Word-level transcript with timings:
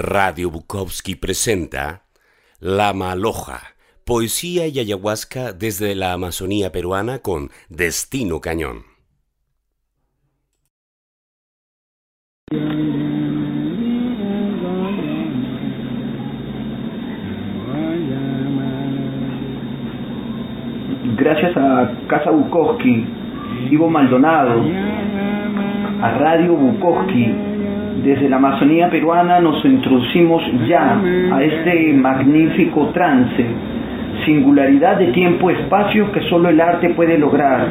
Radio 0.00 0.50
Bukowski 0.50 1.14
presenta 1.14 2.04
La 2.58 2.94
Maloja, 2.94 3.60
poesía 4.06 4.66
y 4.66 4.80
ayahuasca 4.80 5.52
desde 5.52 5.94
la 5.94 6.14
Amazonía 6.14 6.72
peruana 6.72 7.18
con 7.18 7.50
Destino 7.68 8.40
Cañón. 8.40 8.84
Gracias 21.18 21.54
a 21.58 21.92
Casa 22.08 22.30
Bukowski, 22.30 23.04
Ivo 23.70 23.90
Maldonado, 23.90 24.62
a 26.00 26.10
Radio 26.18 26.54
Bukowski, 26.54 27.49
desde 28.04 28.28
la 28.28 28.36
Amazonía 28.36 28.88
peruana 28.88 29.40
nos 29.40 29.64
introducimos 29.64 30.42
ya 30.66 30.98
a 31.32 31.42
este 31.42 31.92
magnífico 31.92 32.90
trance, 32.94 33.44
singularidad 34.24 34.98
de 34.98 35.08
tiempo-espacio 35.08 36.10
que 36.12 36.22
solo 36.22 36.48
el 36.48 36.60
arte 36.60 36.90
puede 36.90 37.18
lograr, 37.18 37.66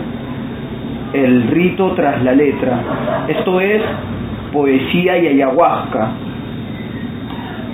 el 1.13 1.47
rito 1.47 1.93
tras 1.95 2.23
la 2.23 2.33
letra. 2.33 3.25
Esto 3.27 3.59
es 3.59 3.81
poesía 4.53 5.17
y 5.17 5.27
ayahuasca. 5.27 6.11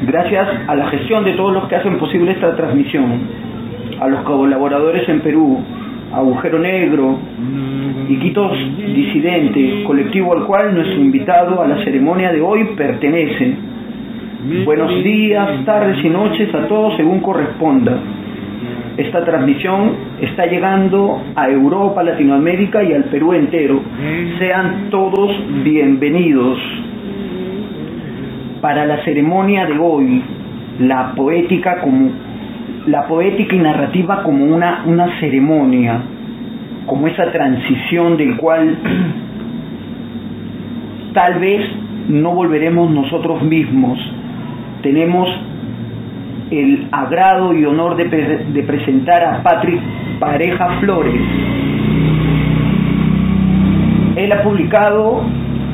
Gracias 0.03 0.47
a 0.67 0.75
la 0.75 0.87
gestión 0.87 1.23
de 1.25 1.33
todos 1.33 1.53
los 1.53 1.67
que 1.67 1.75
hacen 1.75 1.97
posible 1.97 2.31
esta 2.31 2.55
transmisión, 2.55 3.21
a 3.99 4.07
los 4.07 4.21
colaboradores 4.21 5.07
en 5.09 5.21
Perú, 5.21 5.61
Agujero 6.15 6.59
Negro, 6.59 7.17
Iquitos 8.07 8.57
Disidente, 8.77 9.83
colectivo 9.83 10.33
al 10.33 10.45
cual 10.45 10.73
nuestro 10.73 11.01
invitado 11.01 11.61
a 11.61 11.67
la 11.67 11.83
ceremonia 11.83 12.31
de 12.31 12.39
hoy 12.39 12.63
pertenece. 12.77 13.53
Buenos 14.63 15.03
días, 15.03 15.65
tardes 15.65 16.01
y 16.05 16.09
noches 16.09 16.55
a 16.55 16.67
todos 16.67 16.95
según 16.95 17.19
corresponda. 17.19 17.97
Esta 18.95 19.25
transmisión 19.25 19.91
está 20.21 20.45
llegando 20.45 21.21
a 21.35 21.49
Europa, 21.49 22.01
Latinoamérica 22.01 22.81
y 22.81 22.93
al 22.93 23.03
Perú 23.05 23.33
entero. 23.33 23.81
Sean 24.39 24.89
todos 24.89 25.35
bienvenidos. 25.65 26.57
Para 28.61 28.85
la 28.85 29.03
ceremonia 29.03 29.65
de 29.65 29.77
hoy, 29.77 30.23
la 30.79 31.11
poética 31.13 31.81
como 31.81 32.09
la 32.87 33.07
poética 33.07 33.55
y 33.55 33.59
narrativa 33.59 34.23
como 34.23 34.45
una, 34.45 34.83
una 34.85 35.19
ceremonia, 35.19 36.01
como 36.85 37.07
esa 37.07 37.31
transición 37.31 38.17
del 38.17 38.37
cual 38.37 38.77
tal 41.13 41.39
vez 41.39 41.61
no 42.09 42.31
volveremos 42.31 42.91
nosotros 42.91 43.41
mismos. 43.41 43.99
Tenemos 44.83 45.27
el 46.51 46.87
agrado 46.91 47.53
y 47.53 47.65
honor 47.65 47.95
de, 47.95 48.05
de 48.05 48.63
presentar 48.63 49.23
a 49.23 49.41
Patrick 49.41 49.81
Pareja 50.19 50.79
Flores. 50.79 51.21
Él 54.15 54.31
ha 54.31 54.43
publicado 54.43 55.23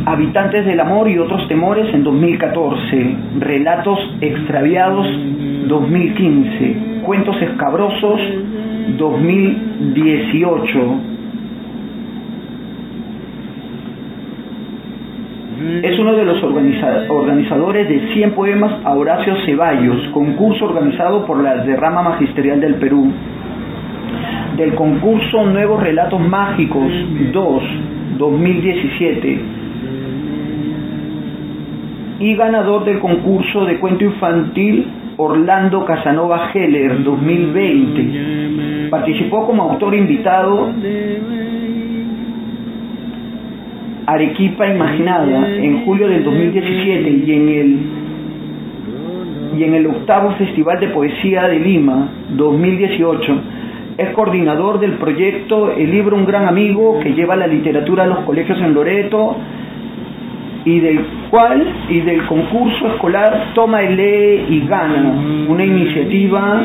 Habitantes 0.06 0.66
del 0.66 0.80
Amor 0.80 1.08
y 1.10 1.20
otros 1.20 1.48
temores 1.48 1.94
en 1.94 2.04
2014, 2.04 3.16
Relatos 3.40 4.00
extraviados 4.20 5.08
2015, 5.68 7.02
Cuentos 7.04 7.40
Escabrosos 7.40 8.20
2018. 8.98 10.96
Es 15.84 16.00
uno 16.00 16.14
de 16.14 16.26
los 16.26 16.44
organizadores 16.44 17.88
de 17.88 18.14
100 18.14 18.32
poemas 18.32 18.84
a 18.84 18.96
Horacio 18.96 19.36
Ceballos, 19.46 20.02
concurso 20.14 20.66
organizado 20.66 21.28
por 21.28 21.44
la 21.44 21.58
Derrama 21.58 22.02
Magisterial 22.02 22.60
del 22.60 22.76
Perú. 22.76 23.12
Del 24.58 24.74
concurso 24.74 25.46
Nuevos 25.46 25.84
Relatos 25.84 26.20
Mágicos 26.20 26.92
2 27.32 27.64
2017 28.18 29.61
y 32.22 32.36
ganador 32.36 32.86
del 32.86 33.00
concurso 33.00 33.66
de 33.66 33.80
cuento 33.80 34.06
infantil 34.06 34.86
Orlando 35.18 35.84
Casanova 35.86 36.52
Heller 36.54 37.04
2020. 37.04 38.90
Participó 38.92 39.48
como 39.48 39.64
autor 39.64 39.96
invitado 39.96 40.72
Arequipa 44.06 44.68
Imaginada 44.68 45.50
en 45.50 45.84
julio 45.84 46.08
del 46.08 46.24
2017 46.24 47.10
y 47.26 47.34
en 47.34 47.50
el 47.50 47.80
y 49.58 49.64
en 49.66 49.74
el 49.74 49.86
octavo 49.88 50.32
Festival 50.38 50.80
de 50.80 50.88
Poesía 50.90 51.48
de 51.48 51.60
Lima 51.60 52.08
2018 52.30 53.42
es 53.98 54.12
coordinador 54.12 54.80
del 54.80 54.94
proyecto 54.94 55.72
El 55.72 55.92
libro 55.92 56.16
Un 56.16 56.26
gran 56.26 56.48
amigo 56.48 57.00
que 57.02 57.14
lleva 57.14 57.36
la 57.36 57.48
literatura 57.48 58.04
a 58.04 58.08
los 58.08 58.20
colegios 58.20 58.60
en 58.60 58.74
Loreto 58.74 59.36
y 60.66 60.80
del 60.80 61.06
cual 61.30 61.66
y 61.90 62.02
del 62.02 62.26
concurso 62.26 62.88
escolar 62.88 63.52
Toma 63.54 63.82
el 63.82 63.96
Lee 63.96 64.46
y 64.50 64.68
Gana, 64.68 65.46
una 65.48 65.66
iniciativa 65.66 66.64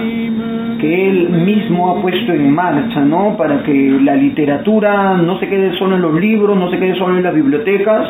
que 0.78 1.08
él 1.08 1.30
mismo 1.30 1.90
ha 1.90 2.02
puesto 2.02 2.32
en 2.32 2.54
marcha, 2.54 3.00
¿no? 3.00 3.36
Para 3.36 3.62
que 3.62 3.98
la 4.02 4.14
literatura 4.14 5.16
no 5.16 5.38
se 5.38 5.48
quede 5.48 5.72
solo 5.78 5.96
en 5.96 6.02
los 6.02 6.14
libros, 6.20 6.56
no 6.56 6.70
se 6.70 6.78
quede 6.78 6.94
solo 6.96 7.16
en 7.16 7.22
las 7.22 7.34
bibliotecas 7.34 8.08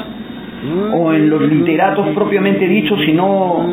o 0.92 1.12
en 1.12 1.30
los 1.30 1.42
literatos 1.42 2.08
propiamente 2.08 2.66
dichos, 2.66 2.98
sino 3.04 3.66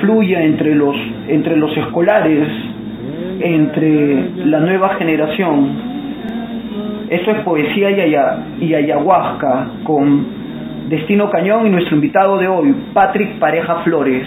fluya 0.00 0.42
entre 0.42 0.74
los 0.74 0.96
entre 1.28 1.56
los 1.56 1.76
escolares, 1.76 2.48
entre 3.40 4.30
la 4.46 4.60
nueva 4.60 4.94
generación. 4.94 5.98
Esto 7.10 7.30
es 7.30 7.40
poesía 7.40 7.90
y 8.60 8.74
ayahuasca 8.74 9.68
con 9.84 10.37
Destino 10.88 11.30
Cañón 11.30 11.66
y 11.66 11.70
nuestro 11.70 11.96
invitado 11.96 12.38
de 12.38 12.48
hoy, 12.48 12.74
Patrick 12.94 13.38
Pareja 13.38 13.82
Flores. 13.84 14.26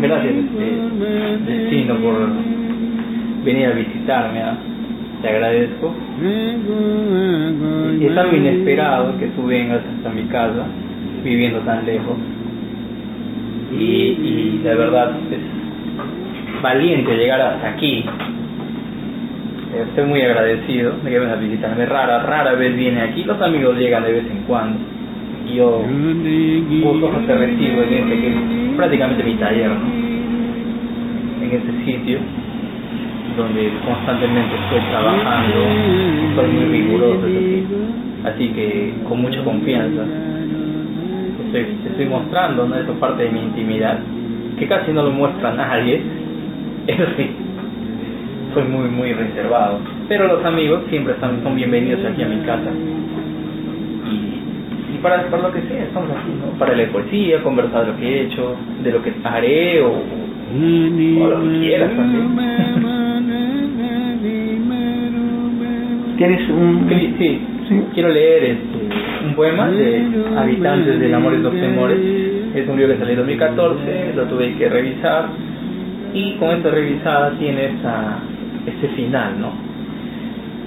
Gracias, 0.00 0.34
este, 0.34 1.52
Destino, 1.52 1.94
por 1.96 2.28
venir 3.44 3.66
a 3.66 3.70
visitarme. 3.70 4.42
¿ah? 4.42 4.58
Te 5.22 5.28
agradezco. 5.28 5.94
Es 8.00 8.16
algo 8.16 8.36
inesperado 8.36 9.18
que 9.18 9.28
tú 9.28 9.46
vengas 9.46 9.80
hasta 9.96 10.10
mi 10.10 10.24
casa, 10.24 10.66
viviendo 11.24 11.60
tan 11.60 11.86
lejos. 11.86 12.16
Y, 13.72 13.82
y 13.82 14.60
la 14.64 14.74
verdad 14.74 15.16
es 15.30 16.62
valiente 16.62 17.16
llegar 17.16 17.40
hasta 17.40 17.70
aquí, 17.70 18.04
Estoy 19.76 20.04
muy 20.04 20.22
agradecido 20.22 20.92
de 21.04 21.10
que 21.10 21.18
vengas 21.18 21.36
a 21.36 21.40
visitarme. 21.40 21.86
Rara, 21.86 22.22
rara 22.22 22.54
vez 22.54 22.76
viene 22.76 23.02
aquí. 23.02 23.24
Los 23.24 23.40
amigos 23.40 23.76
llegan 23.76 24.04
de 24.04 24.12
vez 24.12 24.24
en 24.30 24.42
cuando. 24.46 24.78
Yo 25.54 25.82
busco 26.82 27.10
te 27.26 27.34
recibo 27.34 27.82
en 27.82 27.94
este 27.94 28.20
que 28.20 28.28
es 28.28 28.76
prácticamente 28.76 29.24
mi 29.24 29.34
taller, 29.34 29.70
En 29.70 31.50
este 31.50 31.84
sitio 31.84 32.18
donde 33.36 33.70
constantemente 33.86 34.56
estoy 34.56 34.80
trabajando, 34.90 35.56
soy 36.34 36.48
muy 36.48 36.64
riguroso, 36.64 37.24
así. 37.24 37.66
así 38.24 38.48
que 38.48 38.94
con 39.08 39.22
mucha 39.22 39.42
confianza 39.44 40.02
estoy, 41.46 41.66
estoy 41.86 42.06
mostrando 42.06 42.66
¿no? 42.66 42.76
esa 42.76 42.92
parte 42.94 43.24
de 43.24 43.30
mi 43.30 43.40
intimidad 43.40 44.00
que 44.58 44.66
casi 44.66 44.92
no 44.92 45.04
lo 45.04 45.10
muestra 45.12 45.54
nadie, 45.54 46.02
eso 46.88 47.04
sí, 47.16 47.30
soy 48.58 48.68
muy, 48.68 48.88
muy 48.88 49.12
reservado. 49.12 49.78
Pero 50.08 50.26
los 50.26 50.44
amigos 50.44 50.82
siempre 50.90 51.14
están, 51.14 51.42
son 51.42 51.54
bienvenidos 51.54 52.04
aquí 52.04 52.22
a 52.22 52.28
mi 52.28 52.40
casa. 52.44 52.70
Y, 54.10 54.94
y 54.94 54.98
para, 55.00 55.26
para 55.30 55.42
lo 55.44 55.52
que 55.52 55.62
sea, 55.62 55.84
estamos 55.84 56.10
aquí, 56.10 56.30
¿no? 56.40 56.58
Para 56.58 56.74
leer 56.74 56.90
poesía, 56.90 57.42
conversar 57.42 57.86
de 57.86 57.92
lo 57.92 57.98
que 57.98 58.06
he 58.06 58.22
hecho, 58.22 58.56
de 58.82 58.90
lo 58.90 59.02
que 59.02 59.12
haré 59.22 59.82
o, 59.82 59.90
o 59.90 61.28
lo 61.28 61.42
que 61.42 61.60
quieras 61.60 61.90
también. 61.94 62.36
¿Tienes 66.16 66.50
un...? 66.50 66.86
Sí, 66.88 67.14
sí, 67.68 67.82
quiero 67.94 68.08
leer 68.08 68.44
este, 68.44 69.24
un 69.24 69.34
poema 69.34 69.70
de 69.70 70.04
Habitantes 70.36 70.98
del 70.98 71.14
Amor 71.14 71.34
y 71.34 71.42
los 71.42 71.52
Temores. 71.52 71.98
Es 72.56 72.68
un 72.68 72.76
libro 72.76 72.94
que 72.94 72.98
salió 72.98 73.12
en 73.12 73.18
2014, 73.18 74.12
lo 74.16 74.24
tuve 74.24 74.56
que 74.56 74.68
revisar 74.68 75.26
y 76.14 76.32
con 76.36 76.50
esta 76.50 76.70
revisada 76.70 77.32
tiene 77.38 77.66
esa 77.66 78.18
este 78.68 78.88
final, 78.88 79.40
¿no? 79.40 79.52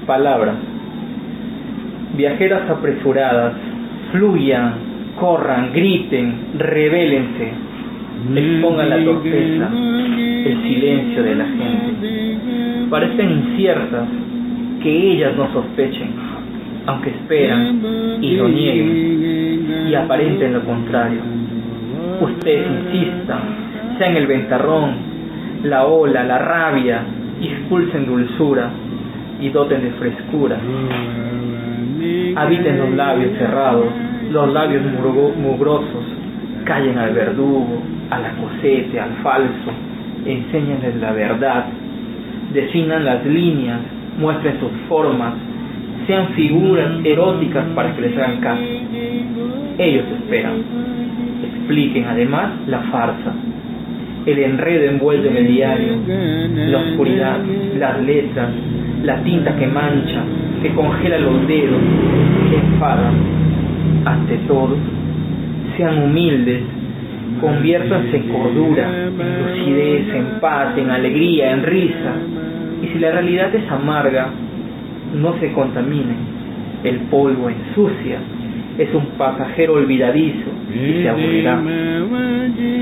Palabras. 0.05 0.55
Viajeras 2.17 2.69
apresuradas, 2.69 3.53
fluyan, 4.11 4.73
corran, 5.19 5.71
griten, 5.73 6.33
rebélense, 6.57 7.51
expongan 8.35 8.89
la 8.89 9.03
torpeza, 9.03 9.69
el 9.73 10.61
silencio 10.63 11.23
de 11.23 11.35
la 11.35 11.45
gente. 11.45 12.87
Parecen 12.89 13.31
inciertas, 13.31 14.07
que 14.81 15.11
ellas 15.13 15.35
no 15.37 15.51
sospechen. 15.53 16.09
aunque 16.85 17.11
esperan 17.11 17.79
y 18.21 18.35
lo 18.35 18.49
nieguen 18.49 19.87
y 19.89 19.93
aparenten 19.95 20.53
lo 20.53 20.61
contrario. 20.61 21.21
Ustedes 22.21 22.67
insistan, 22.67 23.41
sea 23.97 24.09
en 24.09 24.17
el 24.17 24.27
ventarrón, 24.27 24.95
la 25.63 25.85
ola, 25.85 26.23
la 26.23 26.37
rabia, 26.37 27.03
expulsen 27.71 28.05
dulzura 28.05 28.69
y 29.39 29.47
doten 29.47 29.81
de 29.81 29.91
frescura. 29.91 30.57
Habiten 32.35 32.77
los 32.77 32.91
labios 32.91 33.37
cerrados, 33.37 33.85
los 34.29 34.51
labios 34.51 34.83
mugrosos, 35.37 36.03
callen 36.65 36.97
al 36.97 37.13
verdugo, 37.13 37.81
a 38.09 38.19
la 38.19 38.31
cosete, 38.33 38.99
al 38.99 39.11
falso, 39.23 39.71
enséñenles 40.25 40.97
la 40.97 41.13
verdad, 41.13 41.65
definan 42.53 43.05
las 43.05 43.25
líneas, 43.25 43.79
muestren 44.19 44.59
sus 44.59 44.71
formas, 44.89 45.33
sean 46.07 46.27
figuras 46.33 46.91
eróticas 47.05 47.67
para 47.73 47.95
que 47.95 48.01
les 48.01 48.17
hagan 48.17 48.41
caso. 48.41 48.63
Ellos 49.77 50.05
esperan. 50.19 50.61
Expliquen 51.41 52.05
además 52.05 52.51
la 52.67 52.79
farsa, 52.79 53.33
el 54.25 54.39
enredo 54.39 54.91
envuelto 54.91 55.29
en 55.29 55.37
el 55.37 55.47
diario, 55.47 55.93
la 56.07 56.77
oscuridad, 56.77 57.39
las 57.77 58.01
letras, 58.01 58.49
la 59.03 59.23
tinta 59.23 59.55
que 59.55 59.67
mancha, 59.67 60.23
que 60.61 60.69
congela 60.69 61.17
los 61.19 61.47
dedos, 61.47 61.81
que 62.49 62.57
enfada. 62.57 63.11
Ante 64.05 64.37
todo, 64.47 64.75
sean 65.77 66.03
humildes, 66.03 66.61
conviértanse 67.39 68.17
en 68.17 68.29
cordura, 68.29 68.89
en 69.07 69.47
lucidez, 69.47 70.15
en 70.15 70.39
paz, 70.39 70.77
en 70.77 70.89
alegría, 70.89 71.51
en 71.51 71.63
risa. 71.63 72.13
Y 72.83 72.87
si 72.87 72.99
la 72.99 73.11
realidad 73.11 73.53
es 73.53 73.69
amarga, 73.71 74.29
no 75.15 75.37
se 75.39 75.51
contaminen. 75.51 76.31
El 76.83 76.97
polvo 77.11 77.49
ensucia, 77.49 78.17
es 78.77 78.93
un 78.93 79.05
pasajero 79.17 79.73
olvidadizo 79.73 80.60
y 80.73 81.01
se 81.01 81.09
aburrirá. 81.09 81.61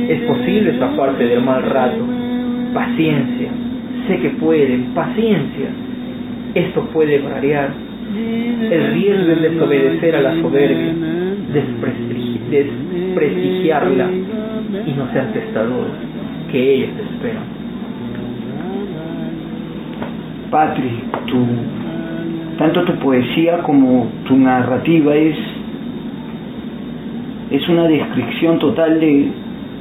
Es 0.10 0.22
posible 0.22 0.74
zafarse 0.80 1.24
del 1.24 1.42
mal 1.44 1.64
rato. 1.64 2.06
Paciencia, 2.74 3.50
sé 4.08 4.20
que 4.20 4.30
pueden, 4.32 4.94
paciencia. 4.94 5.70
Esto 6.56 6.82
puede 6.94 7.20
variar. 7.20 7.70
El 8.16 8.94
riesgo 8.94 9.32
es 9.34 9.42
desobedecer 9.42 10.16
a 10.16 10.22
la 10.22 10.36
soberbia, 10.42 10.94
desprestigiarla 12.52 14.10
y 14.86 14.92
no 14.94 15.12
ser 15.14 15.32
testador, 15.32 15.88
que 16.52 16.76
ellos 16.76 16.90
te 16.96 17.04
esperan. 17.04 17.60
Patri, 20.50 21.04
tu, 21.28 21.46
tanto 22.58 22.84
tu 22.86 22.94
poesía 22.96 23.60
como 23.60 24.08
tu 24.28 24.36
narrativa 24.36 25.16
es, 25.16 25.38
es 27.52 27.68
una 27.68 27.88
descripción 27.88 28.60
total 28.60 29.00
de, 29.00 29.32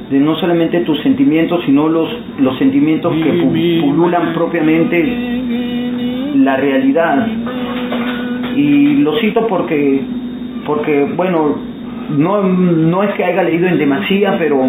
de 0.09 0.19
no 0.19 0.35
solamente 0.35 0.79
tus 0.81 0.99
sentimientos, 1.01 1.63
sino 1.65 1.87
los, 1.87 2.09
los 2.39 2.57
sentimientos 2.57 3.13
que 3.15 3.31
pululan 3.81 4.33
propiamente 4.33 5.03
la 6.35 6.57
realidad. 6.57 7.27
Y 8.55 8.95
lo 8.95 9.15
cito 9.19 9.45
porque, 9.47 10.01
porque 10.65 11.05
bueno, 11.15 11.57
no, 12.17 12.43
no 12.43 13.03
es 13.03 13.13
que 13.13 13.23
haya 13.23 13.43
leído 13.43 13.67
en 13.67 13.77
demasía, 13.77 14.35
pero, 14.39 14.63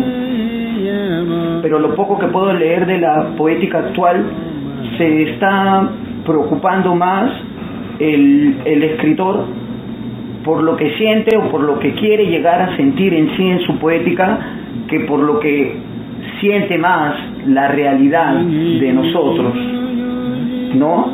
pero 1.63 1.79
lo 1.79 1.95
poco 1.95 2.19
que 2.19 2.27
puedo 2.27 2.53
leer 2.53 2.87
de 2.87 2.99
la 2.99 3.31
poética 3.37 3.79
actual 3.79 4.25
se 4.99 5.23
está 5.31 5.91
preocupando 6.27 6.95
más 6.95 7.31
el, 7.99 8.57
el 8.67 8.83
escritor 8.83 9.47
por 10.45 10.63
lo 10.63 10.77
que 10.77 10.97
siente 10.97 11.37
o 11.37 11.51
por 11.51 11.63
lo 11.63 11.79
que 11.79 11.95
quiere 11.95 12.27
llegar 12.27 12.63
a 12.63 12.77
sentir 12.77 13.15
en 13.15 13.37
sí 13.37 13.49
en 13.49 13.61
su 13.61 13.79
poética 13.79 14.39
que 14.89 15.01
por 15.01 15.21
lo 15.21 15.39
que 15.41 15.77
siente 16.41 16.79
más 16.79 17.15
la 17.47 17.69
realidad 17.69 18.35
de 18.35 18.93
nosotros, 18.93 19.55
¿no? 20.75 21.13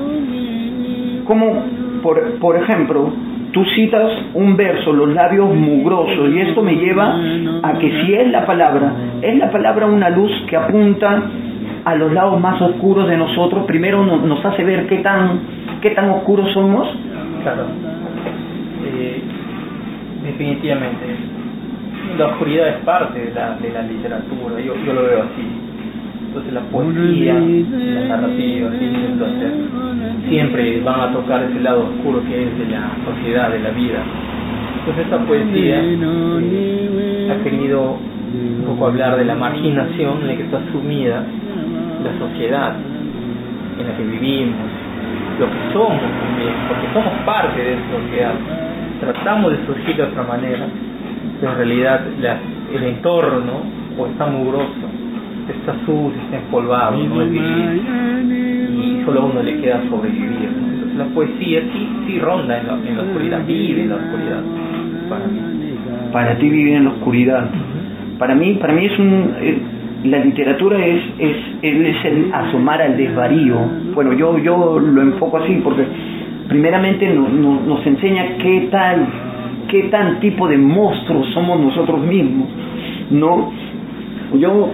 Como, 1.24 1.64
por, 2.02 2.38
por 2.38 2.56
ejemplo, 2.56 3.12
tú 3.52 3.64
citas 3.74 4.12
un 4.34 4.56
verso, 4.56 4.92
los 4.92 5.12
labios 5.12 5.52
mugrosos, 5.54 6.30
y 6.32 6.40
esto 6.40 6.62
me 6.62 6.76
lleva 6.76 7.18
a 7.62 7.78
que 7.78 7.90
si 8.02 8.14
es 8.14 8.30
la 8.30 8.46
palabra, 8.46 8.92
es 9.22 9.36
la 9.38 9.50
palabra 9.50 9.86
una 9.86 10.10
luz 10.10 10.30
que 10.48 10.56
apunta 10.56 11.22
a 11.84 11.94
los 11.94 12.12
lados 12.12 12.40
más 12.40 12.60
oscuros 12.60 13.08
de 13.08 13.16
nosotros, 13.16 13.64
primero 13.66 14.04
nos, 14.04 14.44
hace 14.44 14.64
ver 14.64 14.86
qué 14.86 14.98
tan, 14.98 15.40
qué 15.80 15.90
tan 15.90 16.10
oscuros 16.10 16.52
somos. 16.52 16.88
Claro, 17.42 17.66
definitivamente. 20.26 21.04
La 22.18 22.26
oscuridad 22.26 22.68
es 22.68 22.84
parte 22.84 23.18
de 23.18 23.34
la, 23.34 23.56
de 23.56 23.70
la 23.70 23.82
literatura, 23.82 24.60
yo, 24.60 24.74
yo 24.84 24.92
lo 24.92 25.02
veo 25.02 25.22
así. 25.22 25.46
Entonces 26.28 26.52
la 26.52 26.60
poesía, 26.60 27.34
la 27.34 28.16
narrativa, 28.16 28.70
siempre 30.28 30.80
van 30.82 31.00
a 31.00 31.12
tocar 31.12 31.42
ese 31.44 31.60
lado 31.60 31.84
oscuro 31.84 32.22
que 32.28 32.44
es 32.44 32.58
de 32.58 32.66
la 32.66 32.90
sociedad, 33.04 33.50
de 33.50 33.60
la 33.60 33.70
vida. 33.70 34.02
Entonces 34.80 35.04
esta 35.04 35.18
poesía 35.18 35.80
eh, 35.82 37.32
ha 37.32 37.42
querido 37.42 37.96
un 37.96 38.64
poco 38.66 38.86
hablar 38.86 39.16
de 39.16 39.24
la 39.24 39.34
marginación 39.34 40.20
en 40.20 40.28
la 40.28 40.36
que 40.36 40.42
está 40.42 40.60
sumida 40.72 41.24
la 42.04 42.18
sociedad 42.18 42.74
en 43.78 43.86
la 43.86 43.96
que 43.96 44.02
vivimos, 44.04 44.68
lo 45.38 45.46
que 45.46 45.72
somos 45.72 46.00
también, 46.00 46.54
porque 46.68 46.86
somos 46.92 47.12
parte 47.24 47.62
de 47.62 47.72
esa 47.74 47.82
sociedad. 47.92 48.34
Tratamos 49.00 49.52
de 49.52 49.66
surgir 49.66 49.96
de 49.96 50.02
otra 50.04 50.22
manera, 50.22 50.66
pero 51.40 51.52
en 51.52 51.58
realidad 51.58 52.00
el 52.74 52.82
entorno 52.82 53.60
o 53.98 54.06
está 54.06 54.26
mugroso, 54.26 54.72
está 55.48 55.74
sucio, 55.80 56.20
está 56.24 56.38
empolvado, 56.38 56.96
no 56.96 57.22
es 57.22 57.30
vivir, 57.30 57.82
y 58.72 59.02
solo 59.04 59.22
a 59.22 59.24
uno 59.26 59.42
le 59.42 59.60
queda 59.60 59.82
sobrevivir. 59.88 60.48
Entonces 60.48 60.96
la 60.96 61.04
poesía 61.06 61.60
sí, 61.72 61.88
sí 62.06 62.18
ronda 62.18 62.58
en 62.58 62.66
la, 62.66 62.74
en 62.74 62.96
la 62.96 63.02
oscuridad, 63.02 63.46
vive 63.46 63.82
en 63.82 63.88
la 63.90 63.96
oscuridad, 63.96 64.42
para 65.08 65.26
mí. 65.26 65.40
Para 66.12 66.38
ti 66.38 66.48
vive 66.48 66.76
en 66.76 66.84
la 66.84 66.90
oscuridad. 66.90 67.50
Para 68.18 68.34
mí, 68.34 68.54
para 68.54 68.72
mí 68.72 68.86
es 68.86 68.98
un... 68.98 69.34
Eh, 69.40 69.58
la 70.04 70.18
literatura 70.18 70.84
es, 70.84 71.02
es, 71.18 71.36
es 71.62 72.04
el 72.04 72.32
asomar 72.32 72.80
al 72.80 72.96
desvarío. 72.96 73.56
Bueno, 73.94 74.12
yo, 74.12 74.38
yo 74.38 74.78
lo 74.78 75.02
enfoco 75.02 75.38
así 75.38 75.60
porque 75.64 75.84
primeramente 76.48 77.08
no, 77.08 77.28
no, 77.28 77.60
nos 77.60 77.86
enseña 77.86 78.36
qué 78.38 78.68
tal, 78.70 79.06
qué 79.68 79.84
tan 79.84 80.20
tipo 80.20 80.48
de 80.48 80.58
monstruos 80.58 81.26
somos 81.32 81.60
nosotros 81.60 82.00
mismos. 82.02 82.48
No, 83.10 83.52
yo, 84.38 84.70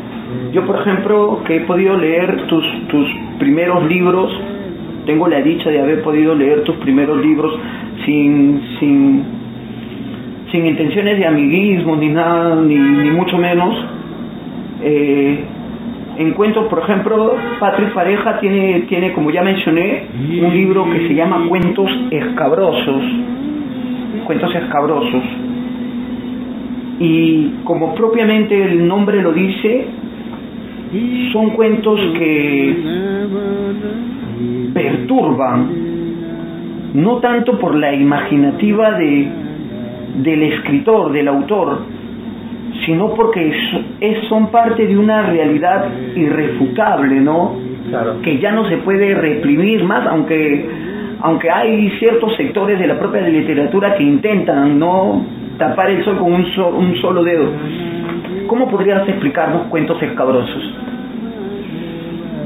yo 0.53 0.67
por 0.67 0.81
ejemplo 0.81 1.41
que 1.47 1.57
he 1.57 1.61
podido 1.61 1.97
leer 1.97 2.47
tus, 2.47 2.65
tus 2.89 3.09
primeros 3.39 3.87
libros, 3.87 4.33
tengo 5.07 5.29
la 5.29 5.41
dicha 5.43 5.71
de 5.71 5.81
haber 5.81 6.03
podido 6.03 6.35
leer 6.35 6.63
tus 6.65 6.77
primeros 6.77 7.21
libros 7.25 7.59
sin, 8.05 8.61
sin, 8.79 9.25
sin 10.51 10.67
intenciones 10.67 11.19
de 11.19 11.27
amiguismo 11.27 11.97
ni 11.97 12.09
nada, 12.09 12.57
ni, 12.57 12.77
ni 12.77 13.11
mucho 13.11 13.37
menos 13.39 13.85
eh, 14.83 15.45
encuentro, 16.23 16.69
por 16.69 16.81
ejemplo, 16.81 17.35
Patrick 17.61 17.93
Pareja 17.93 18.39
tiene, 18.41 18.81
tiene, 18.89 19.13
como 19.13 19.31
ya 19.31 19.43
mencioné, 19.43 20.07
un 20.43 20.53
libro 20.53 20.85
que 20.91 21.09
se 21.09 21.15
llama 21.15 21.47
Cuentos 21.49 21.91
Escabrosos. 22.11 23.03
Cuentos 24.27 24.55
Escabrosos. 24.55 25.23
Y 26.99 27.51
como 27.65 27.95
propiamente 27.95 28.63
el 28.63 28.87
nombre 28.87 29.23
lo 29.23 29.33
dice, 29.33 29.87
son 31.33 31.51
cuentos 31.51 31.99
que 32.19 32.77
perturban, 34.75 35.71
no 36.95 37.17
tanto 37.19 37.59
por 37.59 37.75
la 37.75 37.95
imaginativa 37.95 38.93
de, 38.93 39.29
del 40.23 40.43
escritor, 40.43 41.13
del 41.13 41.29
autor, 41.29 42.02
sino 42.85 43.15
porque 43.15 43.53
es, 44.01 44.29
son 44.29 44.51
parte 44.51 44.87
de 44.87 44.97
una 44.97 45.23
realidad 45.23 45.89
irrefutable, 46.15 47.21
¿no? 47.21 47.57
Que 48.23 48.39
ya 48.39 48.53
no 48.53 48.69
se 48.69 48.79
puede 48.79 49.15
reprimir 49.15 49.85
más, 49.85 50.07
aunque, 50.07 50.69
aunque 51.21 51.51
hay 51.51 51.91
ciertos 51.99 52.35
sectores 52.37 52.79
de 52.79 52.87
la 52.87 52.99
propia 52.99 53.21
literatura 53.23 53.95
que 53.95 54.03
intentan 54.03 54.79
no 54.79 55.25
tapar 55.59 55.91
el 55.91 56.05
sol 56.05 56.19
con 56.19 56.33
un, 56.33 56.45
un 56.45 56.97
solo 56.97 57.23
dedo. 57.23 57.51
¿Cómo 58.47 58.69
podrías 58.69 59.07
explicarnos 59.09 59.67
cuentos 59.69 60.03
escabrosos? 60.03 60.75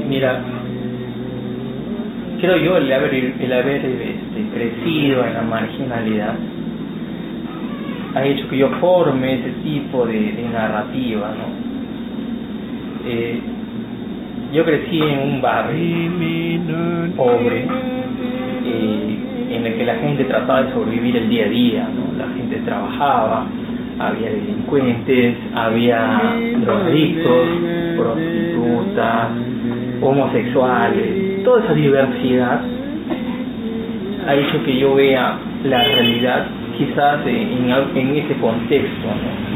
Mira, 0.07 0.41
creo 2.39 2.57
yo 2.57 2.77
el 2.77 2.91
haber, 2.91 3.13
el 3.13 3.53
haber 3.53 3.85
este, 3.85 4.43
crecido 4.53 5.25
en 5.25 5.33
la 5.33 5.41
marginalidad 5.41 6.35
ha 8.17 8.25
hecho 8.25 8.47
que 8.49 8.57
yo 8.57 8.69
forme 8.79 9.35
ese 9.35 9.49
tipo 9.63 10.05
de, 10.05 10.49
narrativa, 10.51 11.31
¿no? 11.37 13.09
Eh, 13.09 13.39
yo 14.53 14.65
crecí 14.65 14.99
en 15.01 15.19
un 15.19 15.41
barrio 15.41 17.11
pobre, 17.15 17.67
eh, 18.65 19.17
en 19.51 19.65
el 19.65 19.73
que 19.75 19.85
la 19.85 19.95
gente 19.95 20.23
trataba 20.25 20.63
de 20.63 20.73
sobrevivir 20.73 21.17
el 21.17 21.29
día 21.29 21.45
a 21.45 21.49
día, 21.49 21.89
¿no? 21.93 22.17
La 22.17 22.33
gente 22.33 22.57
trabajaba, 22.65 23.45
había 23.99 24.31
delincuentes, 24.31 25.37
había 25.53 26.35
drogadictos, 26.61 27.47
prostitutas, 27.97 29.29
homosexuales, 30.01 31.43
toda 31.43 31.63
esa 31.63 31.73
diversidad 31.73 32.61
ha 34.27 34.35
hecho 34.35 34.63
que 34.63 34.77
yo 34.77 34.95
vea 34.95 35.37
la 35.63 35.83
realidad 35.83 36.47
quizás 36.77 37.25
en, 37.25 37.69
en 37.95 38.15
ese 38.15 38.35
contexto. 38.35 39.07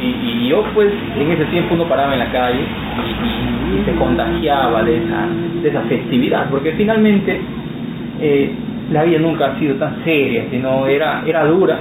Y, 0.01 0.47
yo 0.47 0.63
pues 0.73 0.91
en 1.17 1.31
ese 1.31 1.45
tiempo 1.45 1.75
uno 1.75 1.85
paraba 1.85 2.13
en 2.13 2.19
la 2.19 2.31
calle 2.31 2.59
y, 2.59 3.85
se 3.85 3.95
contagiaba 3.95 4.83
de 4.83 4.97
esa, 4.97 5.27
de 5.63 5.69
esa 5.69 5.81
festividad, 5.83 6.49
porque 6.49 6.73
finalmente 6.73 7.39
eh, 8.19 8.51
la 8.91 9.03
vida 9.03 9.19
nunca 9.19 9.45
ha 9.47 9.59
sido 9.59 9.75
tan 9.75 10.03
seria, 10.03 10.45
sino 10.51 10.85
era, 10.87 11.23
era 11.25 11.45
dura, 11.45 11.79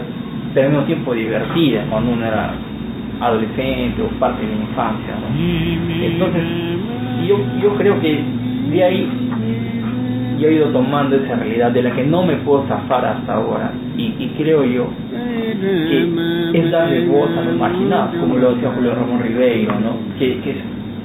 pero 0.55 0.67
al 0.67 0.73
mismo 0.73 0.87
tiempo 0.87 1.15
divertida 1.15 1.85
cuando 1.91 2.13
uno 2.13 2.25
era 2.25 2.53
adolescente 3.21 4.01
o 4.03 4.07
parte 4.19 4.47
de 4.47 4.55
la 4.55 4.63
infancia. 4.63 5.15
Entonces, 6.03 6.43
yo, 7.27 7.39
yo 7.61 7.75
creo 7.77 8.01
que 8.01 8.23
de 8.71 8.85
ahí 8.85 9.09
yo 10.41 10.49
he 10.49 10.55
ido 10.55 10.69
tomando 10.69 11.17
esa 11.17 11.37
realidad 11.37 11.71
de 11.71 11.83
la 11.83 11.91
que 11.93 12.05
no 12.05 12.23
me 12.23 12.37
puedo 12.37 12.67
zafar 12.67 13.05
hasta 13.05 13.35
ahora 13.35 13.73
y, 13.97 14.29
creo 14.39 14.65
yo 14.65 14.89
que 15.59 16.59
es 16.59 16.71
darle 16.71 17.07
voz 17.07 17.31
a 17.37 17.43
los 17.43 17.57
marginados, 17.57 18.15
como 18.17 18.37
lo 18.37 18.55
decía 18.55 18.73
Julio 18.75 18.95
Ramón 18.95 19.23
Ribeiro, 19.23 19.73
¿no? 19.81 19.97
que, 20.19 20.33
es 20.33 20.57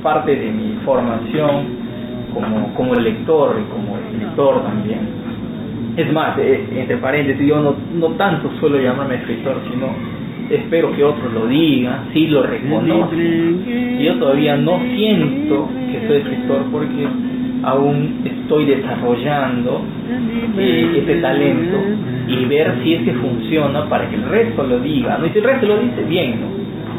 parte 0.02 0.36
de 0.36 0.52
mi 0.52 0.78
formación 0.86 1.86
como, 2.34 2.74
como 2.76 2.94
lector 2.96 3.60
y 3.60 3.72
como 3.72 3.98
escritor 3.98 4.64
también. 4.64 5.00
Es 5.98 6.12
más, 6.12 6.38
eh, 6.38 6.68
entre 6.76 6.98
paréntesis, 6.98 7.48
yo 7.48 7.60
no, 7.60 7.76
no 7.96 8.16
tanto 8.16 8.52
suelo 8.60 8.80
llamarme 8.80 9.16
escritor, 9.16 9.62
sino 9.72 9.88
espero 10.50 10.92
que 10.96 11.04
otros 11.04 11.34
lo 11.34 11.48
digan, 11.48 12.10
sí 12.14 12.28
lo 12.28 12.44
reconocen. 12.44 14.00
Yo 14.00 14.16
todavía 14.20 14.58
no 14.58 14.80
siento 14.96 15.70
que 15.92 16.08
soy 16.08 16.18
escritor 16.18 16.64
porque 16.72 17.08
aún 17.64 18.22
estoy 18.26 18.66
desarrollando 18.66 19.82
eh, 20.58 21.04
ese 21.04 21.22
talento 21.22 21.78
y 22.28 22.46
ver 22.46 22.76
si 22.84 22.96
es 22.96 23.04
que 23.04 23.14
funciona 23.14 23.88
para 23.90 24.10
que 24.10 24.16
el 24.16 24.24
resto 24.24 24.64
lo 24.64 24.80
diga. 24.80 25.18
¿no? 25.18 25.26
Y 25.26 25.30
si 25.30 25.40
el 25.40 25.44
resto 25.44 25.68
lo 25.68 25.78
dice, 25.78 26.04
bien, 26.08 26.42
¿no? 26.42 26.48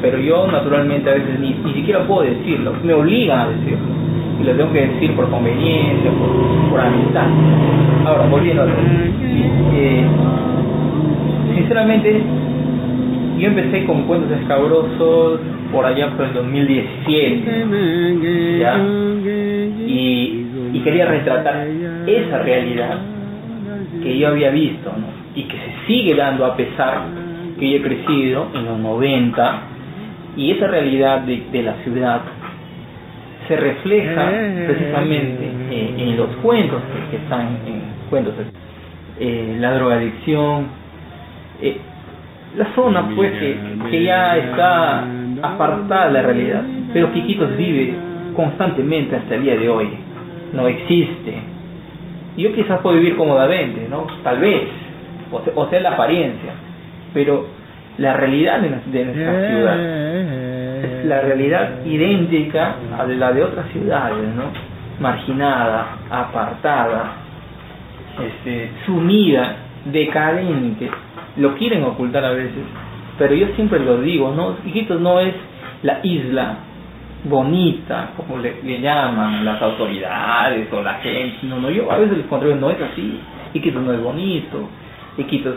pero 0.03 0.19
yo 0.19 0.47
naturalmente 0.47 1.11
a 1.11 1.15
veces 1.15 1.41
ni, 1.41 1.55
ni 1.65 1.75
siquiera 1.75 2.07
puedo 2.07 2.23
decirlo, 2.23 2.75
me 2.85 2.93
obligan 2.93 3.41
a 3.41 3.49
decirlo 3.49 3.97
y 4.41 4.45
lo 4.45 4.53
tengo 4.53 4.73
que 4.73 4.87
decir 4.87 5.13
por 5.13 5.31
conveniencia, 5.31 6.11
por, 6.11 6.71
por 6.71 6.81
amistad. 6.81 7.27
Ahora, 8.05 8.27
volviendo 8.29 8.63
a 8.63 8.67
eh, 8.67 10.05
sinceramente, 11.55 12.23
yo 13.39 13.49
empecé 13.49 13.85
con 13.85 14.03
cuentos 14.03 14.31
escabrosos 14.41 15.41
por 15.73 15.85
allá 15.85 16.11
por 16.17 16.27
el 16.27 16.35
2017, 16.35 17.67
¿ya? 18.61 18.79
Y 19.87 20.46
y 20.77 20.81
quería 20.81 21.07
retratar 21.07 21.67
esa 22.07 22.39
realidad 22.39 22.99
que 24.03 24.19
yo 24.19 24.29
había 24.29 24.51
visto 24.51 24.93
y 25.35 25.45
que 25.45 25.57
se 25.57 25.87
sigue 25.87 26.15
dando 26.15 26.45
a 26.45 26.55
pesar 26.55 27.01
que 27.59 27.71
yo 27.71 27.77
he 27.79 27.83
crecido 27.83 28.49
en 28.55 28.67
los 28.67 28.79
90 28.79 29.61
y 30.37 30.51
esa 30.51 30.67
realidad 30.67 31.23
de, 31.23 31.63
la 31.63 31.77
ciudad 31.83 32.21
se 33.49 33.57
refleja 33.57 34.31
precisamente 34.67 35.51
en 35.97 36.17
los 36.19 36.29
cuentos 36.43 36.83
que, 37.11 37.17
están 37.17 37.59
en 37.67 37.83
cuentos 38.11 38.35
eh, 39.19 39.57
la 39.59 39.73
drogadicción 39.73 40.67
eh, 41.63 41.79
la 42.55 42.67
zona 42.75 43.09
pues 43.17 43.33
que, 43.33 43.57
que 43.91 44.03
ya 44.03 44.37
está 44.37 45.05
apartada 45.43 46.09
de 46.09 46.13
la 46.13 46.23
realidad 46.23 46.63
pero 46.93 47.11
Quiquitos 47.15 47.57
vive 47.57 47.95
constantemente 48.35 49.17
hasta 49.17 49.37
el 49.37 49.43
día 49.43 49.57
de 49.57 49.69
hoy 49.71 50.07
no 50.53 50.69
existe. 50.69 51.35
Yo 52.37 52.53
quizás 52.55 52.81
puedo 52.81 52.97
vivir 52.97 53.17
cómodamente, 53.17 53.87
¿no? 53.89 54.07
Tal 54.23 54.39
vez, 54.39 54.63
o 55.55 55.69
sea, 55.69 55.81
la 55.81 55.93
apariencia, 55.93 56.53
pero 57.15 57.47
la 57.99 58.13
realidad 58.15 58.61
de, 58.61 58.71
nuestra 58.71 59.49
ciudad 59.49 59.81
es 59.81 61.05
la 61.07 61.21
realidad 61.23 61.85
idéntica 61.87 62.77
a 62.99 63.07
la 63.07 63.33
de 63.33 63.43
otras 63.43 63.71
ciudades, 63.73 64.29
¿no? 64.35 64.45
Marginada, 65.01 65.99
apartada, 66.11 67.13
este, 68.23 68.71
sumida, 68.85 69.57
decadente. 69.87 70.91
Lo 71.37 71.55
quieren 71.55 71.85
ocultar 71.85 72.25
a 72.25 72.31
veces, 72.31 72.65
pero 73.19 73.35
yo 73.35 73.49
siempre 73.57 73.81
lo 73.81 74.01
digo, 74.01 74.33
¿no? 74.35 74.57
Iquitos 74.65 75.01
no 75.01 75.21
es 75.21 75.35
la 75.83 76.01
isla 76.03 76.57
bonita, 77.29 78.13
como 78.17 78.39
le, 78.39 78.81
llaman 78.81 79.45
las 79.45 79.61
autoridades 79.61 80.73
o 80.73 80.83
la 80.83 80.95
gente. 80.95 81.39
No, 81.43 81.59
no, 81.59 81.71
yo 81.71 81.91
a 81.91 81.99
veces 81.99 82.19
les 82.19 82.27
controlo, 82.27 82.57
no 82.57 82.71
es 82.71 82.81
así. 82.81 83.21
Iquitos 83.55 83.83
no 83.83 83.93
es 83.93 84.01
bonito. 84.01 84.69
Iquitos 85.19 85.57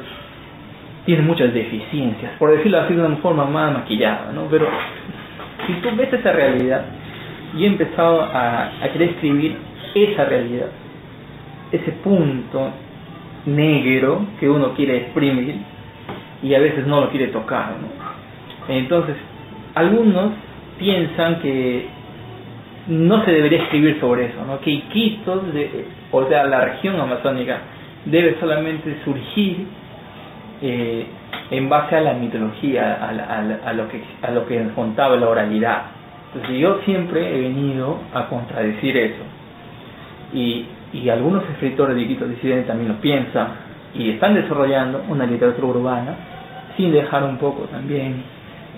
tiene 1.05 1.23
muchas 1.23 1.53
deficiencias, 1.53 2.33
por 2.37 2.51
decirlo 2.51 2.81
así 2.81 2.93
de 2.93 3.03
una 3.03 3.15
forma 3.17 3.45
más 3.45 3.73
maquillada, 3.73 4.31
¿no? 4.33 4.43
Pero 4.49 4.67
si 5.65 5.73
tú 5.73 5.89
ves 5.95 6.11
esa 6.13 6.31
realidad, 6.31 6.85
y 7.55 7.63
he 7.63 7.67
empezado 7.67 8.21
a, 8.21 8.71
a 8.81 8.89
querer 8.93 9.09
escribir 9.09 9.57
esa 9.95 10.25
realidad, 10.25 10.67
ese 11.71 11.91
punto 12.03 12.69
negro 13.45 14.25
que 14.39 14.49
uno 14.49 14.73
quiere 14.75 14.97
exprimir 14.97 15.55
y 16.43 16.53
a 16.53 16.59
veces 16.59 16.85
no 16.85 17.01
lo 17.01 17.09
quiere 17.09 17.27
tocar, 17.27 17.71
¿no? 17.81 18.73
Entonces, 18.73 19.15
algunos 19.73 20.31
piensan 20.79 21.41
que 21.41 21.87
no 22.87 23.23
se 23.23 23.31
debería 23.31 23.63
escribir 23.63 23.99
sobre 23.99 24.25
eso, 24.25 24.43
¿no? 24.45 24.59
que 24.61 24.71
Iquitos, 24.71 25.53
de, 25.53 25.85
o 26.11 26.27
sea, 26.27 26.45
la 26.45 26.61
región 26.61 26.99
amazónica, 26.99 27.59
debe 28.05 28.37
solamente 28.39 28.97
surgir 29.03 29.67
eh, 30.61 31.05
en 31.51 31.69
base 31.69 31.95
a 31.95 32.01
la 32.01 32.13
mitología, 32.13 33.07
a, 33.65 33.73
lo 33.73 33.87
que, 33.89 34.01
a 34.21 34.31
lo 34.31 34.47
que 34.47 34.69
contaba 34.73 35.15
la 35.17 35.29
oralidad. 35.29 35.83
Entonces 36.33 36.59
yo 36.59 36.79
siempre 36.85 37.35
he 37.35 37.41
venido 37.41 37.99
a 38.13 38.27
contradecir 38.27 38.97
eso. 38.97 39.23
Y, 40.33 40.65
y 40.93 41.09
algunos 41.09 41.43
escritores 41.49 41.95
de 41.95 42.03
Iquitos 42.03 42.29
disidentes 42.29 42.67
también 42.67 42.89
lo 42.89 43.01
piensan 43.01 43.47
y 43.93 44.11
están 44.11 44.35
desarrollando 44.35 45.03
una 45.09 45.25
literatura 45.25 45.67
urbana 45.67 46.15
sin 46.77 46.91
dejar 46.91 47.23
un 47.23 47.37
poco 47.37 47.63
también 47.63 48.23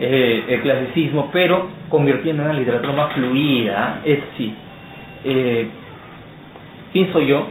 eh, 0.04 0.46
el 0.48 0.62
clasicismo, 0.62 1.30
pero 1.32 1.68
convirtiendo 1.88 2.42
en 2.42 2.50
una 2.50 2.58
literatura 2.58 2.94
más 2.94 3.14
fluida, 3.14 4.02
es 4.04 4.18
sí. 4.36 4.52
Eh, 5.24 5.68
pienso 6.92 7.22
yo 7.22 7.46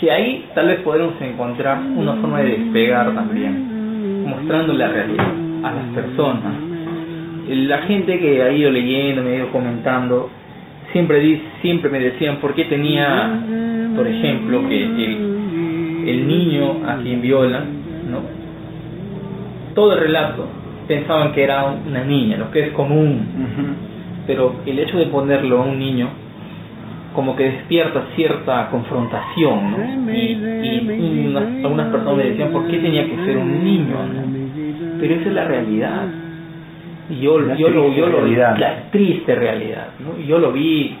que 0.00 0.10
ahí 0.10 0.46
tal 0.54 0.68
vez 0.68 0.80
podemos 0.80 1.20
encontrar 1.20 1.78
una 1.94 2.14
forma 2.14 2.40
de 2.40 2.56
despegar 2.56 3.14
también, 3.14 4.24
mostrando 4.24 4.72
la 4.72 4.88
realidad 4.88 5.28
a 5.62 5.72
las 5.72 5.84
personas. 5.94 6.54
La 7.48 7.82
gente 7.82 8.18
que 8.18 8.42
ha 8.42 8.50
ido 8.50 8.70
leyendo, 8.70 9.22
me 9.22 9.32
ha 9.32 9.36
ido 9.36 9.48
comentando, 9.52 10.30
siempre, 10.92 11.38
siempre 11.60 11.90
me 11.90 11.98
decían 11.98 12.36
por 12.36 12.54
qué 12.54 12.64
tenía, 12.64 13.30
por 13.94 14.08
ejemplo, 14.08 14.66
que 14.70 14.84
el, 14.84 16.04
el 16.08 16.26
niño 16.26 16.80
a 16.88 16.96
quien 16.96 17.20
violan, 17.20 17.64
¿no? 18.10 18.20
todo 19.74 19.94
el 19.94 20.00
relato 20.00 20.61
pensaban 20.94 21.32
que 21.32 21.44
era 21.44 21.64
una 21.64 22.04
niña, 22.04 22.36
lo 22.36 22.50
que 22.50 22.66
es 22.66 22.70
común. 22.72 23.26
Pero 24.26 24.56
el 24.66 24.78
hecho 24.78 24.98
de 24.98 25.06
ponerlo 25.06 25.62
a 25.62 25.66
un 25.66 25.78
niño 25.78 26.08
como 27.14 27.36
que 27.36 27.44
despierta 27.44 28.06
cierta 28.14 28.68
confrontación, 28.70 29.74
Y, 30.12 31.34
algunas 31.64 31.88
personas 31.88 32.16
me 32.16 32.24
decían, 32.24 32.50
¿por 32.52 32.66
qué 32.66 32.78
tenía 32.78 33.04
que 33.04 33.16
ser 33.24 33.36
un 33.36 33.64
niño? 33.64 33.96
Pero 35.00 35.14
esa 35.14 35.28
es 35.28 35.34
la 35.34 35.44
realidad. 35.44 36.06
Y 37.10 37.20
yo, 37.20 37.54
yo, 37.56 37.68
lo, 37.70 37.92
yo 37.92 38.06
lo 38.06 38.24
vi, 38.24 38.36
la 38.36 38.84
triste 38.90 39.34
realidad, 39.34 39.88
¿no? 39.98 40.22
yo 40.24 40.38
lo 40.38 40.52
vi, 40.52 40.96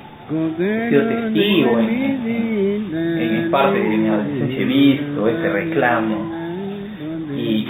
he 0.58 0.88
sido 0.90 1.08
testigo 1.08 1.78
en, 1.78 2.92
en, 2.94 3.50
parte 3.50 3.78
de 3.78 3.96
mi 3.96 4.08
adolescencia, 4.08 4.60
he 4.60 4.64
visto 4.64 5.28
ese 5.28 5.48
reclamo. 5.48 6.32
Y, 7.36 7.66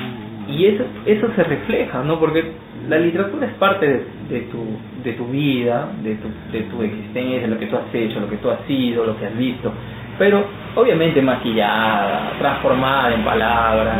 y 0.48 0.66
eso, 0.66 0.84
eso 1.06 1.28
se 1.34 1.44
refleja, 1.44 2.02
¿no? 2.02 2.18
Porque 2.18 2.52
la 2.88 2.98
literatura 2.98 3.46
es 3.46 3.54
parte 3.54 3.86
de, 4.28 4.40
tu, 4.42 4.64
de 5.04 5.12
tu 5.12 5.26
vida, 5.26 5.88
de 6.02 6.16
tu, 6.16 6.28
de 6.52 6.62
tu 6.64 6.82
existencia, 6.82 7.46
lo 7.46 7.58
que 7.58 7.66
tú 7.66 7.76
has 7.76 7.94
hecho, 7.94 8.20
lo 8.20 8.28
que 8.28 8.36
tú 8.36 8.50
has 8.50 8.60
sido, 8.66 9.06
lo 9.06 9.16
que 9.18 9.26
has 9.26 9.36
visto, 9.36 9.72
pero 10.18 10.44
obviamente 10.74 11.22
maquillada, 11.22 12.32
transformada 12.38 13.14
en 13.14 13.24
palabras, 13.24 13.96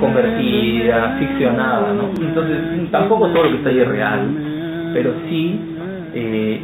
convertida, 0.00 1.16
ficcionada, 1.18 1.92
¿no? 1.92 2.10
Entonces 2.20 2.90
tampoco 2.90 3.28
todo 3.28 3.44
lo 3.44 3.50
que 3.50 3.56
está 3.56 3.70
ahí 3.70 3.80
es 3.80 3.88
real, 3.88 4.28
pero 4.92 5.12
sí 5.28 5.60
eh, 6.14 6.60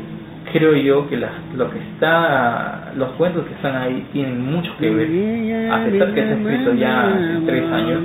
creo 0.53 0.75
yo 0.75 1.09
que 1.09 1.17
la, 1.17 1.31
lo 1.57 1.71
que 1.71 1.79
está, 1.79 2.93
los 2.97 3.11
cuentos 3.13 3.47
que 3.47 3.55
están 3.55 3.77
ahí 3.77 4.07
tienen 4.13 4.45
mucho 4.51 4.73
que 4.79 4.91
ver, 4.91 5.73
a 5.73 5.85
pesar 5.85 6.15
que 6.15 6.23
se 6.23 6.29
ha 6.29 6.35
escrito 6.35 6.75
ya 6.75 7.09
hace 7.09 7.47
tres 7.47 7.73
años, 7.73 8.01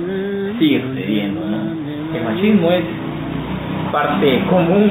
sigue 0.58 0.82
sucediendo, 0.82 1.40
¿no? 1.40 2.16
El 2.16 2.24
machismo 2.24 2.70
es 2.72 2.84
parte 3.92 4.44
común 4.48 4.90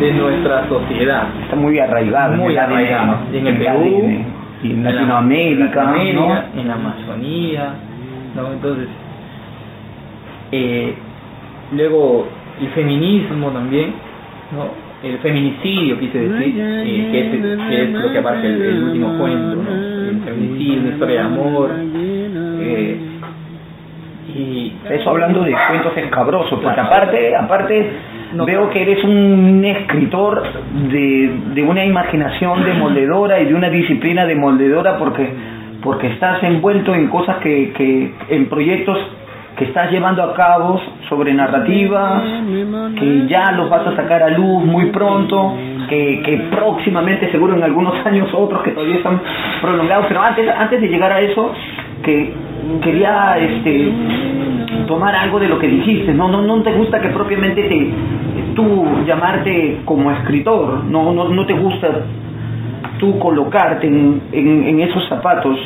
de 0.00 0.12
nuestra 0.12 0.68
sociedad. 0.68 1.28
Está 1.42 1.56
muy 1.56 1.78
arraigado. 1.78 2.36
Muy 2.36 2.54
en 2.54 2.58
arraigado. 2.58 3.18
En 3.32 3.46
el 3.46 3.56
Perú, 3.56 4.24
en 4.64 4.84
Latinoamérica, 4.84 5.96
en, 6.00 6.16
la, 6.16 6.26
¿no? 6.26 6.60
en 6.60 6.68
la 6.68 6.74
Amazonía, 6.74 7.74
¿no? 8.34 8.52
Entonces, 8.52 8.88
eh, 10.52 10.94
luego 11.72 12.26
el 12.60 12.68
feminismo 12.68 13.50
también, 13.50 13.92
¿no? 14.52 14.88
El 15.08 15.18
feminicidio, 15.18 15.98
quise 16.00 16.28
decir, 16.28 16.54
eh, 16.58 17.08
que, 17.12 17.20
es, 17.20 17.58
que 17.68 17.82
es 17.84 17.90
lo 17.90 18.12
que 18.12 18.18
abarca 18.18 18.46
el, 18.46 18.60
el 18.60 18.82
último 18.82 19.16
cuento, 19.18 19.62
¿no? 19.62 19.70
El 19.70 20.20
feminicidio, 20.24 20.80
una 20.80 20.90
historia 20.90 21.20
de 21.20 21.26
amor, 21.26 21.70
eh, 22.60 23.17
y 24.38 24.72
Eso 24.88 25.10
hablando 25.10 25.42
de 25.42 25.54
cuentos 25.68 25.96
escabrosos, 25.96 26.60
porque 26.60 26.80
aparte, 26.80 27.36
aparte 27.36 27.90
veo 28.44 28.70
que 28.70 28.82
eres 28.82 29.02
un 29.04 29.64
escritor 29.64 30.42
de, 30.90 31.30
de 31.54 31.62
una 31.62 31.84
imaginación 31.84 32.64
demoledora 32.64 33.40
y 33.40 33.46
de 33.46 33.54
una 33.54 33.70
disciplina 33.70 34.26
demoledora 34.26 34.98
porque 34.98 35.58
porque 35.82 36.08
estás 36.08 36.42
envuelto 36.42 36.94
en 36.94 37.08
cosas 37.08 37.36
que, 37.36 37.72
que 37.72 38.12
en 38.30 38.46
proyectos 38.48 38.98
que 39.56 39.64
estás 39.64 39.90
llevando 39.90 40.22
a 40.22 40.34
cabo 40.34 40.80
sobre 41.08 41.34
narrativas, 41.34 42.22
que 42.96 43.26
ya 43.26 43.50
los 43.52 43.68
vas 43.68 43.88
a 43.88 43.96
sacar 43.96 44.22
a 44.22 44.30
luz 44.30 44.64
muy 44.64 44.86
pronto, 44.86 45.54
que, 45.88 46.22
que 46.24 46.36
próximamente, 46.50 47.30
seguro 47.32 47.56
en 47.56 47.64
algunos 47.64 47.94
años 48.06 48.28
otros 48.32 48.62
que 48.62 48.70
todavía 48.70 48.96
están 48.96 49.20
prolongados, 49.60 50.06
pero 50.06 50.22
antes, 50.22 50.48
antes 50.48 50.80
de 50.80 50.88
llegar 50.88 51.12
a 51.12 51.20
eso, 51.20 51.52
que 52.02 52.32
quería 52.82 53.38
este 53.38 53.92
tomar 54.86 55.14
algo 55.14 55.38
de 55.38 55.48
lo 55.48 55.58
que 55.58 55.68
dijiste, 55.68 56.12
no, 56.14 56.28
no, 56.28 56.42
no 56.42 56.62
te 56.62 56.72
gusta 56.72 57.00
que 57.00 57.08
propiamente 57.08 57.62
te 57.62 57.90
tú 58.54 58.86
llamarte 59.06 59.80
como 59.84 60.10
escritor, 60.10 60.84
no, 60.84 61.12
no, 61.12 61.28
no 61.28 61.46
te 61.46 61.54
gusta 61.54 61.88
tú 62.98 63.18
colocarte 63.18 63.86
en, 63.86 64.20
en, 64.32 64.64
en 64.64 64.80
esos 64.80 65.08
zapatos. 65.08 65.56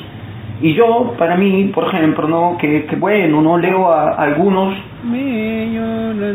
Y 0.61 0.75
yo, 0.75 1.15
para 1.19 1.37
mí, 1.37 1.71
por 1.75 1.85
ejemplo, 1.89 2.29
no 2.29 2.57
que, 2.59 2.85
que 2.85 2.97
bueno, 2.97 3.43
no 3.43 3.59
leo 3.59 3.91
a, 3.91 4.11
algunos 4.11 4.75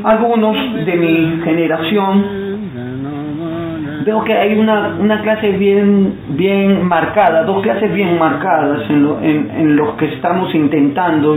algunos 0.03 0.85
de 0.85 0.95
mi 0.97 1.41
generación 1.43 2.46
veo 4.07 4.23
que 4.23 4.33
hay 4.33 4.57
una, 4.57 4.95
una 4.99 5.21
clase 5.21 5.51
bien 5.51 6.13
bien 6.29 6.85
marcada, 6.87 7.43
dos 7.43 7.61
clases 7.61 7.93
bien 7.93 8.17
marcadas 8.17 8.89
en, 8.89 9.03
lo- 9.03 9.19
en, 9.21 9.51
en 9.55 9.75
los 9.75 9.89
que 9.95 10.05
estamos 10.05 10.53
intentando 10.55 11.35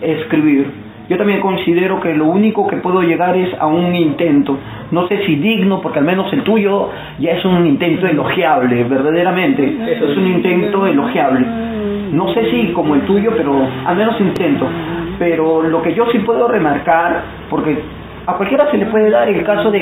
escribir. 0.00 0.66
Yo 1.08 1.16
también 1.18 1.40
considero 1.40 2.00
que 2.00 2.14
lo 2.14 2.24
único 2.26 2.66
que 2.66 2.78
puedo 2.78 3.00
llegar 3.02 3.36
es 3.36 3.50
a 3.60 3.66
un 3.66 3.94
intento. 3.94 4.58
No 4.90 5.06
sé 5.08 5.24
si 5.26 5.36
digno, 5.36 5.80
porque 5.80 5.98
al 6.00 6.04
menos 6.04 6.32
el 6.32 6.42
tuyo 6.42 6.88
ya 7.20 7.32
es 7.32 7.44
un 7.44 7.64
intento 7.66 8.06
elogiable, 8.08 8.82
verdaderamente. 8.84 9.62
Eso 9.92 10.06
es 10.10 10.16
un 10.16 10.26
intento 10.26 10.86
elogiable. 10.86 11.46
No 12.12 12.28
sé 12.34 12.50
si 12.50 12.72
como 12.72 12.94
el 12.96 13.02
tuyo, 13.02 13.30
pero 13.36 13.52
al 13.84 13.96
menos 13.96 14.18
intento. 14.20 14.66
Pero 15.18 15.62
lo 15.62 15.80
que 15.82 15.94
yo 15.94 16.06
sí 16.10 16.18
puedo 16.20 16.48
remarcar, 16.48 17.22
porque 17.50 17.78
a 18.26 18.32
cualquiera 18.34 18.68
se 18.72 18.76
le 18.78 18.86
puede 18.86 19.08
dar 19.10 19.28
el 19.28 19.44
caso 19.44 19.70
de, 19.70 19.80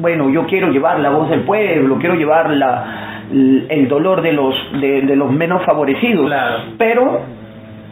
bueno, 0.00 0.30
yo 0.30 0.46
quiero 0.46 0.70
llevar 0.70 1.00
la 1.00 1.10
voz 1.10 1.28
del 1.30 1.40
pueblo, 1.40 1.96
quiero 1.98 2.14
llevar 2.14 2.50
la, 2.50 3.22
el 3.30 3.88
dolor 3.88 4.22
de 4.22 4.32
los, 4.32 4.54
de, 4.80 5.02
de 5.02 5.16
los 5.16 5.30
menos 5.30 5.64
favorecidos. 5.64 6.26
Claro. 6.26 6.62
Pero 6.76 7.20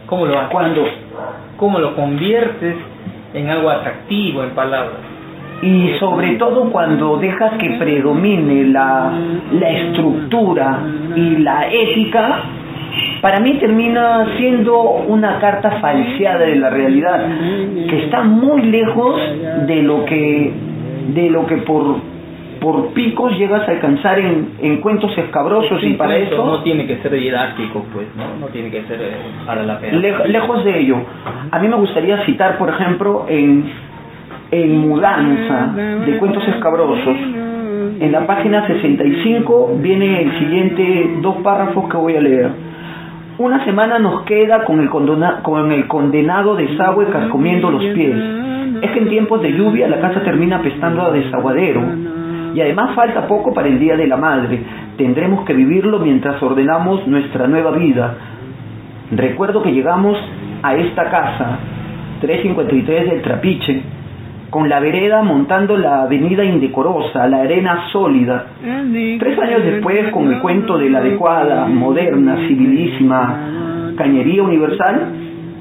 ¿cómo 0.05 0.25
lo 0.25 0.37
haces? 0.37 0.51
cuando, 0.51 0.85
¿Cómo 1.57 1.79
lo 1.79 1.95
conviertes 1.95 2.75
en 3.33 3.49
algo 3.49 3.69
atractivo 3.69 4.43
en 4.43 4.51
palabras? 4.51 5.17
y 5.61 5.89
sobre 5.99 6.35
todo 6.35 6.69
cuando 6.69 7.17
dejas 7.17 7.53
que 7.57 7.71
predomine 7.79 8.65
la, 8.65 9.11
la 9.53 9.69
estructura 9.69 10.79
y 11.15 11.37
la 11.37 11.67
ética, 11.67 12.43
para 13.21 13.39
mí 13.39 13.53
termina 13.53 14.37
siendo 14.37 14.79
una 14.79 15.39
carta 15.39 15.79
falseada 15.79 16.45
de 16.45 16.55
la 16.55 16.69
realidad, 16.69 17.25
que 17.89 18.03
está 18.03 18.23
muy 18.23 18.63
lejos 18.63 19.19
de 19.65 19.81
lo 19.81 20.05
que, 20.05 20.53
de 21.13 21.29
lo 21.29 21.45
que 21.45 21.57
por, 21.57 21.97
por 22.59 22.87
picos 22.93 23.37
llegas 23.37 23.67
a 23.67 23.71
alcanzar 23.71 24.19
en, 24.19 24.49
en 24.61 24.77
cuentos 24.81 25.15
escabrosos 25.17 25.81
y 25.83 25.93
para 25.93 26.17
eso... 26.17 26.45
no 26.45 26.63
tiene 26.63 26.85
que 26.87 26.97
ser 26.97 27.11
didáctico, 27.11 27.85
pues, 27.93 28.07
¿no? 28.15 28.39
No 28.39 28.47
tiene 28.47 28.69
que 28.71 28.81
ser 28.83 28.99
eh, 29.01 29.11
para 29.45 29.63
la 29.63 29.79
pena. 29.79 29.97
Lej- 29.99 30.25
lejos 30.27 30.63
de 30.63 30.79
ello, 30.79 30.97
a 31.51 31.59
mí 31.59 31.67
me 31.67 31.75
gustaría 31.75 32.17
citar, 32.25 32.57
por 32.57 32.69
ejemplo, 32.69 33.25
en, 33.29 33.65
en 34.51 34.77
Mudanza, 34.79 35.73
de 36.05 36.17
Cuentos 36.17 36.47
Escabrosos, 36.47 37.15
en 37.99 38.11
la 38.11 38.25
página 38.27 38.65
65 38.67 39.77
viene 39.81 40.21
el 40.23 40.39
siguiente 40.39 41.15
dos 41.21 41.37
párrafos 41.37 41.89
que 41.89 41.97
voy 41.97 42.15
a 42.15 42.21
leer. 42.21 42.49
Una 43.39 43.63
semana 43.65 43.99
nos 43.99 44.23
queda 44.23 44.65
con 44.65 44.79
el, 44.81 44.89
condona- 44.89 45.41
con 45.43 45.71
el 45.71 45.87
condenado 45.87 46.55
desagüe 46.55 47.05
carcomiendo 47.07 47.69
los 47.71 47.83
pies. 47.85 48.15
Es 48.81 48.91
que 48.91 48.99
en 48.99 49.09
tiempos 49.09 49.41
de 49.41 49.51
lluvia 49.51 49.87
la 49.87 49.99
casa 49.99 50.21
termina 50.21 50.57
apestando 50.57 51.01
a 51.03 51.11
desaguadero. 51.11 51.81
Y 52.53 52.61
además 52.61 52.95
falta 52.95 53.27
poco 53.27 53.53
para 53.53 53.67
el 53.67 53.79
Día 53.79 53.95
de 53.95 54.07
la 54.07 54.17
Madre. 54.17 54.59
Tendremos 54.97 55.45
que 55.45 55.53
vivirlo 55.53 55.99
mientras 55.99 56.41
ordenamos 56.41 57.05
nuestra 57.07 57.47
nueva 57.47 57.71
vida. 57.71 58.15
Recuerdo 59.11 59.61
que 59.61 59.71
llegamos 59.71 60.17
a 60.63 60.75
esta 60.75 61.09
casa, 61.09 61.59
353 62.21 63.11
del 63.11 63.21
Trapiche, 63.21 63.81
con 64.49 64.69
la 64.69 64.79
vereda 64.79 65.21
montando 65.23 65.77
la 65.77 66.03
avenida 66.03 66.43
indecorosa, 66.43 67.27
la 67.27 67.41
arena 67.41 67.89
sólida. 67.91 68.47
Tres 69.19 69.39
años 69.39 69.63
después, 69.63 70.09
con 70.09 70.31
el 70.31 70.39
cuento 70.39 70.77
de 70.77 70.89
la 70.89 70.99
adecuada, 70.99 71.67
moderna, 71.67 72.37
civilísima 72.47 73.93
cañería 73.97 74.43
universal, 74.43 75.07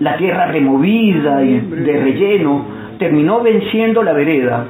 la 0.01 0.17
tierra 0.17 0.47
removida 0.47 1.43
y 1.43 1.59
de 1.59 2.01
relleno 2.01 2.76
terminó 2.99 3.41
venciendo 3.41 4.03
la 4.03 4.13
vereda. 4.13 4.65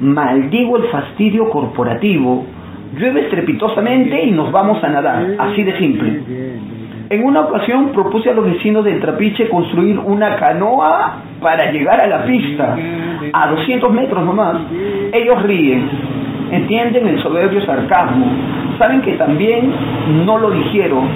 Maldigo 0.00 0.76
el 0.76 0.84
fastidio 0.84 1.48
corporativo. 1.50 2.46
Llueve 2.96 3.22
estrepitosamente 3.22 4.22
y 4.22 4.32
nos 4.32 4.52
vamos 4.52 4.82
a 4.84 4.88
nadar, 4.88 5.34
así 5.38 5.62
de 5.62 5.78
simple. 5.78 6.22
En 7.08 7.24
una 7.24 7.40
ocasión 7.42 7.90
propuse 7.92 8.30
a 8.30 8.34
los 8.34 8.44
vecinos 8.44 8.84
del 8.84 9.00
Trapiche 9.00 9.48
construir 9.48 9.98
una 9.98 10.36
canoa 10.36 11.16
para 11.40 11.70
llegar 11.70 12.00
a 12.00 12.06
la 12.06 12.24
pista, 12.24 12.76
a 13.32 13.48
200 13.48 13.92
metros 13.92 14.24
nomás. 14.24 14.56
Ellos 15.12 15.42
ríen, 15.42 15.90
entienden 16.52 17.08
el 17.08 17.22
soberbio 17.22 17.64
sarcasmo, 17.64 18.26
saben 18.78 19.02
que 19.02 19.14
también 19.14 19.72
no 20.24 20.38
lo 20.38 20.50
dijeron, 20.50 21.08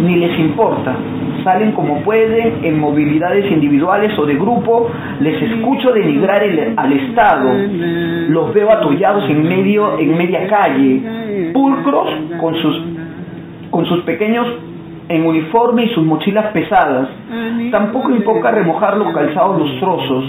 ni 0.00 0.16
les 0.16 0.38
importa. 0.38 0.94
Salen 1.42 1.72
como 1.72 2.02
pueden 2.02 2.64
en 2.64 2.78
movilidades 2.78 3.50
individuales 3.50 4.16
o 4.16 4.26
de 4.26 4.34
grupo, 4.34 4.90
les 5.20 5.42
escucho 5.42 5.92
denigrar 5.92 6.42
al 6.76 6.92
Estado, 6.92 7.50
los 8.28 8.54
veo 8.54 8.70
atollados 8.70 9.28
en 9.28 9.48
medio, 9.48 9.98
en 9.98 10.16
media 10.16 10.46
calle, 10.46 11.50
pulcros 11.52 12.08
con 12.40 12.54
sus, 12.54 12.82
con 13.70 13.86
sus 13.86 14.02
pequeños 14.02 14.46
en 15.08 15.26
uniforme 15.26 15.84
y 15.84 15.88
sus 15.88 16.04
mochilas 16.04 16.52
pesadas. 16.52 17.08
Tampoco 17.70 18.10
importa 18.10 18.50
remojar 18.52 18.96
los 18.96 19.12
calzados 19.12 19.58
lustrosos. 19.58 20.24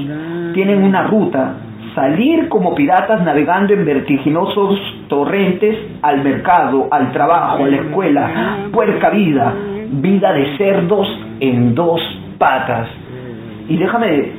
Tienen 0.54 0.84
una 0.84 1.04
ruta, 1.04 1.58
salir 1.96 2.50
como 2.50 2.74
piratas 2.76 3.22
navegando 3.24 3.74
en 3.74 3.86
vertiginosos 3.86 4.80
torrentes 5.08 5.78
al 6.02 6.24
mercado, 6.24 6.88
al 6.92 7.12
trabajo, 7.12 7.64
a 7.64 7.68
la 7.68 7.78
escuela, 7.78 8.58
puerca 8.72 9.10
vida, 9.10 9.54
vida 9.92 10.34
de 10.34 10.58
cerdos 10.58 11.08
en 11.40 11.76
dos 11.76 12.02
patas. 12.38 12.88
Y 13.70 13.78
déjame 13.78 14.32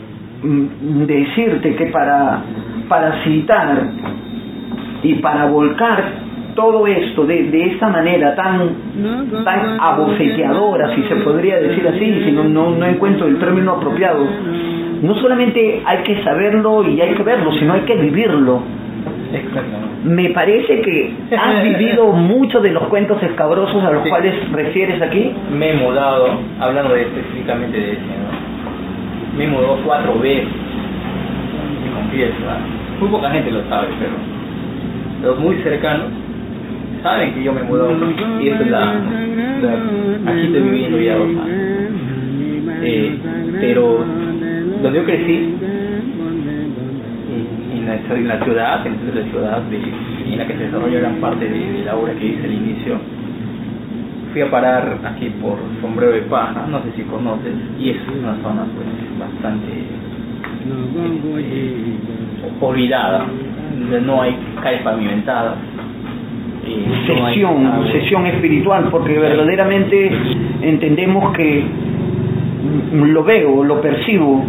mm, 0.42 1.06
decirte 1.06 1.76
que 1.76 1.86
para, 1.86 2.42
para 2.88 3.24
citar 3.24 3.88
y 5.02 5.14
para 5.14 5.46
volcar 5.46 6.23
todo 6.54 6.86
esto 6.86 7.24
de, 7.26 7.44
de 7.50 7.64
esta 7.72 7.88
manera 7.88 8.34
tan, 8.34 8.70
tan 9.44 9.78
abofeteadora, 9.80 10.94
si 10.94 11.02
se 11.04 11.16
podría 11.16 11.56
decir 11.58 11.86
así, 11.88 12.22
si 12.24 12.32
no, 12.32 12.44
no, 12.44 12.70
no 12.70 12.86
encuentro 12.86 13.26
el 13.26 13.38
término 13.38 13.72
apropiado, 13.72 14.24
no 15.02 15.14
solamente 15.16 15.82
hay 15.84 15.98
que 15.98 16.22
saberlo 16.22 16.88
y 16.88 17.00
hay 17.00 17.14
que 17.14 17.22
verlo, 17.22 17.52
sino 17.52 17.74
hay 17.74 17.80
que 17.82 17.96
vivirlo. 17.96 18.62
Me 20.04 20.30
parece 20.30 20.80
que 20.82 21.12
has 21.36 21.62
vivido 21.62 22.06
muchos 22.12 22.62
de 22.62 22.70
los 22.70 22.84
cuentos 22.84 23.22
escabrosos 23.22 23.82
a 23.82 23.90
los 23.90 24.02
Sí. 24.04 24.08
cuales 24.10 24.34
refieres 24.52 25.00
aquí. 25.02 25.32
Me 25.52 25.70
he 25.72 25.74
mudado, 25.76 26.28
hablando 26.60 26.94
de 26.94 27.02
específicamente 27.02 27.76
de 27.76 27.92
ese, 27.92 28.00
¿no? 28.00 29.38
Me 29.38 29.44
he 29.44 29.48
mudado 29.48 29.78
cuatro 29.84 30.18
veces, 30.20 30.46
me 31.84 31.90
confieso, 32.00 32.34
¿ah? 32.48 32.58
Muy 33.00 33.08
poca 33.08 33.30
gente 33.30 33.50
lo 33.50 33.64
sabe, 33.68 33.88
pero 33.98 34.12
los 35.30 35.40
muy 35.40 35.56
cercanos 35.62 36.06
saben 37.04 37.34
que 37.34 37.44
yo 37.44 37.52
me 37.52 37.62
mudé 37.62 37.84
y 38.40 38.48
eso 38.48 38.62
es 38.62 38.70
la, 38.70 38.92
aquí 40.26 40.40
estoy 40.46 40.62
viviendo 40.62 40.98
ya 40.98 41.16
dos 41.16 41.28
años. 41.28 41.48
Eh, 42.82 43.18
pero 43.60 44.04
donde 44.82 44.98
yo 44.98 45.04
crecí, 45.04 45.54
en 47.74 47.86
la, 47.86 47.96
en 47.96 48.28
la 48.28 48.42
ciudad, 48.42 48.86
en 48.86 49.14
la 49.14 49.30
ciudad 49.30 49.62
de, 49.62 49.80
en 50.32 50.38
la 50.38 50.46
que 50.46 50.54
se 50.54 50.64
desarrolla 50.64 51.00
gran 51.00 51.16
parte 51.16 51.46
de 51.46 51.84
la 51.84 51.94
obra 51.94 52.14
que 52.14 52.26
hice 52.26 52.44
al 52.44 52.52
inicio, 52.52 52.96
fui 54.32 54.40
a 54.40 54.50
parar 54.50 54.98
aquí 55.04 55.28
por 55.42 55.58
Sombrero 55.82 56.12
de 56.12 56.22
Paja, 56.22 56.66
no 56.70 56.82
sé 56.84 56.92
si 56.96 57.02
conoces, 57.02 57.52
y 57.78 57.90
es 57.90 57.98
una 58.18 58.34
zona 58.42 58.64
pues 58.74 58.88
bastante 59.18 59.68
eh, 61.38 61.98
olvidada, 62.60 63.26
donde 63.78 64.00
no 64.00 64.22
hay 64.22 64.34
calles 64.62 64.80
pavimentadas. 64.82 65.56
Sesión, 67.06 67.86
sesión 67.92 68.26
espiritual, 68.26 68.88
porque 68.90 69.18
verdaderamente 69.18 70.10
entendemos 70.62 71.32
que 71.32 71.64
lo 72.92 73.24
veo, 73.24 73.64
lo 73.64 73.80
percibo, 73.80 74.44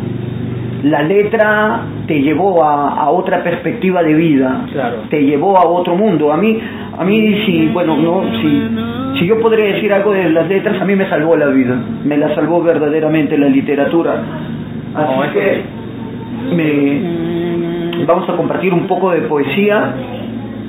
la 0.84 1.02
letra 1.02 1.82
te 2.06 2.22
llevó 2.22 2.64
a, 2.64 2.90
a, 3.02 3.10
otra 3.10 3.44
perspectiva 3.44 4.04
de 4.04 4.14
vida, 4.14 4.66
claro. 4.72 4.98
te 5.10 5.24
llevó 5.24 5.58
a 5.58 5.66
otro 5.66 5.96
mundo. 5.96 6.32
A 6.32 6.38
mí, 6.38 6.60
a 6.98 7.04
mí 7.04 7.42
si, 7.46 7.68
bueno, 7.68 7.98
no, 7.98 8.24
si, 8.40 9.20
si 9.20 9.26
yo 9.26 9.40
podría 9.40 9.74
decir 9.74 9.92
algo 9.92 10.12
de 10.12 10.30
las 10.30 10.48
letras, 10.48 10.80
a 10.80 10.86
mí 10.86 10.96
me 10.96 11.10
salvó 11.10 11.36
la 11.36 11.48
vida, 11.48 11.76
me 12.04 12.18
la 12.18 12.36
salvó 12.36 12.62
verdaderamente 12.62 13.38
la 13.38 13.48
literatura. 13.48 14.22
Así 14.94 15.34
que 15.34 15.62
me, 16.56 18.06
vamos 18.06 18.30
a 18.30 18.34
compartir 18.34 18.74
un 18.74 18.88
poco 18.88 19.12
de 19.12 19.22
poesía, 19.22 19.94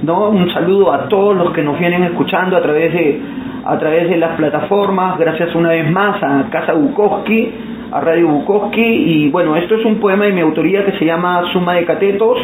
¿no? 0.03 0.31
Un 0.31 0.51
saludo 0.51 0.93
a 0.93 1.09
todos 1.09 1.37
los 1.37 1.53
que 1.53 1.63
nos 1.63 1.79
vienen 1.79 2.03
escuchando 2.05 2.57
a 2.57 2.63
través 2.63 2.93
de 2.93 3.21
a 3.67 3.79
través 3.79 4.09
de 4.09 4.17
las 4.17 4.37
plataformas, 4.37 5.19
gracias 5.19 5.53
una 5.57 5.71
vez 5.71 5.91
más 5.91 6.23
a 6.23 6.49
Casa 6.51 6.73
Bukowski, 6.73 7.51
a 7.91 8.01
Radio 8.01 8.29
Bukowski, 8.29 8.81
y 8.81 9.29
bueno, 9.29 9.57
esto 9.57 9.75
es 9.75 9.85
un 9.85 9.97
poema 9.97 10.27
de 10.27 10.33
mi 10.33 10.41
autoría 10.41 10.85
que 10.85 10.93
se 10.93 11.05
llama 11.05 11.43
Suma 11.53 11.75
de 11.75 11.85
Catetos, 11.85 12.39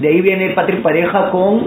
de 0.00 0.08
ahí 0.08 0.20
viene 0.20 0.50
Patrick 0.50 0.80
Pareja 0.80 1.30
con 1.30 1.60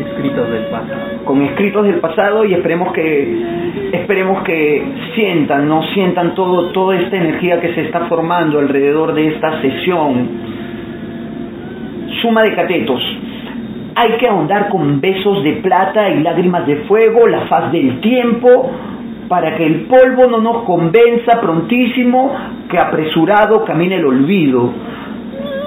escritos 0.00 0.50
del 0.50 0.64
pasado. 0.64 1.00
Con 1.24 1.42
escritos 1.42 1.84
del 1.84 1.96
pasado 1.96 2.44
y 2.46 2.54
esperemos 2.54 2.92
que 2.92 3.66
esperemos 3.92 4.42
que 4.42 4.84
sientan, 5.14 5.68
no 5.68 5.82
sientan 5.94 6.34
todo 6.34 6.70
toda 6.70 6.96
esta 6.96 7.16
energía 7.16 7.60
que 7.60 7.74
se 7.74 7.82
está 7.82 8.06
formando 8.06 8.58
alrededor 8.58 9.12
de 9.12 9.28
esta 9.28 9.60
sesión. 9.60 10.28
Suma 12.22 12.42
de 12.42 12.54
catetos. 12.54 13.02
Hay 13.96 14.12
que 14.18 14.28
ahondar 14.28 14.68
con 14.68 15.00
besos 15.00 15.42
de 15.42 15.54
plata 15.54 16.10
y 16.10 16.22
lágrimas 16.22 16.66
de 16.66 16.76
fuego 16.84 17.26
la 17.26 17.46
faz 17.46 17.72
del 17.72 18.00
tiempo 18.00 18.70
para 19.28 19.56
que 19.56 19.66
el 19.66 19.86
polvo 19.86 20.26
no 20.26 20.38
nos 20.38 20.62
convenza 20.64 21.40
prontísimo 21.40 22.32
que 22.70 22.78
apresurado 22.78 23.64
camine 23.64 23.96
el 23.96 24.04
olvido 24.04 24.72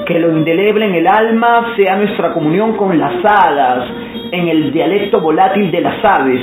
que 0.09 0.19
lo 0.19 0.35
indeleble 0.35 0.87
en 0.87 0.95
el 0.95 1.07
alma 1.07 1.73
sea 1.75 1.95
nuestra 1.95 2.33
comunión 2.33 2.75
con 2.75 2.97
las 2.97 3.23
hadas, 3.23 3.85
en 4.31 4.47
el 4.47 4.73
dialecto 4.73 5.21
volátil 5.21 5.69
de 5.69 5.81
las 5.81 6.03
aves. 6.03 6.41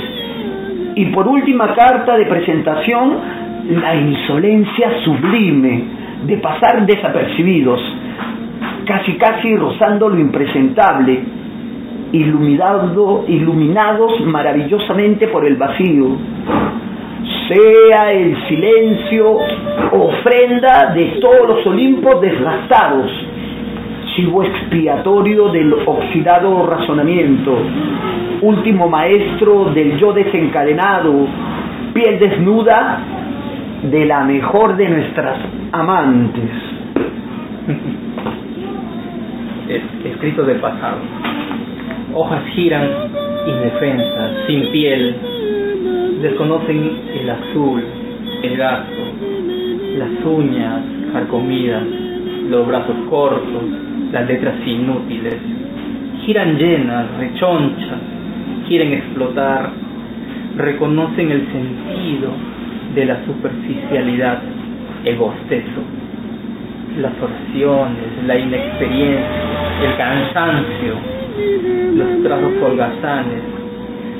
Y 0.95 1.07
por 1.07 1.27
última 1.27 1.75
carta 1.75 2.15
de 2.15 2.25
presentación, 2.27 3.17
la 3.81 3.93
insolencia 3.93 5.03
sublime 5.03 5.83
de 6.25 6.37
pasar 6.37 6.85
desapercibidos, 6.85 7.81
casi 8.85 9.17
casi 9.17 9.53
rozando 9.57 10.07
lo 10.07 10.17
impresentable, 10.17 11.23
iluminado, 12.11 13.25
iluminados 13.27 14.19
maravillosamente 14.21 15.27
por 15.27 15.45
el 15.45 15.55
vacío. 15.55 16.17
Sea 17.47 18.11
el 18.11 18.37
silencio 18.47 19.37
ofrenda 19.91 20.93
de 20.93 21.19
todos 21.21 21.47
los 21.47 21.65
Olimpos 21.65 22.21
desgastados, 22.21 23.11
chivo 24.15 24.43
expiatorio 24.43 25.49
del 25.49 25.73
oxidado 25.85 26.65
razonamiento, 26.65 27.57
último 28.41 28.89
maestro 28.89 29.71
del 29.73 29.97
yo 29.97 30.13
desencadenado, 30.13 31.13
piel 31.93 32.19
desnuda 32.19 32.99
de 33.83 34.05
la 34.05 34.23
mejor 34.23 34.75
de 34.75 34.89
nuestras 34.89 35.39
amantes. 35.71 36.49
Escrito 40.03 40.43
del 40.43 40.59
pasado. 40.59 41.16
Hojas 42.13 42.43
giran 42.55 42.87
indefensas, 43.45 44.31
sin 44.47 44.71
piel, 44.71 45.15
desconocen 46.21 46.91
el 47.19 47.29
azul, 47.29 47.83
el 48.43 48.57
gasto, 48.57 49.03
las 49.97 50.25
uñas 50.25 50.81
carcomidas, 51.11 51.83
los 52.49 52.65
brazos 52.65 52.95
cortos, 53.09 53.63
las 54.11 54.25
letras 54.25 54.55
inútiles, 54.65 55.35
giran 56.25 56.57
llenas, 56.57 57.07
rechonchas, 57.17 57.99
quieren 58.67 58.93
explotar, 58.93 59.69
reconocen 60.55 61.31
el 61.31 61.45
sentido 61.51 62.31
de 62.95 63.05
la 63.05 63.25
superficialidad, 63.25 64.41
el 65.03 65.17
bostezo, 65.17 65.81
las 67.01 67.13
torsiones, 67.17 68.23
la 68.25 68.37
inexperiencia, 68.37 69.27
el 69.83 69.97
cansancio, 69.97 71.16
los 71.95 72.23
trazos 72.23 72.51
holgazanes, 72.61 73.41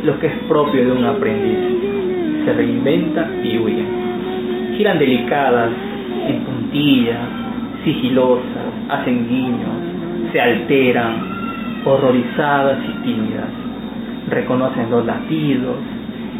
lo 0.04 0.20
que 0.20 0.28
es 0.28 0.34
propio 0.48 0.86
de 0.86 0.92
un 0.92 1.06
aprendiz. 1.06 2.46
Se 2.46 2.54
reinventa 2.54 3.30
y 3.44 3.58
huyen. 3.58 4.76
Giran 4.78 5.00
delicadas, 5.00 5.72
en 6.28 6.40
puntillas, 6.42 7.28
sigilosas, 7.84 8.68
hacen 8.90 9.28
guiños, 9.28 10.32
se 10.32 10.42
alteran, 10.42 11.82
horrorizadas 11.86 12.80
y 12.88 13.04
tímidas. 13.04 13.50
Reconocen 14.30 14.90
los 14.92 15.06
latidos, 15.06 15.76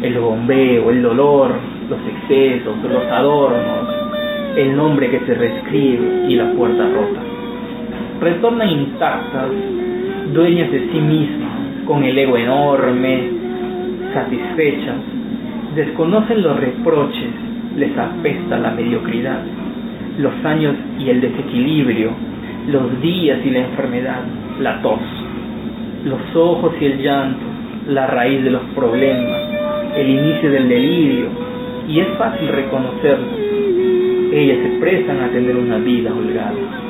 el 0.02 0.18
bombeo, 0.18 0.90
el 0.90 1.02
dolor, 1.02 1.52
los 1.88 1.98
excesos, 2.06 2.76
los 2.82 3.04
adornos, 3.06 3.88
el 4.56 4.76
nombre 4.76 5.10
que 5.10 5.20
se 5.20 5.34
reescribe 5.34 6.26
y 6.28 6.36
la 6.36 6.52
puerta 6.52 6.84
rota. 6.84 7.20
Retornan 8.20 8.68
intactas, 8.68 9.48
dueñas 10.32 10.70
de 10.70 10.88
sí 10.90 11.00
mismas, 11.00 11.50
con 11.86 12.04
el 12.04 12.18
ego 12.18 12.36
enorme, 12.36 13.30
satisfechas, 14.12 14.96
desconocen 15.74 16.42
los 16.42 16.58
reproches, 16.58 17.30
les 17.76 17.96
apesta 17.96 18.58
la 18.58 18.70
mediocridad, 18.72 19.42
los 20.18 20.32
años 20.44 20.74
y 20.98 21.10
el 21.10 21.20
desequilibrio, 21.20 22.10
los 22.68 23.00
días 23.00 23.38
y 23.44 23.50
la 23.50 23.60
enfermedad, 23.60 24.22
la 24.60 24.82
tos, 24.82 25.00
los 26.04 26.20
ojos 26.34 26.74
y 26.80 26.86
el 26.86 26.98
llanto, 26.98 27.46
la 27.88 28.06
raíz 28.06 28.42
de 28.44 28.50
los 28.50 28.62
problemas, 28.74 29.40
el 29.96 30.10
inicio 30.10 30.50
del 30.50 30.68
delirio, 30.68 31.28
y 31.88 32.00
es 32.00 32.08
fácil 32.18 32.48
reconocerlos. 32.48 33.38
Ellas 34.32 34.58
se 34.62 34.78
prestan 34.78 35.20
a 35.20 35.28
tener 35.28 35.56
una 35.56 35.78
vida 35.78 36.12
holgada. 36.12 36.87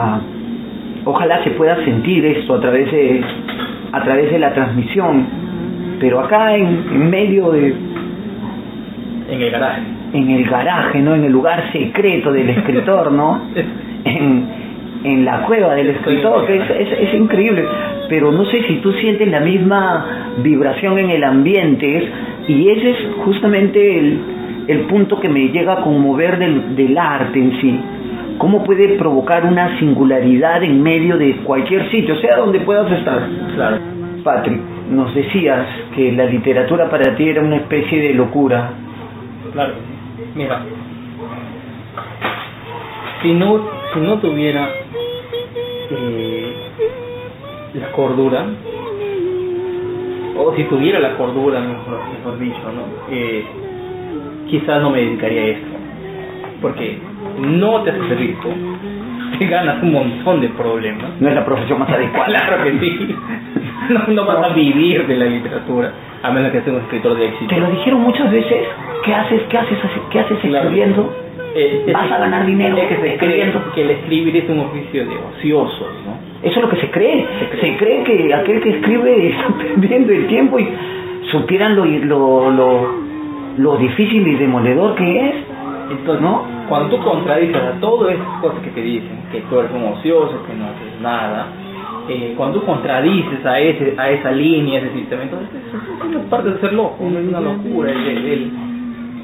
Ah, 0.00 0.20
ojalá 1.04 1.42
se 1.44 1.50
pueda 1.50 1.76
sentir 1.84 2.24
esto 2.24 2.54
a 2.54 2.60
través 2.60 2.90
de, 2.90 3.20
a 3.92 4.02
través 4.02 4.30
de 4.30 4.38
la 4.38 4.52
transmisión, 4.52 5.26
pero 5.98 6.20
acá 6.20 6.56
en, 6.56 6.66
en 6.92 7.10
medio 7.10 7.50
de 7.50 7.74
en 9.30 9.42
el 9.42 9.50
garaje. 9.50 9.82
En 10.12 10.30
el 10.30 10.44
garaje, 10.44 11.00
¿no? 11.00 11.14
En 11.14 11.24
el 11.24 11.32
lugar 11.32 11.70
secreto 11.72 12.32
del 12.32 12.50
escritor, 12.50 13.12
¿no? 13.12 13.40
en, 14.04 14.44
en 15.04 15.24
la 15.24 15.42
cueva 15.42 15.74
del 15.74 15.90
escritor, 15.90 16.46
que 16.46 16.56
es, 16.56 16.70
es, 16.70 16.92
es, 17.00 17.14
increíble. 17.14 17.64
Pero 18.08 18.32
no 18.32 18.44
sé 18.46 18.62
si 18.64 18.76
tú 18.76 18.92
sientes 18.94 19.28
la 19.28 19.40
misma 19.40 20.34
vibración 20.42 20.98
en 20.98 21.10
el 21.10 21.22
ambiente, 21.22 22.08
y 22.48 22.70
ese 22.70 22.90
es 22.90 22.96
justamente 23.24 23.98
el, 23.98 24.20
el 24.66 24.80
punto 24.80 25.20
que 25.20 25.28
me 25.28 25.48
llega 25.48 25.74
a 25.74 25.82
conmover 25.82 26.38
del, 26.38 26.74
del 26.74 26.98
arte 26.98 27.38
en 27.38 27.60
sí. 27.60 27.80
¿Cómo 28.40 28.64
puede 28.64 28.96
provocar 28.96 29.44
una 29.44 29.78
singularidad 29.78 30.62
en 30.62 30.82
medio 30.82 31.18
de 31.18 31.36
cualquier 31.44 31.90
sitio, 31.90 32.16
sea 32.22 32.38
donde 32.38 32.60
puedas 32.60 32.90
estar? 32.90 33.28
Claro. 33.54 33.76
Patrick, 34.24 34.58
nos 34.90 35.14
decías 35.14 35.66
que 35.94 36.10
la 36.12 36.24
literatura 36.24 36.88
para 36.88 37.14
ti 37.16 37.28
era 37.28 37.42
una 37.42 37.56
especie 37.56 38.00
de 38.00 38.14
locura. 38.14 38.70
Claro, 39.52 39.74
mira, 40.34 40.62
si 43.20 43.34
no, 43.34 43.60
si 43.92 44.00
no 44.00 44.18
tuviera 44.20 44.70
eh, 45.90 46.54
la 47.74 47.92
cordura, 47.92 48.46
o 50.38 50.54
si 50.56 50.64
tuviera 50.64 50.98
la 50.98 51.14
cordura, 51.18 51.60
mejor, 51.60 52.00
mejor 52.16 52.38
dicho, 52.38 52.72
¿no? 52.74 53.14
Eh, 53.14 53.44
quizás 54.48 54.80
no 54.80 54.88
me 54.88 55.00
dedicaría 55.00 55.42
a 55.42 55.46
esto, 55.48 55.76
porque 56.62 57.10
no 57.38 57.82
te 57.82 57.90
haces 57.90 58.18
rico, 58.18 58.48
te 59.38 59.46
ganas 59.46 59.82
un 59.82 59.92
montón 59.92 60.40
de 60.40 60.48
problemas. 60.50 61.10
No 61.20 61.28
es 61.28 61.34
la 61.34 61.44
profesión 61.44 61.78
más 61.78 61.90
adecuada. 61.90 62.26
claro 62.46 62.64
que 62.64 62.78
sí. 62.78 63.14
No, 63.90 64.00
no 64.14 64.24
vas 64.24 64.50
a 64.50 64.54
vivir 64.54 65.06
de 65.06 65.16
la 65.16 65.24
literatura, 65.26 65.92
a 66.22 66.30
menos 66.30 66.52
que 66.52 66.60
seas 66.60 66.76
un 66.76 66.82
escritor 66.82 67.16
de 67.16 67.26
éxito. 67.26 67.54
Te 67.54 67.60
lo 67.60 67.70
dijeron 67.70 68.00
muchas 68.02 68.30
veces. 68.30 68.66
¿Qué 69.04 69.14
haces? 69.14 69.42
¿Qué 69.48 69.58
haces? 69.58 69.78
¿Qué 70.10 70.20
haces 70.20 70.38
Claro. 70.40 70.56
escribiendo? 70.68 71.16
Eh, 71.54 71.84
es- 71.86 71.92
Vas 71.92 72.12
a 72.12 72.18
ganar 72.18 72.46
dinero 72.46 72.76
Es 72.76 72.84
que 72.88 72.94
se 72.94 73.00
cree 73.00 73.14
escribiendo. 73.14 73.72
que 73.74 73.82
el 73.82 73.90
escribir 73.90 74.36
es 74.36 74.48
un 74.50 74.60
oficio 74.60 75.04
de 75.04 75.16
ociosos, 75.16 75.88
¿no? 76.06 76.48
Eso 76.48 76.56
es 76.60 76.62
lo 76.64 76.68
que 76.70 76.76
se 76.76 76.90
cree. 76.90 77.26
Se 77.40 77.46
cree. 77.58 77.60
Se 77.72 77.76
cree 77.76 78.04
que 78.04 78.34
aquel 78.34 78.60
que 78.60 78.70
escribe 78.70 79.28
está 79.30 79.48
perdiendo 79.58 80.12
el 80.12 80.26
tiempo 80.28 80.58
y 80.60 80.68
supieran 81.32 81.74
lo, 81.74 81.84
lo, 81.84 82.50
lo, 82.50 82.94
lo 83.58 83.76
difícil 83.78 84.26
y 84.28 84.34
demoledor 84.36 84.94
que 84.94 85.28
es. 85.28 85.34
Entonces, 85.90 86.22
¿No? 86.22 86.44
cuando 86.68 86.96
tú 86.96 87.02
contradices 87.02 87.56
a 87.62 87.72
todas 87.80 88.14
esas 88.14 88.26
cosas 88.40 88.60
que 88.60 88.70
te 88.70 88.80
dicen, 88.80 89.18
que 89.32 89.40
tú 89.42 89.58
eres 89.58 89.72
un 89.72 89.84
ocioso, 89.92 90.42
que 90.46 90.54
no 90.54 90.66
haces 90.66 91.00
nada, 91.02 91.46
eh, 92.08 92.34
cuando 92.36 92.60
tú 92.60 92.66
contradices 92.66 93.44
a 93.44 93.58
ese 93.60 93.94
a 93.98 94.10
esa 94.10 94.30
línea, 94.30 94.78
ese 94.80 94.92
sistema, 94.92 95.22
entonces 95.24 95.48
es 95.52 96.24
parte 96.30 96.50
de 96.50 96.60
ser 96.60 96.72
loco, 96.72 96.96
no 97.08 97.18
es 97.18 97.26
una 97.28 97.40
locura 97.40 97.90
el, 97.92 97.98
el, 98.06 98.52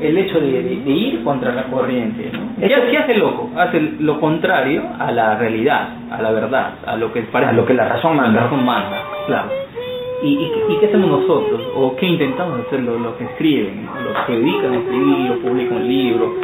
el- 0.00 0.18
hecho 0.18 0.40
de, 0.40 0.62
de- 0.62 0.76
de 0.85 0.90
ir 0.90 1.24
contra 1.24 1.52
la 1.52 1.64
corriente. 1.64 2.31
¿no? 2.33 2.66
¿Qué, 2.66 2.98
hace 2.98 3.14
loco? 3.14 3.50
Hace 3.57 3.81
lo 4.00 4.20
contrario 4.20 4.83
a 4.98 5.11
la 5.12 5.37
realidad, 5.37 5.88
a 6.11 6.20
la 6.22 6.31
verdad, 6.33 6.74
a 6.87 6.96
lo 6.96 7.12
que 7.12 7.22
parece 7.22 7.50
A 7.50 7.55
lo 7.55 7.64
que 7.64 7.74
la 7.74 7.88
razón 7.88 8.16
manda. 8.16 8.33
La 8.40 8.46
razón 8.46 8.64
manda, 8.64 8.98
claro. 9.26 9.65
¿Y, 10.22 10.29
y, 10.29 10.52
y 10.72 10.76
qué 10.81 10.87
hacemos 10.87 11.11
nosotros? 11.11 11.61
¿O 11.74 11.94
qué 11.96 12.07
intentamos 12.07 12.61
hacer 12.66 12.81
los, 12.83 13.00
los 13.00 13.14
que 13.16 13.24
escriben? 13.24 13.87
Los 14.05 14.24
que 14.26 14.33
dedican 14.38 14.72
a 14.72 14.76
escribir 14.76 15.31
o 15.33 15.35
publican 15.48 15.76
un 15.76 15.88
libro, 15.88 16.35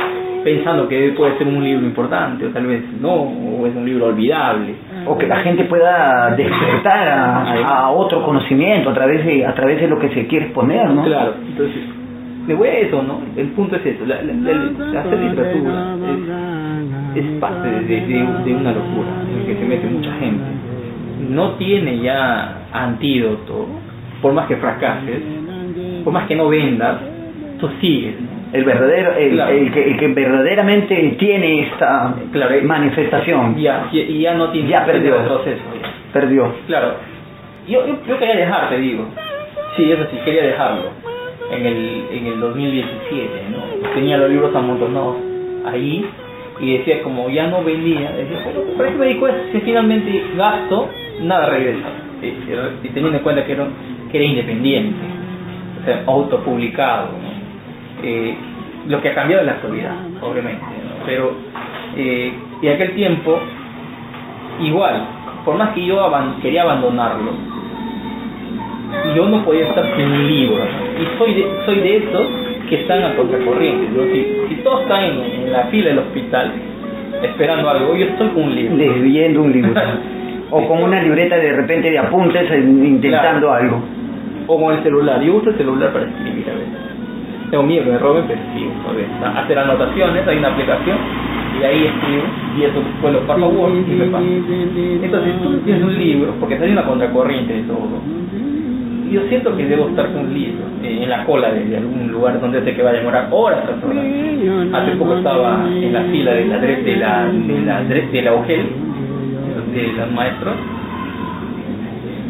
pensando 0.45 0.89
que 0.89 1.13
puede 1.17 1.39
ser 1.39 1.47
un 1.49 1.65
libro 1.65 1.87
importante, 1.87 2.47
o 2.47 2.51
tal 2.51 2.67
vez 2.67 2.83
no, 3.01 3.13
o 3.15 3.67
es 3.67 3.75
un 3.75 3.85
libro 3.87 4.07
olvidable. 4.07 4.75
O 5.07 5.17
que 5.19 5.27
la 5.27 5.37
gente 5.39 5.65
pueda 5.65 6.35
despertar 6.37 7.09
a, 7.09 7.85
a 7.87 7.91
otro 7.91 8.23
conocimiento 8.25 8.91
a 8.91 8.95
través, 8.95 9.25
de, 9.25 9.47
a 9.47 9.55
través 9.55 9.81
de 9.81 9.89
lo 9.89 9.99
que 9.99 10.11
se 10.11 10.27
quiere 10.27 10.47
exponer, 10.47 10.89
¿no? 10.91 11.03
Claro, 11.05 11.35
entonces, 11.47 11.83
de 12.47 12.83
eso, 12.83 13.03
¿no? 13.03 13.21
El 13.37 13.49
punto 13.49 13.77
es 13.77 13.87
eso, 13.87 14.05
la, 14.07 14.17
la- 14.23 14.33
la- 14.33 15.01
hacer 15.01 15.19
literatura 15.19 15.97
es, 17.17 17.25
es 17.25 17.39
parte 17.41 17.69
de, 17.71 17.81
de- 18.07 18.29
de 18.45 18.55
una 18.55 18.73
locura 18.73 19.09
en 19.31 19.39
la 19.41 19.47
que 19.47 19.55
se 19.57 19.65
mete 19.65 19.87
mucha 19.89 20.13
gente. 20.15 20.45
No 21.29 21.53
tiene 21.53 21.99
ya 22.01 22.67
antídoto, 22.73 23.67
por 24.21 24.33
más 24.33 24.47
que 24.47 24.57
fracases, 24.57 25.21
por 26.05 26.13
más 26.13 26.27
que 26.27 26.35
no 26.37 26.49
vendas, 26.49 26.97
tú 27.61 27.69
sigues. 27.81 28.15
El 28.53 28.65
verdadero, 28.65 29.15
el, 29.15 29.31
Claro. 29.33 29.51
el 29.53 29.73
que, 29.73 29.85
el 29.93 29.97
que 29.97 30.09
verdaderamente 30.09 31.17
tiene 31.19 31.61
esta 31.63 32.15
Claro, 32.33 32.55
eh, 32.55 32.61
manifestación 32.63 33.57
Ya, 33.57 33.89
ya, 33.91 34.01
y 34.01 34.21
ya 34.21 34.35
no 34.35 34.51
tiene 34.51 34.69
Ya 34.69 34.85
perdió. 34.85 35.17
retroceso. 35.19 35.63
ya. 35.81 35.89
perdió. 36.13 36.53
Claro, 36.67 36.95
yo, 37.67 37.87
yo, 37.87 37.95
yo 38.07 38.19
quería 38.19 38.37
dejar, 38.37 38.69
te 38.69 38.79
digo. 38.79 39.07
Sí, 39.77 39.91
eso 39.91 40.05
sí, 40.11 40.19
quería 40.25 40.43
dejarlo. 40.43 40.91
En 41.51 41.65
el, 41.67 42.05
en 42.13 42.27
el 42.27 42.41
2017, 42.41 43.31
¿no? 43.53 43.89
Tenía 43.95 44.17
los 44.19 44.29
libros 44.31 44.55
amontonados 44.55 45.17
ahí 45.67 46.05
y 46.61 46.79
decía, 46.79 47.03
como 47.03 47.29
ya 47.31 47.47
no 47.47 47.63
vendía, 47.65 48.11
decía, 48.13 48.39
"Pero, 48.45 48.65
¿para 48.77 48.91
qué 48.91 48.97
me 48.97 49.07
dedico? 49.07 49.29
Si 49.53 49.61
finalmente 49.61 50.25
gasto, 50.37 50.89
nada 51.23 51.47
regresa. 51.47 51.89
Y, 52.23 52.89
teniendo 52.89 53.19
en 53.19 53.23
cuenta 53.25 53.45
que 53.45 53.53
era, 53.53 53.67
que 54.11 54.17
era 54.19 54.27
independiente, 54.27 54.97
o 55.81 55.85
sea, 55.85 56.03
autopublicado, 56.07 57.09
¿no? 57.09 58.07
Eh, 58.07 58.35
lo 58.89 59.01
que 59.01 59.09
ha 59.11 59.15
cambiado 59.15 59.41
en 59.43 59.47
la 59.47 59.53
actualidad, 59.53 59.95
obviamente, 60.21 60.61
¿no? 60.61 61.05
Pero 61.07 61.33
eh, 61.97 62.33
en 62.63 62.73
aquel 62.73 62.93
tiempo 62.95 63.39
igual, 64.61 65.03
por 65.45 65.57
más 65.57 65.71
que 65.71 65.85
yo 65.85 66.01
aban- 66.01 66.41
quería 66.41 66.63
abandonarlo, 66.63 67.33
yo 69.17 69.29
no 69.29 69.45
podía 69.45 69.67
estar 69.69 69.85
sin 69.97 70.07
un 70.07 70.27
libro. 70.29 70.65
Y 71.01 71.19
soy 71.19 71.35
de, 71.35 71.47
soy 71.67 71.77
de 71.81 71.97
esos 71.97 72.27
que 72.69 72.81
están 72.83 73.03
a 73.03 73.15
contracorriente. 73.17 73.89
si 74.49 74.55
todos 74.57 74.83
están 74.83 75.05
en, 75.05 75.21
en 75.21 75.53
la 75.53 75.65
fila 75.65 75.89
del 75.91 75.99
hospital 75.99 76.53
esperando 77.23 77.69
algo, 77.69 77.95
yo 77.97 78.07
estoy 78.07 78.29
con 78.29 78.45
un 78.45 78.55
libro. 78.55 78.77
leyendo 78.77 79.43
un 79.43 79.53
libro. 79.53 79.73
o 80.55 80.69
con 80.69 80.83
una 80.85 81.03
libreta 81.03 81.37
de 81.37 81.53
repente 81.53 81.91
de 81.91 81.99
apuntes 81.99 82.49
intentando 82.53 83.49
Claro. 83.49 83.53
algo. 83.55 83.83
O 84.47 84.61
con 84.61 84.75
el 84.77 84.83
celular. 84.83 85.21
Yo 85.23 85.37
uso 85.37 85.51
el 85.51 85.57
celular 85.57 85.93
para 85.93 86.05
escribir 86.07 86.45
a 86.51 86.53
veces. 86.55 86.79
Tengo 87.51 87.65
miedo 87.65 87.85
que 87.85 87.91
me 87.91 87.99
roben, 87.99 88.25
pero 88.29 88.39
escribo. 88.41 88.73
a 88.89 88.93
veces. 88.93 89.11
Hacer 89.45 89.59
anotaciones, 89.59 90.29
hay 90.29 90.39
una 90.39 90.49
aplicación 90.49 90.99
y 91.61 91.65
ahí 91.65 91.87
escribo 91.87 92.23
y 92.59 92.63
eso 92.65 92.81
después 92.81 93.13
lo 93.13 93.21
paso 93.27 93.45
a 93.45 93.49
Word 93.49 93.75
y 93.89 93.95
me 93.95 94.05
pasa. 94.07 94.25
Entonces 95.03 95.33
tú 95.43 95.57
tienes 95.65 95.83
un 95.83 95.99
libro, 95.99 96.35
porque 96.41 96.55
hay 96.57 96.71
una 96.73 96.85
contracorriente 96.85 97.53
de 97.55 97.63
todo. 97.63 98.01
Yo 99.11 99.21
siento 99.29 99.55
que 99.57 99.67
debo 99.67 99.89
estar 99.89 100.07
con 100.13 100.25
un 100.27 100.33
libro 100.35 100.65
eh, 100.83 101.01
en 101.03 101.11
la 101.11 101.25
cola 101.27 101.51
de, 101.53 101.67
de 101.67 101.77
algún 101.77 102.11
lugar 102.11 102.41
donde 102.41 102.63
sé 102.65 102.75
que 102.75 102.83
va 102.83 102.91
a 102.91 102.95
demorar 102.95 103.29
horas 103.31 103.63
tras 103.67 103.85
horas. 103.85 104.03
Hace 104.73 104.93
poco 104.97 105.17
estaba 105.19 105.67
en 105.69 105.93
la 105.93 106.03
fila 106.05 106.33
de 106.33 106.45
la 106.47 106.59
de 106.59 106.97
la 106.97 107.25
de 107.27 107.61
la 107.67 107.83
de 107.85 108.23
la 108.23 108.35
UGEL, 108.35 108.67
de 109.73 109.93
los 109.93 110.11
maestros 110.13 110.55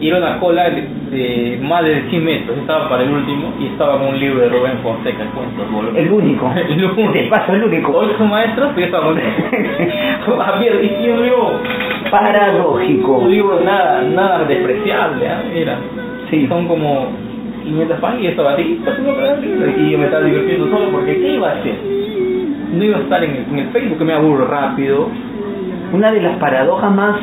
y 0.03 0.09
era 0.09 0.19
una 0.19 0.41
cola 0.41 0.69
de, 0.69 0.83
de 1.13 1.59
más 1.63 1.85
de 1.85 2.03
100 2.11 2.25
metros, 2.25 2.59
estaba 2.59 2.89
para 2.89 3.05
el 3.05 3.11
último 3.13 3.53
y 3.61 3.67
estaba 3.67 3.99
con 4.01 4.09
un 4.09 4.19
libro 4.19 4.41
de 4.41 4.49
Rubén 4.49 4.79
Fonseca, 4.83 5.23
el 5.23 5.29
cuento 5.29 5.65
boludo. 5.71 5.97
El 5.97 6.11
único. 6.11 6.53
el 6.57 6.85
único. 6.85 7.13
De 7.13 7.23
paso, 7.29 7.55
el 7.55 7.63
único. 7.63 7.93
Hoy 7.93 8.09
son 8.19 8.29
maestros, 8.29 8.73
pero 8.75 8.81
yo 8.81 8.87
estaba 8.87 9.15
con 10.27 10.39
Javier, 10.41 10.85
y 10.85 11.09
un 11.09 11.23
libro, 11.23 11.53
Paradójico. 12.11 13.19
un 13.19 13.31
libro 13.31 13.61
nada, 13.61 14.03
nada 14.03 14.45
despreciable. 14.45 15.25
Era. 15.55 15.79
Sí. 16.31 16.49
Son 16.49 16.67
como 16.67 17.07
500 17.63 18.01
páginas 18.01 18.25
y 18.25 18.27
estaba 18.27 18.53
así, 18.55 18.81
libro, 19.41 19.71
y 19.79 19.91
yo 19.93 19.99
me 19.99 20.07
estaba 20.07 20.25
divirtiendo 20.25 20.69
solo 20.69 20.91
porque 20.91 21.15
¿qué 21.15 21.35
iba 21.35 21.49
a 21.49 21.53
hacer? 21.53 21.77
No 22.73 22.83
iba 22.83 22.99
a 22.99 23.01
estar 23.03 23.23
en 23.23 23.57
el 23.57 23.69
Facebook 23.69 23.99
que 23.99 24.05
me 24.05 24.15
aburro 24.15 24.47
rápido, 24.49 25.09
Una 25.93 26.11
de 26.13 26.21
las 26.23 26.37
paradojas 26.39 26.95
más, 26.95 27.17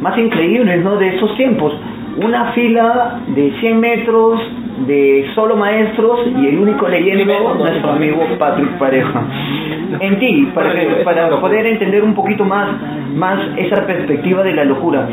más 0.00 0.16
increíbles 0.18 0.82
¿no? 0.84 0.96
de 0.96 1.08
esos 1.16 1.34
tiempos. 1.36 1.74
Una 2.22 2.52
fila 2.52 3.20
de 3.34 3.52
100 3.60 3.80
metros 3.80 4.40
de 4.86 5.26
solo 5.34 5.56
maestros 5.56 6.20
y 6.40 6.46
el 6.48 6.58
único 6.58 6.88
leyendo 6.88 7.54
nuestro 7.58 7.90
amigo 7.92 8.20
Patrick 8.38 8.78
Pareja. 8.78 9.22
En 10.00 10.18
ti, 10.18 10.48
para, 10.54 10.72
que- 10.72 10.86
para 11.04 11.28
poder 11.40 11.66
entender 11.66 12.02
un 12.02 12.14
poquito 12.14 12.44
más, 12.44 12.68
más 13.14 13.38
esa 13.56 13.86
perspectiva 13.86 14.42
de 14.42 14.54
la 14.54 14.64
locura. 14.64 15.08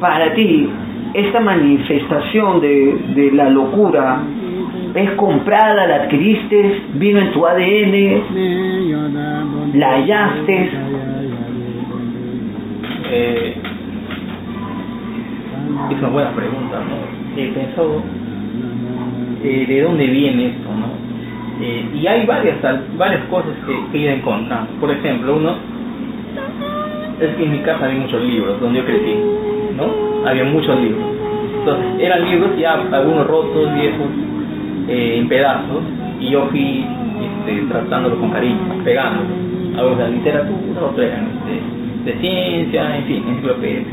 Para 0.00 0.32
ti, 0.34 0.68
esta 1.14 1.40
manifestación 1.40 2.60
de, 2.60 2.96
de 3.14 3.30
la 3.32 3.48
locura 3.50 4.18
es 4.94 5.10
comprada, 5.12 5.86
la 5.86 5.94
adquiriste, 6.04 6.82
vino 6.94 7.20
en 7.20 7.32
tu 7.32 7.46
ADN, 7.46 8.22
la 9.74 9.90
hallaste, 9.92 10.70
Eh, 13.14 13.54
es 15.90 15.98
una 15.98 16.08
buena 16.08 16.30
pregunta, 16.30 16.80
¿no? 16.80 17.36
He 17.36 17.48
pensado 17.48 18.02
eh, 19.44 19.66
de 19.68 19.82
dónde 19.82 20.06
viene 20.06 20.46
esto, 20.46 20.70
¿no? 20.70 20.86
Eh, 21.60 21.90
y 21.94 22.06
hay 22.06 22.24
varias 22.24 22.56
varias 22.96 23.24
cosas 23.26 23.52
que, 23.66 23.92
que 23.92 23.98
ido 23.98 24.12
encontrando. 24.12 24.72
Por 24.80 24.90
ejemplo, 24.90 25.36
uno 25.36 25.56
es 27.20 27.36
que 27.36 27.44
en 27.44 27.52
mi 27.52 27.58
casa 27.58 27.84
había 27.84 28.00
muchos 28.00 28.22
libros, 28.22 28.58
donde 28.62 28.80
yo 28.80 28.86
crecí, 28.86 29.14
¿no? 29.76 30.26
Había 30.26 30.44
muchos 30.44 30.80
libros. 30.80 31.04
Entonces, 31.58 31.86
eran 32.00 32.24
libros 32.24 32.50
ya 32.58 32.72
algunos 32.92 33.26
rotos, 33.26 33.74
viejos, 33.74 34.08
eh, 34.88 35.18
en 35.18 35.28
pedazos, 35.28 35.82
y 36.18 36.30
yo 36.30 36.46
fui 36.46 36.86
este, 37.20 37.66
tratándolos 37.68 38.18
con 38.18 38.30
cariño, 38.30 38.58
pegándolos. 38.82 39.32
Algunos 39.76 39.98
eran 39.98 40.12
literatura, 40.12 40.80
otros 40.80 41.06
eran 41.06 41.26
este, 41.26 41.81
de 42.04 42.12
ciencia, 42.14 42.96
en 42.98 43.04
fin, 43.04 43.24
enciclopedias. 43.28 43.86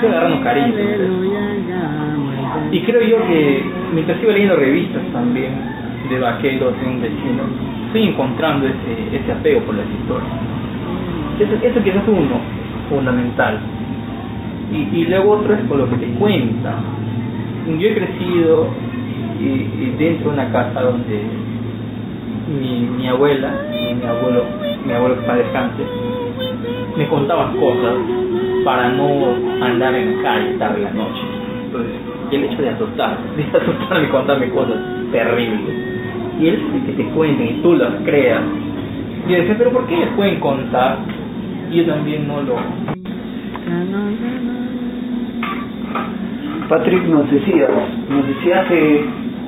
Fui 0.00 0.08
agarrando 0.08 0.42
cariño. 0.42 0.72
por 0.72 0.80
eso. 0.80 1.34
Y 2.72 2.80
creo 2.80 3.02
yo 3.02 3.26
que 3.26 3.64
mientras 3.92 4.22
iba 4.22 4.32
leyendo 4.32 4.56
revistas 4.56 5.02
también 5.12 5.52
de 6.08 6.18
vaqueros 6.18 6.74
en 6.82 6.88
un 6.90 7.02
vecino, 7.02 7.42
estoy 7.86 8.08
encontrando 8.08 8.66
ese, 8.66 9.16
ese 9.16 9.32
apego 9.32 9.60
por 9.60 9.74
las 9.74 9.86
historias. 9.86 10.30
Eso, 11.38 11.54
eso 11.66 11.82
quizás 11.82 12.02
es 12.02 12.08
uno, 12.08 12.40
fundamental. 12.88 13.58
Y, 14.72 14.98
y 14.98 15.04
luego 15.06 15.32
otro 15.32 15.54
es 15.54 15.60
por 15.62 15.78
lo 15.78 15.90
que 15.90 15.96
te 15.96 16.06
cuentan. 16.14 16.76
Yo 17.78 17.88
he 17.88 17.94
crecido 17.94 18.68
y, 19.40 19.44
y 19.44 19.94
dentro 19.98 20.30
de 20.30 20.34
una 20.34 20.52
casa 20.52 20.82
donde 20.82 21.22
mi, 22.48 22.88
mi 22.96 23.08
abuela 23.08 23.52
y 23.72 23.94
mi 23.94 24.04
abuelo, 24.04 24.44
mi 24.84 24.92
abuelo 24.92 25.14
que 25.14 25.20
está 25.22 25.36
descanse, 25.36 25.82
me 26.96 27.08
contaban 27.08 27.56
cosas 27.56 27.94
para 28.64 28.88
no 28.90 29.64
andar 29.64 29.94
en 29.94 30.22
calle 30.22 30.54
tarde 30.58 30.78
en 30.78 30.84
la 30.84 30.90
noche. 30.92 31.22
Entonces, 31.66 31.92
el 32.30 32.44
hecho 32.44 32.62
de 32.62 32.68
asustar, 32.70 33.18
de 33.36 33.58
asustarme 33.58 34.06
y 34.06 34.10
contarme 34.10 34.48
cosas 34.50 34.78
terribles. 35.12 35.74
Y 36.40 36.48
el 36.48 36.54
hecho 36.54 36.68
de 36.68 36.80
que 36.86 36.92
te 36.92 37.04
cuenten 37.10 37.46
y 37.46 37.62
tú 37.62 37.74
las 37.74 37.94
creas. 38.04 38.42
Y 39.26 39.32
yo 39.32 39.38
decía, 39.38 39.54
pero 39.58 39.70
¿por 39.70 39.86
qué 39.86 39.96
les 39.96 40.08
pueden 40.10 40.40
contar? 40.40 40.98
Y 41.70 41.76
yo 41.76 41.86
también 41.86 42.28
no 42.28 42.42
lo, 42.42 42.56
Patrick 46.68 47.04
nos 47.04 47.30
decía, 47.30 47.68
nos 48.08 48.26
decía 48.26 48.64
que, 48.68 49.04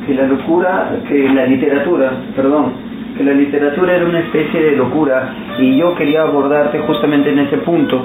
que 0.06 0.14
la 0.14 0.26
locura, 0.26 0.96
que 1.08 1.28
la 1.30 1.46
literatura, 1.46 2.12
perdón, 2.34 2.72
que 3.16 3.24
la 3.24 3.32
literatura 3.32 3.96
era 3.96 4.06
una 4.06 4.20
especie 4.20 4.60
de 4.60 4.76
locura 4.76 5.32
y 5.58 5.76
yo 5.76 5.94
quería 5.94 6.22
abordarte 6.22 6.78
justamente 6.80 7.30
en 7.30 7.38
ese 7.40 7.58
punto. 7.58 8.04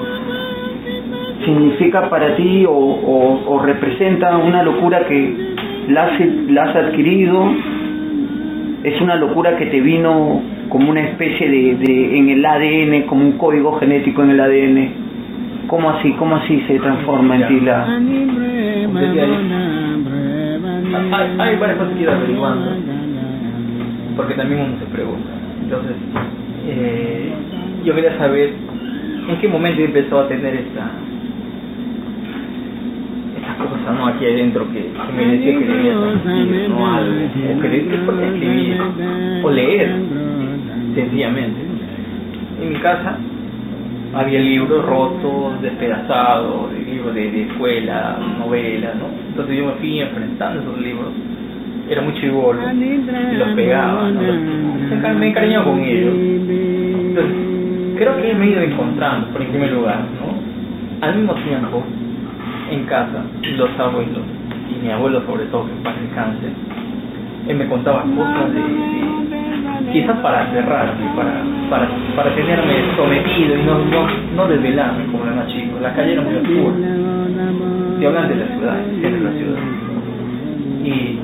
¿Significa 1.44 2.08
para 2.08 2.36
ti 2.36 2.64
o, 2.68 3.60
representa 3.64 4.36
una 4.36 4.62
locura 4.62 5.06
que 5.06 5.54
la 5.88 6.04
has, 6.04 6.76
adquirido? 6.76 7.52
¿Es 8.84 9.00
una 9.00 9.16
locura 9.16 9.56
que 9.56 9.66
te 9.66 9.80
vino 9.80 10.40
como 10.68 10.90
una 10.90 11.00
especie 11.00 11.48
de, 11.48 11.74
de 11.76 12.18
en 12.18 12.28
el 12.30 12.44
ADN, 12.44 13.02
como 13.06 13.24
un 13.24 13.32
código 13.32 13.78
genético 13.78 14.22
en 14.22 14.30
el 14.30 14.40
ADN? 14.40 14.88
¿Cómo 15.66 15.90
así, 15.90 16.12
cómo 16.12 16.36
así 16.36 16.62
se 16.66 16.78
transforma 16.78 17.36
en 17.36 17.48
ti 17.48 17.60
la...? 17.60 17.86
Hay, 20.94 21.30
hay 21.38 21.56
varias 21.56 21.78
cosas 21.78 21.94
que 21.94 22.02
ir 22.02 22.10
averiguando, 22.10 22.70
porque 24.16 24.34
también 24.34 24.60
uno 24.60 24.78
se 24.78 24.84
pregunta. 24.86 25.30
Entonces, 25.62 25.96
eh, 26.68 27.32
yo 27.84 27.94
quería 27.94 28.16
saber 28.18 28.52
en 29.28 29.36
qué 29.38 29.48
momento 29.48 29.82
empezó 29.82 30.20
a 30.20 30.28
tener 30.28 30.54
esta 30.54 30.90
esta 33.36 33.64
cosa 33.64 33.92
no 33.92 34.06
aquí 34.06 34.24
adentro 34.24 34.66
que, 34.72 34.80
que 34.80 35.12
me 35.16 35.36
decía 35.36 35.58
que 35.58 35.64
debía 35.64 35.94
sentir 36.24 36.68
no 36.68 36.94
algo 36.94 37.12
o 37.14 37.60
que 37.60 37.68
debía 37.68 37.94
escribir 37.94 38.80
o 39.42 39.50
leer 39.50 39.90
sencillamente 40.94 41.60
en 42.62 42.68
mi 42.68 42.76
casa 42.76 43.18
había 44.14 44.40
libros 44.40 44.84
rotos 44.84 45.62
despedazados 45.62 46.72
libros 46.72 47.14
de, 47.14 47.30
de 47.30 47.42
escuela 47.42 48.18
novelas 48.38 48.94
no 48.96 49.06
entonces 49.28 49.56
yo 49.56 49.66
me 49.66 49.72
fui 49.72 50.00
enfrentando 50.00 50.60
esos 50.60 50.78
libros 50.78 51.08
era 51.92 52.02
muy 52.02 52.14
chivolo. 52.14 52.60
Y 52.72 53.36
los 53.36 53.48
pegaba 53.50 54.10
¿no? 54.10 54.20
Entonces, 54.20 55.16
me 55.16 55.28
encariñaba 55.28 55.64
con 55.64 55.80
ellos. 55.80 56.14
Entonces 56.14 57.52
creo 57.96 58.16
que 58.20 58.34
me 58.34 58.46
he 58.46 58.50
ido 58.50 58.62
encontrando 58.62 59.28
por 59.28 59.42
en 59.42 59.48
primer 59.48 59.72
lugar 59.72 60.00
no 60.18 61.06
al 61.06 61.14
mismo 61.16 61.34
tiempo 61.34 61.82
en 62.70 62.84
casa 62.84 63.22
los 63.56 63.78
abuelos 63.78 64.24
y 64.70 64.84
mi 64.84 64.90
abuelo 64.90 65.22
sobre 65.26 65.44
todo 65.46 65.66
que 65.66 65.72
en 65.72 65.82
paz 65.82 65.94
descanse 66.00 66.48
él 67.48 67.56
me 67.56 67.66
contaba 67.68 68.02
cosas 68.02 68.52
de, 68.54 68.60
de 68.60 69.92
quizás 69.92 70.16
para 70.18 70.50
cerrarme 70.50 71.04
para, 71.14 71.42
para, 71.70 71.88
para 72.16 72.34
tenerme 72.34 72.74
sometido 72.96 73.56
y 73.56 73.62
no, 73.62 73.78
no, 73.84 74.06
no 74.34 74.48
desvelarme 74.48 75.04
como 75.06 75.24
era 75.24 75.34
más 75.34 75.46
chico 75.48 75.78
la 75.80 75.92
calle 75.94 76.12
era 76.12 76.22
muy 76.22 76.34
oscura. 76.36 76.76
Y 78.00 78.04
hablan 78.04 78.28
de 78.28 78.34
la 78.34 78.46
ciudad 78.46 78.76
de 78.78 79.20
la 79.20 79.30
ciudad. 79.30 79.58
Y 80.84 81.18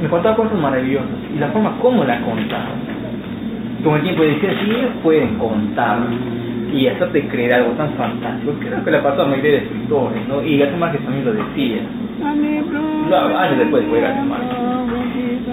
me 0.00 0.08
contaba 0.08 0.36
cosas 0.36 0.58
maravillosas 0.58 1.08
y 1.34 1.38
la 1.38 1.48
forma 1.48 1.76
como 1.80 2.04
la 2.04 2.20
contaba 2.20 2.70
con 3.82 3.94
el 3.96 4.02
tiempo 4.02 4.22
decía 4.22 4.50
si 4.62 4.70
ellos 4.70 4.90
pueden 5.02 5.36
contar 5.36 5.98
y 6.72 6.86
hacerte 6.86 7.26
creer 7.28 7.54
algo 7.54 7.70
tan 7.72 7.90
fantástico 7.94 8.52
creo 8.60 8.84
que 8.84 8.90
le 8.90 8.98
pasó 8.98 9.22
a 9.22 9.24
la 9.24 9.30
mayoría 9.30 9.52
de 9.52 9.58
escritores 9.58 10.28
¿no? 10.28 10.42
y 10.42 10.58
García 10.58 10.78
Márquez 10.78 11.02
también 11.02 11.24
lo 11.24 11.32
decía. 11.32 11.78
Años 13.38 13.58
después 13.58 13.84
fue 13.88 14.00
García 14.00 14.24
Márquez. 14.24 14.58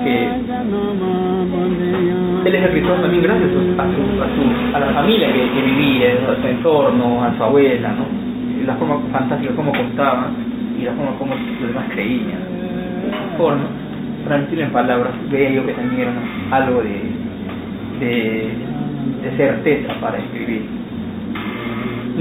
Que 0.03 0.27
él 2.49 2.55
es 2.55 2.63
escritor 2.63 3.01
también 3.01 3.23
gracias 3.23 3.49
a, 3.49 3.53
su, 3.53 4.21
a, 4.21 4.27
su, 4.35 4.75
a 4.75 4.79
la 4.79 4.87
familia 4.93 5.31
que, 5.31 5.61
vivía 5.61 6.09
a 6.29 6.41
su 6.41 6.47
entorno 6.47 7.23
a 7.23 7.35
su 7.37 7.43
abuela 7.43 7.89
¿no? 7.93 8.05
la 8.65 8.75
forma 8.75 8.99
fantástica 9.11 9.53
como 9.55 9.71
contaba 9.71 10.27
y 10.79 10.83
la 10.83 10.91
forma 10.93 11.17
como 11.17 11.33
los 11.33 11.67
demás 11.69 11.85
creían 11.91 12.39
forma 13.37 13.65
transmitir 14.25 14.61
en 14.61 14.71
palabras 14.71 15.13
veía 15.31 15.51
yo 15.51 15.65
que 15.65 15.71
era 15.71 16.13
algo 16.51 16.81
de, 16.81 17.01
de, 17.99 19.37
certeza 19.37 19.93
para 19.99 20.17
escribir. 20.19 20.63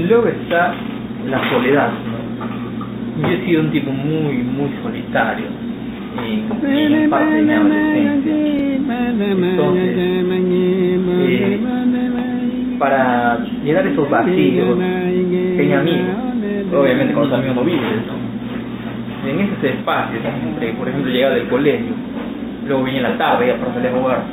Luego 0.07 0.27
está 0.27 0.73
la 1.29 1.49
soledad 1.49 1.91
yo 3.21 3.27
he 3.27 3.45
sido 3.45 3.61
un 3.61 3.71
tipo 3.71 3.91
muy 3.91 4.33
muy 4.43 4.69
solitario 4.83 5.45
en, 6.21 6.47
mi 7.45 7.53
adolescencia. 7.53 8.33
Entonces 9.49 9.93
eh, 9.97 11.59
para 12.77 13.39
llenar 13.63 13.87
esos 13.87 14.09
vacíos 14.09 14.77
tenía 14.77 15.79
amigos 15.79 16.15
obviamente 16.73 17.13
con 17.13 17.29
los 17.29 17.39
amigos 17.39 17.55
no 17.55 17.63
vives 17.63 17.81
¿no? 18.07 18.24
En 19.27 19.39
esos 19.39 19.63
espacios 19.63 20.23
eh, 20.61 20.73
por 20.77 20.87
ejemplo 20.87 21.11
llegaba 21.11 21.35
del 21.35 21.47
colegio 21.47 21.93
luego 22.67 22.83
venía 22.83 23.01
la 23.01 23.17
tarde 23.17 23.47
ya 23.47 23.57
para 23.57 23.73
salir 23.73 23.89
a 23.89 23.93
jugar 23.93 24.23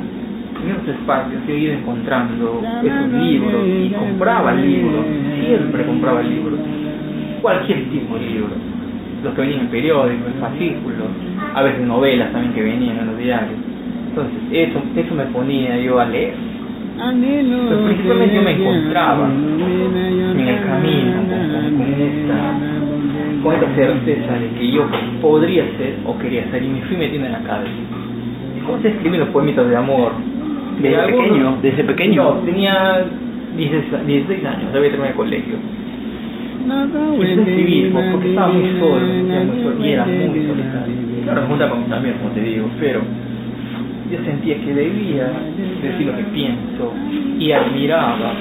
en 0.63 0.71
esos 0.71 0.87
espacios 0.87 1.41
yo 1.47 1.53
he 1.53 1.59
ido 1.59 1.73
encontrando 1.73 2.61
esos 2.83 3.11
libros 3.11 3.63
y 3.67 3.89
compraba 3.89 4.53
libros, 4.53 5.05
siempre 5.41 5.85
compraba 5.85 6.21
libros, 6.21 6.59
cualquier 7.41 7.89
tipo 7.89 8.15
de 8.15 8.25
libros, 8.25 8.51
los 9.23 9.33
que 9.33 9.41
venían 9.41 9.61
en 9.61 9.67
periódicos, 9.67 10.27
en 10.27 10.39
fascículos, 10.39 11.07
a 11.53 11.63
veces 11.63 11.85
novelas 11.85 12.31
también 12.31 12.53
que 12.53 12.63
venían 12.63 12.97
en 12.97 13.07
los 13.07 13.17
diarios. 13.17 13.59
Entonces, 14.09 14.39
eso, 14.51 14.81
eso 14.95 15.15
me 15.15 15.25
ponía 15.25 15.77
yo 15.79 15.99
a 15.99 16.05
leer. 16.05 16.33
Entonces, 16.99 17.85
principalmente 17.87 18.35
yo 18.35 18.41
me 18.43 18.51
encontraba 18.51 19.27
en 19.27 20.47
el 20.47 20.63
camino 20.65 21.13
con, 21.27 21.77
con 21.77 22.01
esta 22.01 22.92
con 23.43 23.53
esta 23.55 23.75
certeza 23.75 24.33
de 24.39 24.49
que 24.57 24.71
yo 24.71 24.85
podría 25.21 25.63
ser 25.77 25.97
o 26.05 26.17
quería 26.17 26.49
ser 26.51 26.63
y 26.63 26.67
me 26.67 26.81
fui 26.81 26.97
metiendo 26.97 27.27
en 27.27 27.33
la 27.33 27.39
cabeza. 27.43 27.71
¿Cómo 28.65 28.81
se 28.81 28.89
escriben 28.89 29.19
los 29.19 29.29
poemitas 29.29 29.69
de 29.69 29.75
amor? 29.75 30.13
Desde 30.81 30.95
algunos- 30.97 31.27
pequeño, 31.27 31.57
desde 31.61 31.83
pequeño. 31.83 32.23
No, 32.23 32.31
tenía 32.45 33.05
16, 33.57 34.05
16 34.07 34.45
años, 34.45 34.63
había 34.69 34.89
terminado 34.89 35.09
el 35.09 35.15
colegio. 35.15 35.55
Empecé 37.13 37.33
a 37.33 37.43
escribir 37.43 37.91
pues, 37.91 38.05
porque 38.11 38.29
estaba 38.29 38.47
muy 38.47 38.69
solo, 38.79 39.05
muy 39.05 39.63
solo 39.63 39.85
y 39.85 39.89
era 39.91 40.05
muy 40.05 40.47
solitario. 40.47 40.95
Claro, 41.23 41.41
me 41.41 41.47
juntaba 41.47 41.71
con 41.71 41.83
mis 41.83 41.91
amigos, 41.91 42.17
como 42.21 42.33
te 42.33 42.41
digo, 42.41 42.67
pero 42.79 43.01
yo 44.11 44.17
sentía 44.25 44.55
que 44.61 44.73
debía 44.73 45.27
decir 45.81 46.07
lo 46.07 46.15
que 46.17 46.23
pienso 46.33 46.93
y 47.39 47.51
admiraba 47.51 48.33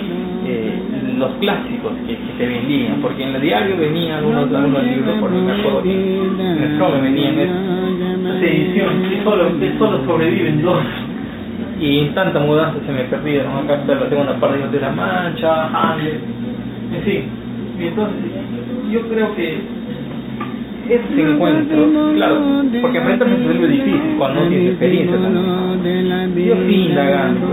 eh, 0.47 0.83
los 1.19 1.33
clásicos 1.41 1.93
que, 2.07 2.17
que 2.17 2.33
te 2.39 2.47
vendían, 2.47 3.01
porque 3.01 3.23
en 3.23 3.35
el 3.35 3.43
diario 3.43 3.77
venían 3.77 4.19
algunos, 4.19 4.53
algunos 4.53 4.85
libros, 4.85 5.19
por 5.19 5.31
acuerdo 5.31 5.83
que 5.83 5.93
en 5.93 6.63
el 6.63 6.77
Chrome 6.77 7.01
venían 7.01 7.39
esas 7.39 8.43
ediciones 8.43 9.09
que 9.09 9.25
solo, 9.25 9.59
que 9.59 9.79
solo 9.79 10.05
sobreviven 10.05 10.63
dos. 10.63 10.83
Y 11.81 11.99
en 11.99 12.15
tanta 12.15 12.39
mudanza 12.39 12.79
se 12.87 12.93
me 12.93 13.05
perdieron. 13.05 13.57
Acá 13.57 13.75
está 13.75 13.95
la 13.97 14.09
tengo 14.09 14.23
una 14.23 14.39
parte 14.39 14.69
de 14.69 14.81
la 14.81 14.91
mancha 14.91 15.67
Hamlet 15.67 16.21
en 16.95 17.03
fin 17.03 17.23
y 17.81 17.87
entonces 17.87 18.17
yo 18.91 19.01
creo 19.09 19.35
que 19.35 19.59
ese 20.89 21.23
encuentro 21.23 22.13
claro 22.15 22.41
porque 22.81 22.99
enfrentarse 22.99 23.35
es 23.35 23.49
algo 23.49 23.67
difícil 23.67 24.15
cuando 24.19 24.43
no 24.43 24.49
tienes 24.49 24.71
experiencia 24.71 25.17
también. 25.17 26.47
yo 26.47 26.57
fui 26.57 26.75
indagando 26.75 27.47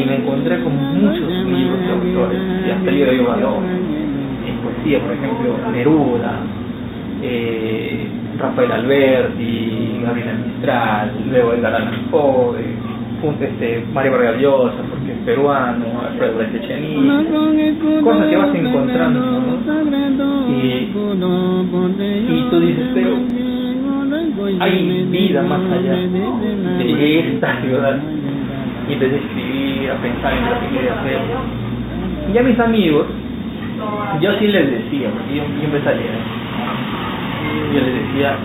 y 0.00 0.04
me 0.04 0.16
encontré 0.16 0.62
con 0.62 0.74
muchos 0.76 1.30
libros 1.44 1.80
de 1.80 1.92
autores 1.92 2.40
y 2.66 2.70
hasta 2.70 2.90
día 2.90 3.06
de 3.06 3.20
valor 3.20 3.62
en 4.46 4.56
poesía 4.58 5.00
por 5.00 5.12
ejemplo 5.12 5.56
Neruda 5.72 6.40
eh, 7.22 8.06
Rafael 8.38 8.70
Alberti, 8.70 10.00
Gabriela 10.02 10.32
Mistral, 10.34 11.10
luego 11.30 11.54
Edgar 11.54 11.74
Allan 11.74 12.10
Poe, 12.10 12.60
este, 13.40 13.84
Mario 13.92 14.12
Vargas 14.12 14.40
Llosa, 14.40 14.82
porque 14.90 15.12
es 15.12 15.18
peruano, 15.24 15.86
Alfredo 16.06 16.42
Echenique, 16.42 18.02
cosas 18.02 18.26
que 18.28 18.36
vas 18.36 18.54
encontrando, 18.54 19.20
y 22.28 22.50
tú 22.50 22.60
dices, 22.60 22.86
pero 22.94 23.16
hay 24.60 25.06
vida 25.10 25.42
más 25.42 25.60
allá 25.72 25.92
de 25.92 27.18
esta 27.20 27.60
ciudad. 27.62 27.98
Y 28.88 28.92
empecé 28.92 29.14
a 29.14 29.18
escribir, 29.18 29.90
a 29.90 29.94
pensar 29.96 30.32
en 30.32 30.44
lo 30.44 30.60
que 30.60 30.76
quería 30.76 31.00
hacer. 31.00 31.18
Y 32.32 32.38
a 32.38 32.42
mis 32.42 32.58
amigos, 32.58 33.06
yo 34.20 34.32
sí 34.38 34.48
les 34.48 34.70
decía, 34.70 35.10
porque 35.10 35.36
yo, 35.36 35.42
yo 35.42 35.64
empecé 35.64 35.88
a 35.88 35.92
leer, 35.92 36.18
yo 37.72 37.80
les 37.80 37.94
decía, 37.94 38.36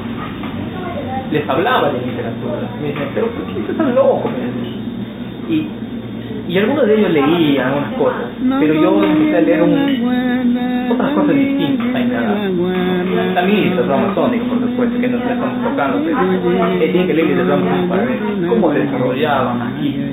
les 1.32 1.50
hablaba 1.50 1.92
de 1.92 2.06
literatura, 2.06 2.70
me 2.82 2.88
decían, 2.90 3.10
pero 3.14 3.28
¿por 3.28 3.46
qué 3.46 3.60
estás 3.62 3.78
tan 3.78 3.96
loco? 3.96 4.30
Y, 5.50 5.68
y 6.48 6.58
algunos 6.58 6.86
de 6.86 6.98
ellos 6.98 7.12
leían 7.12 7.68
algunas 7.68 7.94
cosas, 7.94 8.26
pero 8.60 8.74
yo 8.74 9.04
empecé 9.04 9.38
a 9.38 9.42
leer 9.42 9.64
un, 9.64 10.92
otras 10.92 11.12
cosas 11.12 11.36
distintas. 11.36 11.88
También 13.34 13.62
literatura 13.64 13.98
masónica, 13.98 14.46
por 14.46 14.60
supuesto, 14.60 15.00
que 15.00 15.08
no 15.08 15.18
se 15.18 15.24
estamos 15.24 15.64
tocando, 15.64 16.02
pero 16.04 16.18
eh, 16.82 16.90
tienen 16.92 17.08
que 17.08 17.14
leer 17.14 17.28
literatura 17.28 17.58
masónica 17.58 17.90
para 17.90 18.06
ver 18.06 18.20
cómo 18.50 18.74
se 18.74 18.80
desarrollaban 18.80 19.62
aquí. 19.62 20.11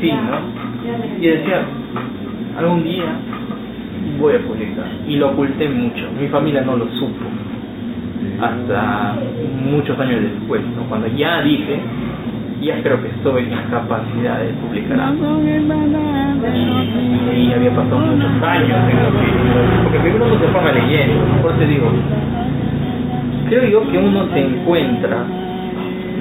Fin, 0.00 0.16
¿no? 0.30 1.20
Y 1.20 1.26
decía, 1.26 1.64
algún 2.58 2.84
día 2.84 3.16
voy 4.18 4.34
a 4.34 4.38
publicar. 4.40 4.86
Y 5.08 5.16
lo 5.16 5.30
oculté 5.30 5.68
mucho. 5.68 6.08
Mi 6.20 6.28
familia 6.28 6.62
no 6.62 6.76
lo 6.76 6.86
supo. 6.92 7.24
Hasta 8.40 9.16
muchos 9.64 9.98
años 9.98 10.22
después, 10.22 10.62
¿no? 10.76 10.82
cuando 10.88 11.06
ya 11.08 11.42
dije, 11.42 11.80
ya 12.60 12.82
creo 12.82 13.00
que 13.00 13.08
estoy 13.08 13.44
en 13.44 13.70
capacidad 13.70 14.40
de 14.40 14.48
publicar 14.54 15.00
algo. 15.00 15.40
Y, 17.34 17.52
había 17.52 17.70
pasado 17.70 17.98
muchos 17.98 18.42
años 18.42 18.78
en 18.90 19.02
lo 19.02 19.10
que, 19.12 19.82
porque 19.84 19.98
primero 20.00 20.26
uno 20.26 20.38
se 20.38 20.48
forma 20.48 20.72
leyendo, 20.72 21.24
por 21.42 21.52
eso 21.52 21.60
digo, 21.60 21.90
creo 23.48 23.64
yo 23.68 23.90
que 23.90 23.98
uno 23.98 24.26
se 24.32 24.40
encuentra 24.40 25.24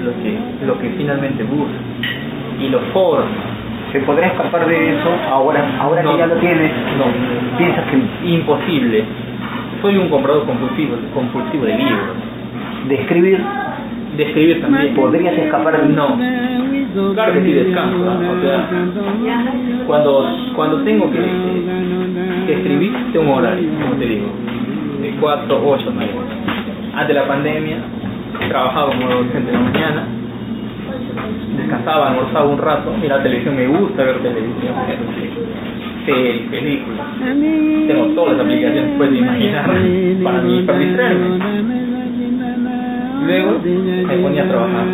lo 0.04 0.12
que, 0.22 0.66
lo 0.66 0.80
que 0.80 0.90
finalmente 0.98 1.44
busca 1.44 1.74
y 2.60 2.70
lo 2.70 2.80
forma 2.94 3.53
¿Se 3.94 4.00
podrá 4.00 4.26
escapar 4.26 4.68
de 4.68 4.98
eso 4.98 5.10
ahora, 5.30 5.78
ahora 5.80 6.02
que 6.02 6.18
ya 6.18 6.26
lo 6.26 6.36
tienes? 6.38 6.72
No. 6.98 7.58
¿Piensas 7.60 7.86
que 7.92 8.28
imposible? 8.28 9.04
Soy 9.84 9.98
un 9.98 10.10
comprador 10.10 10.48
compulsivo, 10.48 10.98
compulsivo 11.14 11.66
de 11.66 11.78
libros. 11.78 12.00
¿De 12.90 12.96
escribir? 12.96 13.40
De 14.18 14.24
escribir 14.24 14.62
también. 14.62 14.96
¿Podrías 14.96 15.38
escapar? 15.38 15.86
No. 15.90 16.18
Claro 17.14 17.34
que 17.34 17.44
sí 17.44 17.54
descanso. 17.54 17.98
O 18.00 18.42
sea, 18.42 18.68
cuando, 19.86 20.28
cuando 20.56 20.78
tengo 20.82 21.12
que, 21.12 21.20
que 22.48 22.54
escribir, 22.54 22.94
tengo 23.14 23.32
un 23.32 23.38
horario, 23.38 23.70
como 23.80 23.94
te 23.98 24.06
digo. 24.08 24.26
De 25.04 25.12
4, 25.20 25.62
8, 25.64 25.92
9. 25.94 26.12
Antes 26.94 27.08
de 27.10 27.14
la 27.14 27.28
pandemia, 27.28 27.78
trabajaba 28.50 28.88
como 28.88 29.08
docente 29.08 29.52
en 29.52 29.54
la 29.54 29.60
mañana 29.60 30.23
descansaba, 31.58 32.10
almorzaba 32.10 32.46
un 32.46 32.58
rato, 32.58 32.94
mira 33.02 33.22
televisión, 33.22 33.56
me 33.56 33.68
gusta 33.68 34.04
ver 34.04 34.20
televisión, 34.20 34.74
series, 36.06 36.42
películas. 36.50 37.08
Tengo 37.88 38.06
todas 38.16 38.38
las 38.38 38.46
aplicaciones 38.46 38.92
que 38.92 38.98
puedes 38.98 39.16
imaginar 39.16 39.66
para 40.24 40.42
mí, 40.42 40.64
para 40.64 40.80
distraerme. 40.80 41.40
Luego 43.26 43.60
me 43.64 44.18
ponía 44.18 44.44
a 44.44 44.48
trabajar. 44.48 44.86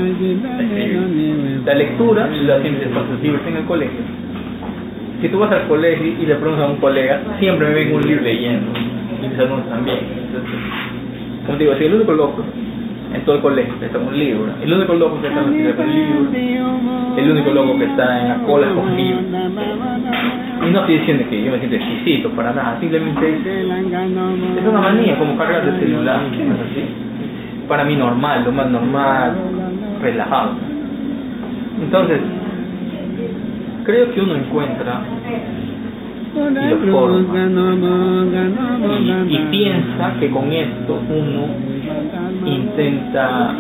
La 1.66 1.74
lectura 1.74 2.28
la 2.28 2.62
siempre 2.62 2.86
espacios 2.86 3.22
libres 3.22 3.42
en 3.48 3.58
el 3.58 3.66
colegio. 3.66 4.00
Si 5.22 5.28
tú 5.30 5.40
vas 5.40 5.52
al 5.52 5.68
colegio 5.68 6.08
y 6.08 6.26
le 6.26 6.36
preguntas 6.36 6.68
a 6.68 6.72
un 6.72 6.78
colega, 6.78 7.22
siempre 7.40 7.68
me 7.68 7.74
ven 7.74 7.94
un 7.94 8.08
libro 8.08 8.24
leyendo. 8.24 8.72
Y 9.22 9.28
mis 9.28 9.38
alumnos 9.38 9.68
también. 9.68 10.00
Entonces, 10.28 10.60
como 11.46 11.58
digo, 11.58 11.76
si 11.76 11.86
el 11.86 11.94
único 11.96 12.14
loco 12.14 12.46
en 13.14 13.26
todo 13.26 13.36
el 13.36 13.42
colegio 13.42 13.74
está 13.82 13.98
un 13.98 14.18
libro. 14.18 14.54
El 14.62 14.74
único 14.74 14.94
loco 14.94 15.22
que 15.22 15.28
está 15.28 15.42
en 15.42 15.68
la 15.68 15.76
con 15.76 15.92
libro. 15.92 17.18
El 17.18 17.32
único 17.32 17.52
loco 17.52 17.78
que 17.78 17.86
está 17.86 18.22
en 18.22 18.30
la 18.30 18.36
cola 18.46 18.68
con 18.74 18.96
libro. 18.96 19.22
Y 20.68 20.72
no 20.72 20.80
estoy 20.82 21.00
diciendo 21.00 21.24
que 21.30 21.44
yo 21.44 21.52
me 21.52 21.60
siento 21.60 21.78
exquisito 21.78 22.30
para 22.32 22.52
nada, 22.52 22.78
simplemente 22.80 23.30
es, 23.30 24.68
una 24.68 24.82
manía 24.82 25.18
como 25.18 25.38
cargar 25.38 25.68
el 25.68 25.80
celular. 25.80 26.22
Para 27.68 27.84
mí 27.86 27.96
normal, 27.96 28.44
lo 28.44 28.52
más 28.52 28.70
normal, 28.70 29.36
relajado. 30.02 30.52
Entonces, 31.82 32.20
creo 33.86 34.12
que 34.14 34.22
uno 34.22 34.36
encuentra 34.36 35.02
y 36.36 36.86
lo 36.86 36.92
forma 36.92 37.40
y, 39.00 39.36
y 39.36 39.48
piensa 39.52 40.14
que 40.20 40.30
con 40.30 40.52
esto 40.52 41.00
uno 41.10 41.48
intenta 42.46 43.56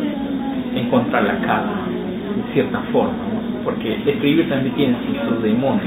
encontrar 0.76 1.24
la 1.24 1.38
calma, 1.40 1.88
de 2.36 2.54
cierta 2.54 2.80
forma, 2.92 3.12
¿no? 3.12 3.40
porque 3.64 3.98
escribir 4.06 4.50
también 4.50 4.76
tiene 4.76 4.96
sus 5.28 5.44
demonios. 5.44 5.84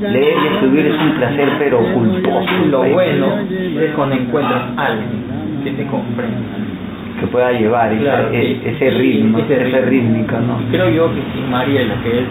Leer 0.00 0.36
y 0.42 0.54
escribir 0.54 0.86
es 0.86 1.00
un 1.00 1.12
placer, 1.12 1.48
pero 1.58 1.78
culposo. 1.94 2.50
Lo 2.68 2.82
bueno 2.84 3.26
es 3.48 3.92
cuando 3.94 4.16
encuentras 4.16 4.62
a 4.76 4.86
alguien 4.86 5.22
que 5.62 5.70
te 5.72 5.86
comprenda. 5.86 6.38
Que 7.20 7.26
pueda 7.26 7.52
llevar 7.52 7.92
ese, 7.92 8.90
ritmo, 8.90 9.38
ese 9.38 9.68
esa 9.68 9.80
rítmica, 9.82 10.40
¿no? 10.40 10.58
Creo 10.70 10.88
yo 10.88 11.14
que 11.14 11.20
si 11.34 11.50
Mariela, 11.50 11.94
que 12.02 12.20
es 12.20 12.24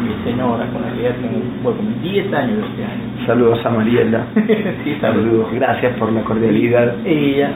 mi 0.00 0.24
señora, 0.24 0.66
con 0.72 0.82
la 0.82 0.92
que 0.92 1.02
ya 1.02 1.12
tengo 1.14 1.42
bueno, 1.62 1.80
10 2.02 2.32
años 2.32 2.58
este 2.70 2.84
año. 2.84 3.26
Saludos 3.26 3.64
a 3.64 3.70
Mariela. 3.70 4.26
sí, 4.84 4.96
saludos. 5.00 5.48
Gracias 5.52 5.96
por 5.98 6.12
la 6.12 6.22
cordialidad. 6.22 6.94
Ella 7.04 7.52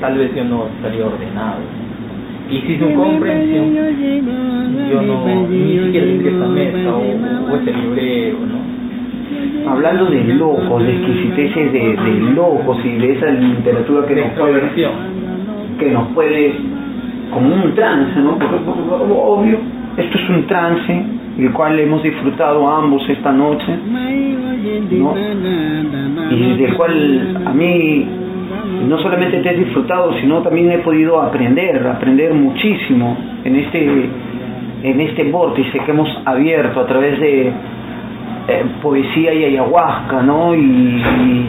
tal 0.00 0.16
vez 0.16 0.34
yo 0.34 0.44
no 0.44 0.66
estaría 0.76 1.06
ordenado. 1.06 1.60
Y 2.50 2.60
si 2.60 2.78
su 2.78 2.94
comprensión, 2.94 3.74
yo 3.74 5.02
no, 5.02 5.46
ni 5.48 5.78
siquiera 5.84 6.06
tendría 6.06 6.32
esa 6.32 6.46
mesa 6.46 6.94
o, 6.94 7.52
o 7.52 7.56
ese 7.56 7.72
librero, 7.72 8.38
¿no? 8.38 9.70
Hablando 9.70 10.06
de 10.06 10.24
locos, 10.34 10.82
de 10.82 10.96
exquisiteces 10.96 11.72
de, 11.72 11.96
de 11.96 12.20
locos 12.34 12.78
y 12.84 12.96
de 12.96 13.12
esa 13.12 13.26
literatura 13.26 14.06
que 14.06 14.14
nos 14.14 14.30
puede, 14.30 14.60
que 15.78 15.90
nos 15.90 16.08
puede, 16.08 16.54
como 17.34 17.54
un 17.54 17.74
trance, 17.74 18.18
¿no? 18.18 18.38
Porque, 18.38 18.56
obvio, 18.66 19.58
esto 19.98 20.18
es 20.18 20.28
un 20.30 20.46
trance, 20.46 21.02
el 21.38 21.52
cual 21.52 21.78
hemos 21.78 22.02
disfrutado 22.02 22.68
ambos 22.68 23.08
esta 23.08 23.32
noche, 23.32 23.66
¿no? 24.90 25.14
Y 26.30 26.56
del 26.56 26.74
cual 26.74 27.42
a 27.44 27.52
mí 27.52 28.06
no 28.88 28.98
solamente 28.98 29.40
te 29.40 29.50
he 29.50 29.58
disfrutado, 29.58 30.12
sino 30.20 30.40
también 30.42 30.70
he 30.70 30.78
podido 30.78 31.20
aprender, 31.20 31.84
aprender 31.86 32.32
muchísimo 32.32 33.16
en 33.44 33.56
este, 33.56 34.08
en 34.84 35.00
este 35.00 35.24
vórtice 35.24 35.80
que 35.80 35.90
hemos 35.90 36.08
abierto 36.24 36.80
a 36.80 36.86
través 36.86 37.18
de 37.18 37.48
eh, 38.50 38.64
poesía 38.80 39.34
y 39.34 39.44
ayahuasca, 39.44 40.22
¿no? 40.22 40.54
Y, 40.54 41.02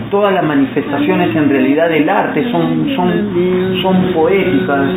todas 0.09 0.33
las 0.33 0.43
manifestaciones 0.43 1.35
en 1.35 1.49
realidad 1.49 1.87
del 1.87 2.09
arte 2.09 2.51
son, 2.51 2.89
son, 2.95 3.79
son 3.81 4.13
poéticas. 4.13 4.89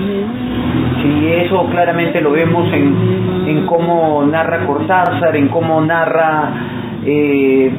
Y 1.04 1.26
eso 1.32 1.66
claramente 1.70 2.20
lo 2.20 2.32
vemos 2.32 2.72
en, 2.72 3.44
en 3.48 3.66
cómo 3.66 4.24
narra 4.24 4.66
Cortázar, 4.66 5.36
en 5.36 5.48
cómo 5.48 5.80
narra, 5.80 6.50
eh, 7.04 7.70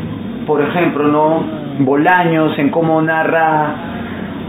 por 0.46 0.62
ejemplo, 0.62 1.08
¿no? 1.08 1.44
Bolaños, 1.80 2.58
en 2.60 2.70
cómo 2.70 3.02
narra 3.02 3.76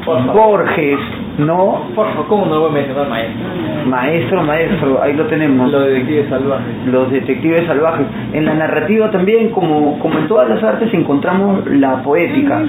Borges, 0.05 0.99
¿no? 1.39 1.89
Por 1.95 2.09
favor, 2.09 2.27
¿cómo 2.29 2.47
no 2.47 2.61
voy 2.61 2.71
a 2.71 2.73
mencionar 2.75 3.09
maestro? 3.09 3.43
Maestro, 3.87 4.43
maestro, 4.43 5.03
ahí 5.03 5.13
lo 5.15 5.27
tenemos. 5.27 5.71
Los 5.71 5.87
detectives 5.87 6.29
salvajes. 6.29 6.87
Los 6.87 7.11
detectives 7.11 7.67
salvajes. 7.67 8.07
En 8.33 8.45
la 8.45 8.55
narrativa 8.55 9.11
también, 9.11 9.51
como, 9.51 9.99
como 9.99 10.19
en 10.19 10.29
todas 10.29 10.49
las 10.49 10.63
artes, 10.63 10.93
encontramos 10.95 11.67
la 11.67 12.03
poética. 12.03 12.63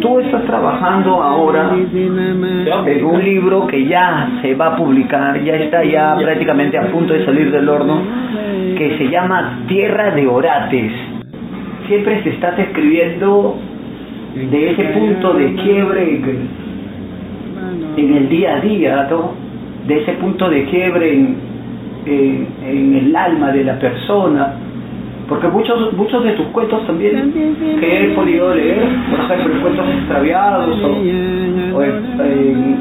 Tú 0.00 0.20
estás 0.20 0.44
trabajando 0.44 1.22
ahora 1.22 1.72
en 1.74 3.04
un 3.04 3.24
libro 3.24 3.66
que 3.66 3.84
ya 3.86 4.28
se 4.42 4.54
va 4.54 4.68
a 4.68 4.76
publicar, 4.76 5.42
ya 5.42 5.56
está 5.56 5.84
ya 5.84 6.16
prácticamente 6.16 6.78
a 6.78 6.90
punto 6.90 7.12
de 7.12 7.24
salir 7.24 7.50
del 7.50 7.68
horno, 7.68 8.00
que 8.76 8.96
se 8.98 9.08
llama 9.08 9.60
Tierra 9.66 10.10
de 10.12 10.26
Orates. 10.26 10.92
Siempre 11.88 12.22
se 12.22 12.30
está 12.30 12.50
escribiendo 12.56 13.58
de 14.34 14.70
ese 14.70 14.84
punto 14.84 15.34
de 15.34 15.54
quiebre 15.54 16.20
en 17.96 18.14
el 18.14 18.28
día 18.28 18.56
a 18.56 18.60
día, 18.60 19.08
de 19.86 20.00
ese 20.00 20.12
punto 20.12 20.48
de 20.48 20.64
quiebre 20.64 21.14
en, 21.14 21.36
en, 22.06 22.94
el 22.96 23.16
alma 23.16 23.52
de 23.52 23.64
la 23.64 23.78
persona, 23.78 24.54
porque 25.28 25.48
muchos 25.48 25.92
muchos 25.94 26.24
de 26.24 26.32
tus 26.32 26.46
cuentos 26.46 26.86
también 26.86 27.32
que 27.80 28.04
he 28.04 28.08
podido 28.14 28.54
leer, 28.54 28.82
por 29.10 29.20
ejemplo, 29.20 29.54
en 29.54 29.60
cuentos 29.60 29.86
extraviados 29.98 30.82
o, 30.82 31.82
en, 31.82 32.76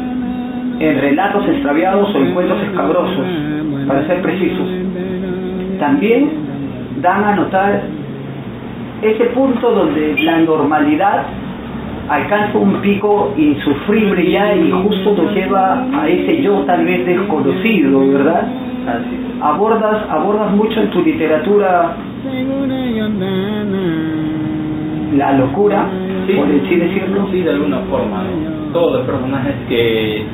en, 0.80 1.02
relatos 1.02 1.48
extraviados 1.48 2.14
o 2.14 2.18
en 2.18 2.34
cuentos 2.34 2.62
escabrosos, 2.64 3.26
para 3.88 4.08
ser 4.08 4.22
precisos, 4.22 4.68
también 5.80 6.30
dan 7.02 7.24
a 7.26 7.36
notar 7.36 7.84
ese 9.02 9.26
punto 9.26 9.72
donde 9.72 10.16
la 10.24 10.40
normalidad 10.40 11.26
alcanza 12.10 12.58
un 12.58 12.82
pico 12.82 13.34
insufrible 13.38 14.30
ya 14.30 14.56
y 14.56 14.72
justo 14.72 15.14
nos 15.14 15.34
lleva 15.34 15.86
a 15.94 16.08
ese 16.08 16.42
yo 16.42 16.60
tal 16.66 16.86
vez 16.86 17.06
desconocido, 17.06 18.08
¿verdad? 18.12 18.48
Abordas, 19.42 20.10
abordas 20.10 20.52
mucho 20.52 20.82
en 20.82 20.90
tu 20.90 21.02
literatura 21.02 21.96
la 25.18 25.34
locura, 25.34 25.88
por 26.36 26.46
así 26.46 26.76
decirlo. 26.76 27.28
Sí, 27.32 27.42
de 27.42 27.52
alguna 27.52 27.80
forma. 27.90 28.24
Todos 28.74 28.94
los 28.94 29.06
personajes 29.06 29.56
que 29.70 30.26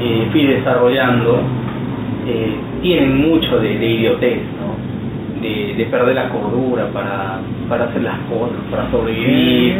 eh, 0.00 0.28
fui 0.30 0.46
desarrollando 0.46 1.40
eh, 2.26 2.54
tienen 2.82 3.30
mucho 3.30 3.58
de, 3.58 3.78
de 3.78 3.86
idiotez, 3.86 4.38
¿no? 4.60 5.40
de, 5.40 5.74
de 5.74 5.84
perder 5.86 6.14
la 6.14 6.28
cordura 6.28 6.88
para 6.92 7.40
para 7.72 7.86
hacer 7.86 8.02
las 8.02 8.18
cosas, 8.28 8.58
para 8.70 8.90
sobrevivir, 8.90 9.76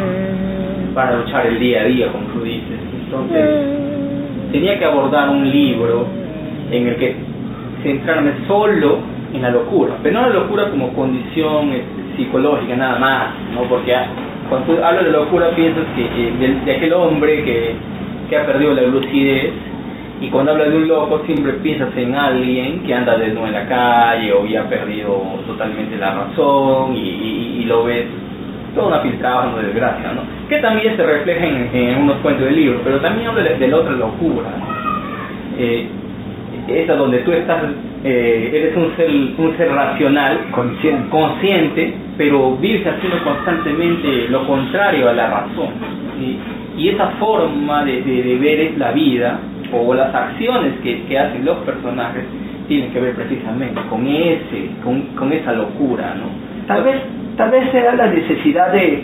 para 0.95 1.15
luchar 1.17 1.45
el 1.45 1.59
día 1.59 1.81
a 1.81 1.83
día, 1.83 2.11
como 2.11 2.25
tú 2.29 2.41
dices. 2.41 2.79
Entonces, 3.05 3.49
tenía 4.51 4.79
que 4.79 4.85
abordar 4.85 5.29
un 5.29 5.47
libro 5.47 6.07
en 6.71 6.87
el 6.87 6.95
que 6.95 7.15
centrarme 7.83 8.31
solo 8.47 8.97
en 9.31 9.43
la 9.43 9.51
locura, 9.51 9.93
pero 10.01 10.19
no 10.19 10.27
la 10.27 10.33
locura 10.33 10.71
como 10.71 10.91
condición 10.93 11.69
psicológica 12.17 12.75
nada 12.75 12.97
más, 12.97 13.27
¿no? 13.53 13.61
Porque 13.69 13.93
cuando 14.49 14.73
tú 14.73 14.83
hablas 14.83 15.05
de 15.05 15.11
locura 15.11 15.51
piensas 15.51 15.83
que 15.95 16.01
eh, 16.01 16.61
de, 16.65 16.71
aquel 16.71 16.93
hombre 16.93 17.43
que, 17.43 17.75
que 18.27 18.37
ha 18.37 18.43
perdido 18.47 18.73
la 18.73 18.81
lucidez 18.87 19.51
y 20.21 20.29
cuando 20.29 20.51
hablas 20.51 20.69
de 20.69 20.77
un 20.77 20.87
loco 20.87 21.21
siempre 21.25 21.53
piensas 21.53 21.89
en 21.97 22.15
alguien 22.15 22.83
que 22.83 22.93
anda 22.93 23.17
desnudo 23.17 23.47
en 23.47 23.53
la 23.53 23.67
calle 23.67 24.31
o 24.31 24.45
ya 24.45 24.61
ha 24.61 24.69
perdido 24.69 25.21
totalmente 25.47 25.97
la 25.97 26.13
razón 26.13 26.95
y, 26.95 27.59
y, 27.59 27.65
lo 27.65 27.83
ves 27.83 28.05
toda 28.75 28.87
una 28.87 28.99
filtrada, 28.99 29.47
una 29.47 29.63
desgracia, 29.63 30.13
¿no? 30.13 30.21
Que 30.47 30.59
también 30.59 30.95
se 30.95 31.03
refleja 31.03 31.45
en, 31.45 31.97
unos 32.03 32.17
cuentos 32.17 32.45
del 32.45 32.55
libro, 32.55 32.81
pero 32.83 32.99
también 32.99 33.27
habla 33.27 33.43
de, 33.43 33.67
la 33.67 33.77
otra 33.77 33.91
locura. 33.93 34.49
Eh, 35.57 35.87
esa 36.67 36.95
donde 36.95 37.19
tú 37.19 37.31
estás, 37.31 37.63
eh, 38.03 38.49
eres 38.53 38.77
un 38.77 38.95
ser, 38.95 39.09
un 39.09 39.57
ser 39.57 39.71
racional, 39.71 40.39
consciente. 40.51 41.09
consciente, 41.09 41.93
pero 42.17 42.55
vives 42.57 42.87
haciendo 42.87 43.21
constantemente 43.23 44.27
lo 44.29 44.47
contrario 44.47 45.09
a 45.09 45.13
la 45.13 45.27
razón. 45.27 45.69
Y 46.77 46.89
esa 46.89 47.07
forma 47.19 47.83
de, 47.83 48.01
de, 48.01 48.37
ver 48.37 48.73
la 48.77 48.91
vida 48.91 49.39
o 49.81 49.93
las 49.93 50.13
acciones 50.13 50.79
que, 50.81 51.03
que, 51.05 51.17
hacen 51.17 51.45
los 51.45 51.57
personajes 51.59 52.23
tienen 52.67 52.91
que 52.91 52.99
ver 52.99 53.15
precisamente 53.15 53.81
con 53.89 54.07
ese, 54.07 54.69
con, 54.83 55.01
con 55.15 55.31
esa 55.31 55.53
locura, 55.53 56.15
¿no? 56.15 56.27
Tal 56.67 56.83
vez, 56.83 57.01
tal 57.35 57.51
vez 57.51 57.71
sea 57.71 57.95
la 57.95 58.07
necesidad 58.07 58.71
de 58.71 59.03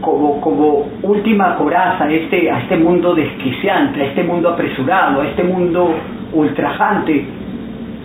como, 0.00 0.40
como 0.40 0.88
última 1.02 1.56
coraza 1.56 2.04
a 2.04 2.12
este, 2.12 2.50
a 2.50 2.60
este 2.60 2.76
mundo 2.76 3.14
desquiciante, 3.14 4.02
a 4.02 4.04
este 4.06 4.22
mundo 4.22 4.50
apresurado, 4.50 5.22
a 5.22 5.26
este 5.26 5.42
mundo 5.44 5.94
ultrajante. 6.32 7.24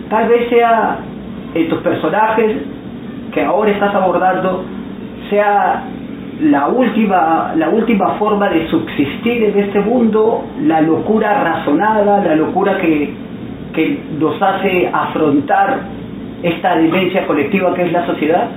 Tal 0.08 0.28
vez 0.28 0.48
sea 0.48 0.98
en 1.54 1.68
tus 1.68 1.80
personajes 1.80 2.56
que 3.32 3.42
ahora 3.42 3.70
estás 3.70 3.94
abordando, 3.94 4.64
sea 5.30 5.84
la 6.42 6.68
última, 6.68 7.54
la 7.56 7.68
última 7.68 8.14
forma 8.14 8.48
de 8.48 8.68
subsistir 8.68 9.44
en 9.44 9.58
este 9.58 9.80
mundo, 9.80 10.44
la 10.62 10.80
locura 10.80 11.42
razonada, 11.42 12.24
la 12.24 12.36
locura 12.36 12.78
que, 12.78 13.12
que 13.72 13.98
nos 14.18 14.40
hace 14.40 14.90
afrontar 14.92 15.80
esta 16.42 16.76
demencia 16.76 17.26
colectiva 17.26 17.74
que 17.74 17.82
es 17.82 17.92
la 17.92 18.06
sociedad. 18.06 18.48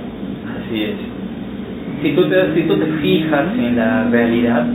Así 0.64 0.84
es 0.84 1.16
si 2.02 2.12
tú 2.12 2.28
te, 2.28 2.54
si 2.54 2.62
tú 2.62 2.76
te 2.76 2.86
fijas 3.00 3.46
en 3.58 3.76
la 3.76 4.04
realidad, 4.04 4.66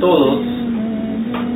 todos 0.00 0.40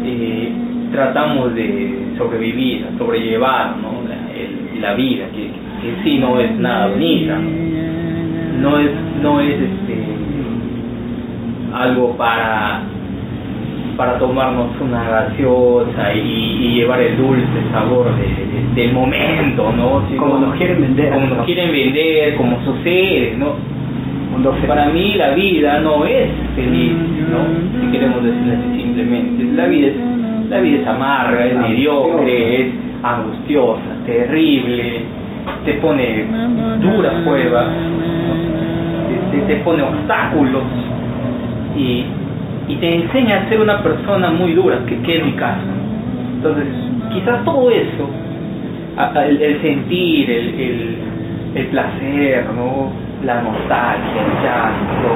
eh, 0.04 0.52
tratamos 0.92 1.54
de 1.54 2.14
sobrevivir, 2.16 2.86
sobrellevar 2.98 3.76
¿no? 3.78 4.02
la, 4.80 4.94
vida, 4.94 5.26
que, 5.34 5.50
que 5.82 6.02
sí 6.02 6.18
no 6.18 6.38
es 6.40 6.52
nada 6.58 6.88
bonita, 6.88 7.38
no 8.60 8.78
es, 8.78 8.90
no 9.22 9.40
es 9.40 9.54
este, 9.54 10.04
algo 11.74 12.16
para 12.16 12.82
para 13.96 14.16
tomarnos 14.16 14.68
una 14.80 15.02
gaseosa 15.02 16.14
y, 16.14 16.74
llevar 16.76 17.00
el 17.00 17.16
dulce 17.16 17.44
sabor 17.72 18.06
de, 18.14 18.80
del 18.80 18.92
momento, 18.92 19.72
¿no? 19.72 20.04
como 20.16 20.38
nos 20.38 20.54
quieren 20.54 20.80
vender. 20.80 21.12
Como 21.12 21.26
nos 21.26 21.44
quieren 21.44 21.72
vender, 21.72 22.36
como 22.36 22.64
sucede, 22.64 23.34
¿no? 23.36 23.56
para 24.66 24.86
mí 24.90 25.14
la 25.14 25.30
vida 25.30 25.80
no 25.80 26.04
es 26.04 26.28
feliz, 26.54 26.92
¿no? 27.30 27.80
Si 27.80 27.90
queremos 27.90 28.22
decirlo 28.22 28.54
simplemente. 28.76 29.44
La 29.54 29.66
vida 29.66 29.88
es, 29.88 29.94
la 30.48 30.60
vida 30.60 30.80
es 30.80 30.86
amarga, 30.86 31.46
es 31.46 31.56
mediocre, 31.56 32.60
es 32.60 32.74
angustiosa, 33.02 33.82
terrible, 34.06 35.02
te 35.64 35.72
pone 35.74 36.24
duras 36.80 37.14
pruebas, 37.24 37.66
te, 39.46 39.56
pone 39.56 39.82
obstáculos 39.82 40.62
y, 41.78 42.04
y 42.68 42.76
te 42.76 42.94
enseña 42.94 43.36
a 43.36 43.48
ser 43.48 43.60
una 43.60 43.82
persona 43.82 44.30
muy 44.30 44.52
dura, 44.52 44.80
que, 44.86 45.00
que 45.02 45.18
es 45.18 45.24
mi 45.24 45.32
caso. 45.32 45.62
Entonces, 46.34 46.66
quizás 47.12 47.44
todo 47.44 47.70
eso, 47.70 48.08
el, 49.24 49.62
sentir, 49.62 50.30
el, 50.30 50.98
el, 51.54 51.66
placer, 51.66 52.46
¿no? 52.54 52.90
la 53.24 53.42
nostalgia, 53.42 54.22
el 54.26 54.32
llanto, 54.44 55.12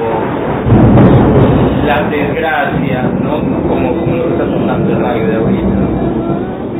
la 1.85 2.03
desgracia, 2.09 3.03
¿no? 3.21 3.39
Como, 3.67 3.93
como 3.99 4.15
lo 4.15 4.27
que 4.27 4.33
está 4.33 4.45
sonando 4.45 4.91
el 4.91 5.01
radio 5.01 5.27
de 5.27 5.35
ahorita, 5.35 5.67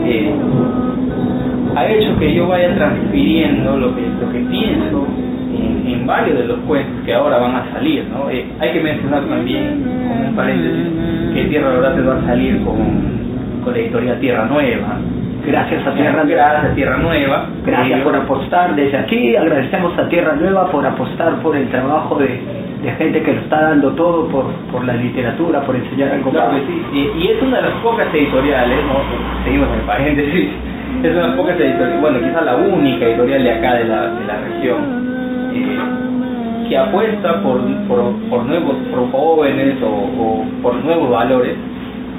eh, 0.05 0.33
ha 1.75 1.87
hecho 1.87 2.17
que 2.19 2.33
yo 2.33 2.47
vaya 2.47 2.75
transfiriendo 2.75 3.77
lo 3.77 3.95
que, 3.95 4.01
lo 4.01 4.31
que 4.31 4.39
pienso 4.39 5.07
en, 5.55 5.87
en, 5.87 6.07
varios 6.07 6.37
de 6.37 6.45
los 6.45 6.59
cuentos 6.59 7.05
que 7.05 7.13
ahora 7.13 7.37
van 7.37 7.55
a 7.55 7.71
salir, 7.71 8.05
¿no? 8.09 8.29
Eh, 8.29 8.45
hay 8.59 8.71
que 8.71 8.81
mencionar 8.81 9.23
también, 9.23 9.83
como 10.07 10.27
un 10.29 10.35
paréntesis, 10.35 10.87
que 11.33 11.45
Tierra 11.45 11.73
Dorada 11.73 12.01
va 12.01 12.17
a 12.17 12.25
salir 12.25 12.63
con, 12.63 13.63
con 13.63 13.73
la 13.73 13.79
editorial 13.79 14.19
Tierra 14.19 14.45
Nueva, 14.45 14.99
Gracias 15.45 15.85
a 15.85 15.93
Tierra 15.93 16.23
Gracias 16.23 16.75
Tierra 16.75 16.97
Nueva. 16.97 17.47
Gracias 17.65 18.01
por 18.01 18.15
apostar 18.15 18.75
desde 18.75 18.97
aquí. 18.97 19.35
Agradecemos 19.35 19.97
a 19.99 20.07
Tierra 20.07 20.35
Nueva 20.35 20.71
por 20.71 20.85
apostar 20.85 21.35
por 21.41 21.55
el 21.55 21.67
trabajo 21.69 22.15
de, 22.15 22.39
gente 22.97 23.23
que 23.23 23.33
lo 23.33 23.41
está 23.41 23.61
dando 23.61 23.91
todo 23.91 24.27
por, 24.27 24.45
por 24.71 24.85
la 24.85 24.93
literatura, 24.93 25.61
por 25.61 25.75
enseñar 25.75 26.11
algo 26.11 26.31
claro, 26.31 26.57
sí. 26.91 27.11
y, 27.17 27.27
es 27.27 27.41
una 27.41 27.57
de 27.57 27.69
las 27.69 27.79
pocas 27.81 28.13
editoriales, 28.13 28.77
seguimos 29.45 29.69
en 29.69 29.73
el 29.75 29.85
paréntesis, 29.85 30.49
es 31.01 31.11
una 31.11 31.21
de 31.21 31.27
las 31.27 31.37
pocas 31.37 31.59
editoriales, 31.59 32.01
bueno, 32.01 32.19
quizás 32.19 32.43
la 32.43 32.55
única 32.57 33.05
editorial 33.05 33.43
de 33.43 33.51
acá 33.51 33.73
de 33.75 33.85
la, 33.85 34.01
de 34.09 34.25
la 34.25 34.37
región, 34.37 35.12
que 36.67 36.77
apuesta 36.77 37.41
por, 37.41 37.61
por, 37.87 38.13
por 38.29 38.45
nuevos, 38.45 38.75
por 38.91 39.11
jóvenes 39.11 39.75
o, 39.83 40.43
por 40.61 40.75
nuevos 40.75 41.09
valores 41.09 41.55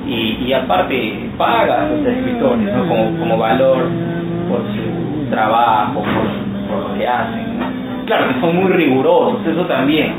y, 0.07 0.53
aparte 0.53 1.30
paga 1.39 1.82
a 1.82 1.89
los 1.89 2.07
escritores 2.07 2.68
como, 2.89 3.18
como 3.18 3.39
valor 3.39 3.89
por 4.49 4.61
su 4.61 5.30
trabajo, 5.30 6.03
por, 6.03 6.68
por 6.68 6.91
lo 6.91 6.99
que 6.99 7.07
hacen. 7.09 7.45
Claro 8.05 8.28
que 8.28 8.41
son 8.41 8.57
muy 8.57 8.72
rigurosos, 8.72 9.47
eso 9.47 9.62
también, 9.62 10.12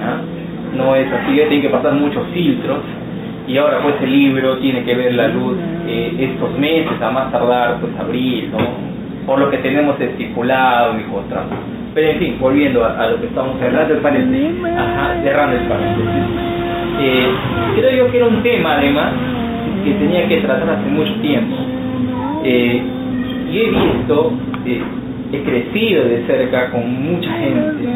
no 0.76 0.95
es 0.95 1.07
así, 1.11 1.34
tiene 1.34 1.61
que 1.61 1.70
pasar 1.70 1.93
muchos 1.93 2.26
filtros 2.34 2.80
y 3.47 3.57
ahora 3.57 3.80
pues 3.84 3.95
el 4.01 4.11
libro 4.11 4.57
tiene 4.57 4.84
que 4.84 4.95
ver 4.95 5.13
la 5.13 5.28
luz 5.28 5.57
eh, 5.88 6.16
estos 6.18 6.57
meses, 6.57 6.99
a 6.99 7.11
más 7.11 7.32
tardar 7.32 7.80
pues 7.80 7.91
abril, 7.99 8.49
¿no? 8.51 8.57
Por 9.26 9.39
lo 9.39 9.49
que 9.49 9.57
tenemos 9.57 9.99
estipulado 9.99 10.93
mi 10.93 11.03
contrato. 11.03 11.55
Pero 11.93 12.11
en 12.11 12.19
fin, 12.19 12.38
volviendo 12.39 12.84
a, 12.84 13.07
lo 13.07 13.19
que 13.21 13.28
estamos 13.28 13.57
cerrando 13.59 13.93
el 13.93 13.99
paréntesis. 14.01 14.63
Ajá, 14.65 15.21
cerrando 15.23 15.55
el 15.55 15.63
paréntesis. 15.63 16.55
Eh, 17.01 17.28
creo 17.76 18.05
yo 18.05 18.11
que 18.11 18.17
era 18.17 18.28
un 18.28 18.43
tema 18.43 18.78
además 18.78 19.13
que 19.84 19.91
tenía 19.93 20.28
que 20.28 20.38
tratar 20.38 20.69
hace 20.69 20.89
mucho 20.89 21.13
tiempo. 21.21 21.55
Eh, 22.43 22.82
y 23.51 23.57
he 23.57 23.69
visto, 23.69 24.34
eh, 24.65 24.82
he 25.32 25.43
crecido 25.43 26.05
de 26.05 26.26
cerca 26.28 26.71
con 26.71 27.03
mucha 27.03 27.32
gente, 27.32 27.88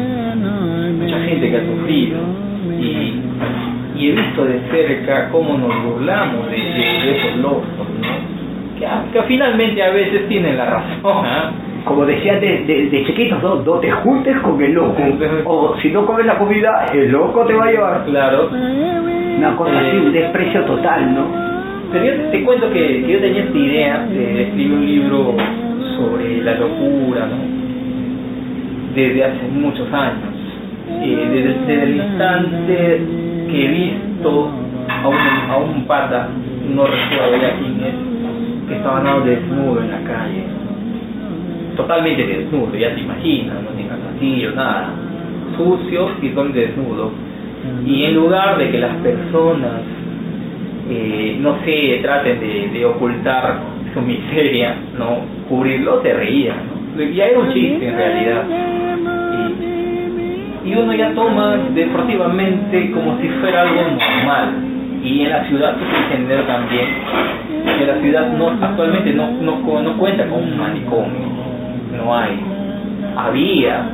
mucha 0.98 1.18
gente 1.20 1.50
que 1.50 1.56
ha 1.56 1.66
sufrido, 1.66 2.18
y, 2.80 3.20
y 3.96 4.08
he 4.08 4.12
visto 4.12 4.44
de 4.44 4.60
cerca 4.70 5.28
cómo 5.30 5.58
nos 5.58 5.82
burlamos 5.84 6.50
de, 6.50 7.16
esos 7.16 7.36
locos, 7.38 7.64
que, 9.12 9.22
finalmente 9.22 9.82
a 9.82 9.90
veces 9.90 10.28
tienen 10.28 10.56
la 10.56 10.66
razón. 10.66 11.24
¿ah? 11.26 11.52
como 11.84 12.04
decía 12.04 12.38
de, 12.38 12.88
de, 12.90 13.04
chiquitos, 13.06 13.42
no, 13.42 13.56
no 13.56 13.72
te 13.78 13.90
juntes 13.90 14.36
con 14.40 14.60
el 14.62 14.72
loco. 14.72 15.02
O 15.46 15.76
si 15.80 15.90
no 15.90 16.04
comes 16.06 16.26
la 16.26 16.38
comida, 16.38 16.86
el 16.92 17.10
loco 17.10 17.44
te 17.46 17.54
va 17.54 17.66
a 17.66 17.70
llevar. 17.70 18.04
Claro. 18.04 18.50
Una 18.50 19.56
cosa 19.56 19.78
así, 19.80 19.96
un 19.96 20.12
desprecio 20.12 20.64
total, 20.64 21.14
¿no? 21.14 21.50
te 21.92 22.44
cuento 22.44 22.70
que, 22.70 23.04
yo 23.08 23.18
tenía 23.18 23.42
esta 23.42 23.58
idea 23.58 24.06
de 24.06 24.42
escribir 24.42 24.72
un 24.72 24.86
libro 24.86 25.34
sobre 25.96 26.42
la 26.42 26.54
locura, 26.54 27.26
¿no? 27.26 28.94
Desde 28.94 29.24
hace 29.24 29.48
muchos 29.52 29.92
años. 29.92 30.30
desde, 31.00 31.82
el 31.82 31.96
instante 31.96 33.00
que 33.50 33.64
he 33.64 33.68
visto 33.68 34.50
a 35.02 35.08
un, 35.08 35.16
a 35.50 35.56
un 35.56 35.84
pata, 35.86 36.28
no 36.68 36.84
recuerdo 36.84 37.36
ya 37.40 37.56
quién 37.58 37.80
es, 37.84 38.09
que 38.70 38.76
estaba 38.76 39.00
nada 39.00 39.20
desnudo 39.20 39.82
en 39.82 39.90
la 39.90 40.00
calle. 40.04 40.44
Totalmente 41.76 42.26
desnudo, 42.26 42.74
ya 42.74 42.94
te 42.94 43.00
imaginas, 43.00 43.62
no 43.62 43.70
tiene 43.70 43.90
calzoncillos, 43.90 44.54
nada. 44.54 44.94
Sucio 45.56 46.10
y 46.22 46.28
todo 46.30 46.48
desnudo. 46.48 47.12
Y 47.84 48.04
en 48.04 48.14
lugar 48.14 48.56
de 48.56 48.70
que 48.70 48.78
las 48.78 48.94
personas 48.96 49.82
eh, 50.92 51.36
no 51.40 51.56
sé, 51.64 52.00
traten 52.02 52.40
de, 52.40 52.84
ocultar 52.84 53.60
su 53.94 54.00
miseria, 54.00 54.74
¿no? 54.98 55.20
Cubrirlo, 55.48 56.02
se 56.02 56.12
reía, 56.12 56.54
¿no? 56.54 57.04
Ya 57.04 57.26
era 57.26 57.38
un 57.38 57.52
chiste 57.52 57.88
en 57.88 57.96
realidad. 57.96 58.44
Y, 60.64 60.74
uno 60.74 60.92
ya 60.92 61.12
toma 61.14 61.58
deportivamente 61.74 62.90
como 62.90 63.20
si 63.20 63.28
fuera 63.28 63.62
algo 63.62 63.82
normal. 63.82 64.69
Y 65.02 65.22
en 65.22 65.30
la 65.30 65.44
ciudad 65.44 65.74
hay 65.74 66.08
que 66.08 66.14
entender 66.14 66.46
también 66.46 66.86
que 67.78 67.86
la 67.86 68.00
ciudad 68.00 68.32
no, 68.32 68.48
actualmente 68.60 69.12
no, 69.14 69.30
no, 69.40 69.82
no 69.82 69.96
cuenta 69.96 70.26
con 70.26 70.42
un 70.42 70.58
manicomio, 70.58 71.28
no 71.96 72.16
hay. 72.16 72.38
Había, 73.16 73.88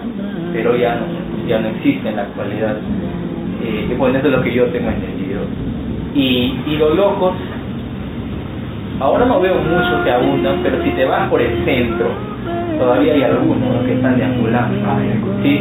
pero 0.53 0.77
ya 0.77 0.97
no, 0.97 1.49
ya 1.49 1.61
no 1.61 1.69
existe 1.69 2.09
en 2.09 2.17
la 2.17 2.23
actualidad. 2.23 2.77
Eh, 3.63 3.95
bueno, 3.97 4.19
eso 4.19 4.27
es 4.27 4.33
lo 4.35 4.43
que 4.43 4.53
yo 4.53 4.67
tengo 4.67 4.91
entendido. 4.91 5.43
Y, 6.15 6.55
y 6.67 6.77
los 6.79 6.97
locos, 6.97 7.35
ahora 9.01 9.27
no 9.27 9.41
veo 9.41 9.55
muchos 9.55 10.05
que 10.05 10.11
abundan, 10.11 10.61
pero 10.63 10.83
si 10.83 10.91
te 10.91 11.05
vas 11.05 11.29
por 11.29 11.41
el 11.41 11.65
centro, 11.65 12.09
todavía 12.79 13.15
hay 13.15 13.23
algunos 13.23 13.85
que 13.85 13.95
están 13.95 14.19
deambulando, 14.19 14.77
¿sí? 15.43 15.61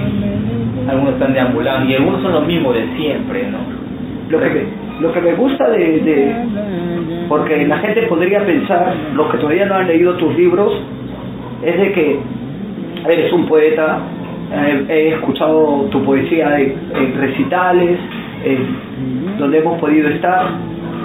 Algunos 0.90 1.14
están 1.14 1.34
deambulando 1.34 1.90
y 1.90 1.96
algunos 1.96 2.22
son 2.22 2.32
los 2.34 2.48
mismos 2.48 2.74
de 2.74 2.88
siempre, 2.98 3.50
¿no? 3.50 3.60
Lo 4.30 4.40
que, 4.40 4.68
lo 5.00 5.12
que 5.12 5.22
me 5.22 5.34
gusta 5.34 5.70
de, 5.70 6.36
porque 7.28 7.66
la 7.68 7.78
gente 7.80 8.04
podría 8.04 8.46
pensar, 8.46 8.94
los 9.14 9.32
que 9.32 9.38
todavía 9.38 9.66
no 9.66 9.76
han 9.76 9.88
leído 9.88 10.14
tus 10.16 10.36
libros, 10.36 10.74
es 11.64 11.78
de 11.78 11.92
que 11.92 12.20
eres 13.08 13.34
un 13.34 13.46
poeta, 13.46 14.00
eh, 14.54 14.86
he 14.90 15.08
escuchado 15.16 15.88
tu 15.92 16.04
poesía 16.04 16.60
en, 16.60 17.18
recitales, 17.18 18.00
donde 19.40 19.58
hemos 19.58 19.80
podido 19.80 20.08
estar, 20.10 20.52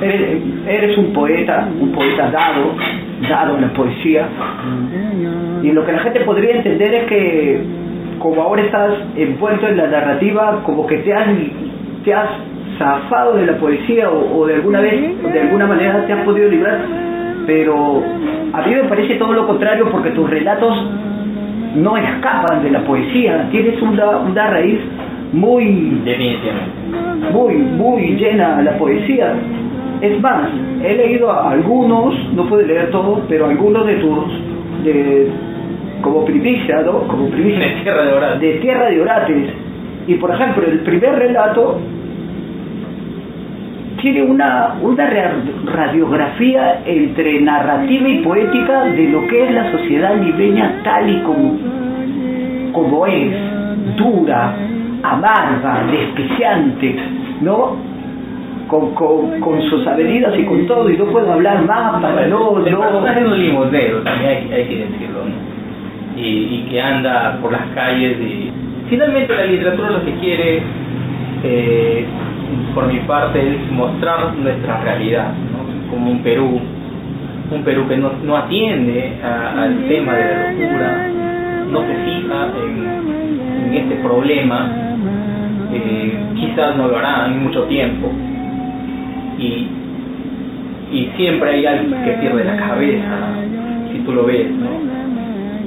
eres, 0.02 0.96
un 0.98 1.12
poeta, 1.12 1.68
un 1.80 1.90
poeta 1.90 2.30
dado, 2.30 2.74
dado 3.28 3.56
en 3.56 3.62
la 3.62 3.72
poesía, 3.72 4.28
y 5.62 5.72
lo 5.72 5.84
que 5.84 5.92
la 5.92 5.98
gente 6.00 6.20
podría 6.20 6.56
entender 6.56 6.94
es 6.94 7.04
que 7.04 7.60
como 8.18 8.42
ahora 8.42 8.62
estás 8.62 8.92
envuelto 9.16 9.66
en 9.66 9.78
la 9.78 9.86
narrativa, 9.86 10.62
como 10.64 10.86
que 10.86 10.98
te 10.98 11.14
has 12.14 12.28
zafado 12.80 13.36
de 13.36 13.44
la 13.44 13.58
poesía 13.58 14.10
o, 14.10 14.46
de 14.46 14.54
alguna 14.54 14.80
vez, 14.80 15.22
de 15.22 15.40
alguna 15.40 15.66
manera 15.66 16.06
te 16.06 16.14
has 16.14 16.24
podido 16.24 16.48
librar, 16.48 16.80
pero 17.46 18.02
a 18.54 18.62
mí 18.62 18.74
me 18.74 18.84
parece 18.84 19.16
todo 19.16 19.34
lo 19.34 19.46
contrario 19.46 19.90
porque 19.90 20.10
tus 20.10 20.28
relatos 20.28 20.74
no 21.76 21.96
escapan 21.98 22.62
de 22.62 22.70
la 22.70 22.80
poesía, 22.80 23.48
tienes 23.50 23.80
una, 23.82 24.16
una 24.20 24.50
raíz 24.50 24.80
muy, 25.32 26.00
muy, 27.32 27.54
muy 27.54 28.16
llena 28.16 28.56
a 28.56 28.62
la 28.62 28.78
poesía. 28.78 29.34
Es 30.00 30.18
más, 30.22 30.48
he 30.82 30.94
leído 30.94 31.30
a 31.30 31.50
algunos, 31.50 32.14
no 32.32 32.46
puedo 32.46 32.66
leer 32.66 32.90
todos, 32.90 33.20
pero 33.28 33.46
algunos 33.46 33.86
de 33.86 33.94
tus, 33.96 34.24
de, 34.84 35.28
como 36.00 36.24
primicia, 36.24 36.80
¿no? 36.80 37.06
Como 37.06 37.28
primicia 37.28 37.66
de 37.66 37.82
Tierra 37.82 38.04
de 38.06 38.12
Orates. 38.14 38.40
De 38.40 38.52
Tierra 38.54 38.88
de 38.88 39.00
Orates. 39.02 39.50
Y 40.06 40.14
por 40.14 40.30
ejemplo, 40.30 40.64
el 40.66 40.80
primer 40.80 41.16
relato 41.16 41.78
tiene 44.00 44.22
una, 44.22 44.76
una 44.80 45.06
radiografía 45.64 46.82
entre 46.84 47.40
narrativa 47.40 48.08
y 48.08 48.18
poética 48.18 48.84
de 48.84 49.08
lo 49.08 49.26
que 49.26 49.44
es 49.44 49.50
la 49.52 49.70
sociedad 49.72 50.16
limeña 50.16 50.80
tal 50.82 51.08
y 51.10 51.22
como, 51.22 51.58
como 52.72 53.06
es, 53.06 53.36
dura, 53.96 54.54
amarga, 55.02 55.84
despreciante, 55.90 56.96
¿no? 57.40 57.76
Con, 58.68 58.94
con, 58.94 59.40
con, 59.40 59.60
sus 59.62 59.84
avenidas 59.86 60.38
y 60.38 60.44
con 60.44 60.64
todo, 60.66 60.88
y 60.88 60.96
no 60.96 61.06
puedo 61.06 61.32
hablar 61.32 61.64
más 61.64 62.00
para 62.00 62.28
no... 62.28 62.58
El 62.64 62.76
personaje 62.76 63.24
un 63.24 63.38
limosnero, 63.38 64.02
también 64.02 64.30
hay, 64.30 64.52
hay 64.52 64.64
que 64.68 64.76
decirlo, 64.76 65.24
¿no? 65.24 66.20
Y, 66.20 66.22
y, 66.22 66.66
que 66.70 66.80
anda 66.80 67.38
por 67.40 67.50
las 67.50 67.66
calles 67.74 68.16
y... 68.20 68.52
Finalmente 68.88 69.34
la 69.34 69.44
literatura 69.44 69.90
lo 69.90 70.04
que 70.04 70.14
quiere 70.14 70.62
eh, 71.42 72.06
por 72.74 72.86
mi 72.86 73.00
parte 73.00 73.40
es 73.40 73.70
mostrar 73.70 74.34
nuestra 74.34 74.80
realidad, 74.82 75.32
como 75.90 76.10
un 76.10 76.18
Perú, 76.20 76.60
un 77.50 77.62
Perú 77.62 77.86
que 77.88 77.96
no, 77.96 78.12
no 78.24 78.36
atiende 78.36 79.18
al 79.22 79.88
tema 79.88 80.14
de 80.14 80.24
la 80.24 80.52
locura, 80.52 81.08
no 81.70 81.80
se 81.80 81.94
fija 82.04 82.48
en, 82.64 83.74
este 83.74 83.94
problema, 83.96 84.68
eh, 85.72 86.18
quizás 86.34 86.76
no 86.76 86.88
lo 86.88 86.98
hará 86.98 87.26
en 87.26 87.44
mucho 87.44 87.64
tiempo, 87.64 88.10
y, 89.38 89.68
y 90.90 91.10
siempre 91.16 91.50
hay 91.50 91.66
alguien 91.66 92.02
que 92.04 92.12
pierde 92.14 92.44
la 92.44 92.56
cabeza, 92.56 93.18
si 93.92 93.98
tú 94.00 94.12
lo 94.12 94.24
ves, 94.24 94.50
¿no? 94.50 94.80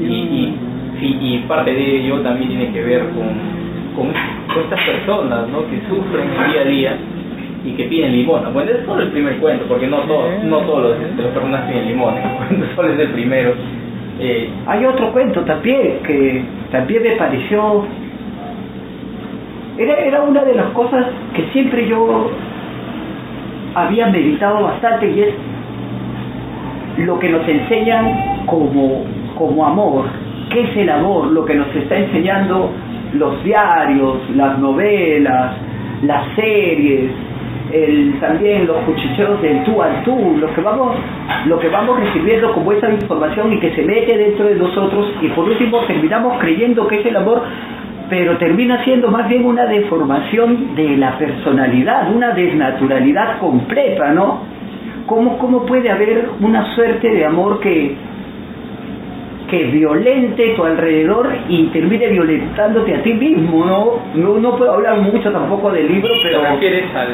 y, 0.02 0.54
y, 1.02 1.06
y 1.06 1.46
parte 1.48 1.74
de 1.74 1.98
ello 1.98 2.20
también 2.22 2.50
tiene 2.50 2.72
que 2.74 2.84
ver 2.84 3.10
con 3.10 3.54
con, 3.96 4.12
estas 4.62 4.80
personas 4.82 5.48
¿no? 5.50 5.68
que 5.68 5.82
sufren 5.90 6.30
día 6.52 6.62
a 6.62 6.66
día 6.66 6.98
y 7.66 7.72
que 7.74 7.86
piden 7.86 8.12
limón. 8.12 8.42
Bueno, 8.54 8.72
es 8.72 8.86
solo 8.86 9.04
el 9.04 9.10
primer 9.10 9.38
cuento, 9.38 9.66
porque 9.68 9.88
no 9.88 9.98
todos, 10.02 10.44
no 10.44 10.58
todos 10.60 10.84
los, 10.84 11.02
este, 11.02 11.24
personas 11.24 11.62
piden 11.70 11.88
limón, 11.88 12.16
el 12.18 12.66
solo 12.76 12.90
es 12.94 13.00
el 13.00 13.10
primero. 13.10 13.54
Eh, 14.20 14.50
Hay 14.68 14.86
otro 14.86 15.12
cuento 15.12 15.42
también 15.42 16.00
que 16.06 16.44
también 16.72 17.04
me 17.04 17.12
pareció... 17.12 17.86
Era, 19.78 19.96
era 20.00 20.22
una 20.22 20.44
de 20.44 20.54
las 20.54 20.68
cosas 20.68 21.06
que 21.34 21.48
siempre 21.52 21.88
yo 21.88 22.30
había 23.74 24.08
meditado 24.08 24.64
bastante 24.64 25.10
y 25.10 25.22
es 25.22 25.34
lo 26.98 27.18
que 27.18 27.30
nos 27.30 27.48
enseñan 27.48 28.46
como, 28.46 29.04
como 29.36 29.66
amor. 29.66 30.06
¿Qué 30.52 30.62
es 30.62 30.78
el 30.78 30.90
amor? 30.90 31.32
Lo 31.32 31.44
que 31.44 31.56
nos 31.56 31.74
está 31.76 31.98
enseñando 31.98 32.70
los 33.14 33.44
diarios, 33.44 34.30
las 34.36 34.60
novelas, 34.60 35.56
las 36.04 36.36
series, 36.36 37.12
el, 37.72 38.20
también 38.20 38.68
los 38.68 38.78
cuchicheos 38.86 39.42
del 39.42 39.64
tú 39.64 39.82
al 39.82 40.04
tú, 40.04 40.38
lo 40.40 40.54
que 40.54 40.62
vamos, 40.62 40.96
lo 41.48 41.60
que 41.60 41.70
vamos 41.70 42.00
recibiendo 42.00 42.54
como 42.54 42.72
esa 42.72 42.90
información 42.90 43.54
y 43.54 43.60
que 43.60 43.74
se 43.74 43.84
mete 43.84 44.18
dentro 44.18 44.46
de 44.46 44.56
nosotros 44.56 45.12
y 45.22 45.28
por 45.30 45.46
último 45.46 45.80
terminamos 45.86 46.40
creyendo 46.40 46.88
que 46.88 47.00
es 47.00 47.06
el 47.06 47.16
amor, 47.16 47.42
pero 48.10 48.38
termina 48.38 48.84
siendo 48.84 49.10
más 49.10 49.28
bien 49.28 49.46
una 49.46 49.66
deformación 49.66 50.76
de 50.76 50.98
la 50.98 51.18
personalidad, 51.18 52.14
una 52.14 52.32
desnaturalidad 52.32 53.40
completa, 53.40 54.12
¿no? 54.12 54.42
¿Cómo, 55.08 55.38
cómo 55.38 55.66
puede 55.66 55.90
haber 55.90 56.30
una 56.40 56.74
suerte 56.76 57.10
de 57.10 57.26
amor 57.26 57.60
que, 57.60 57.96
que 59.54 59.66
violente 59.66 60.54
tu 60.56 60.66
alrededor 60.66 61.30
y 61.48 61.68
termine 61.68 62.08
violentándote 62.08 62.96
a 62.96 63.04
ti 63.04 63.14
mismo, 63.14 63.64
¿no? 63.64 64.00
No, 64.16 64.40
no 64.40 64.58
puedo 64.58 64.74
hablar 64.74 64.98
mucho 64.98 65.32
tampoco 65.32 65.72
del 65.72 65.88
libro, 65.88 66.10
pero... 66.24 66.42
¿Te 66.42 66.50
refieres 66.50 66.96
al 66.96 67.08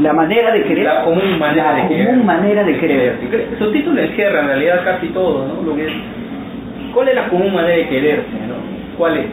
la 0.00 0.12
manera 0.12 0.52
de 0.52 0.62
querer 0.62 0.84
la 0.84 1.02
común 1.02 1.36
manera, 1.36 1.72
la 1.72 1.74
de, 1.74 1.82
común 1.82 1.96
querer. 1.96 2.24
manera 2.24 2.62
de 2.62 2.78
querer 2.78 3.18
su 3.58 3.72
título 3.72 4.00
encierra 4.00 4.42
en 4.42 4.46
realidad 4.46 4.84
casi 4.84 5.08
todo 5.08 5.48
¿no? 5.48 5.62
Lo 5.62 5.74
que 5.74 5.86
es, 5.86 5.92
cuál 6.92 7.08
es 7.08 7.16
la 7.16 7.28
común 7.28 7.52
manera 7.52 7.76
de 7.76 7.88
quererse 7.88 8.30
¿no? 8.46 8.54
cuál 8.96 9.16
es 9.16 9.26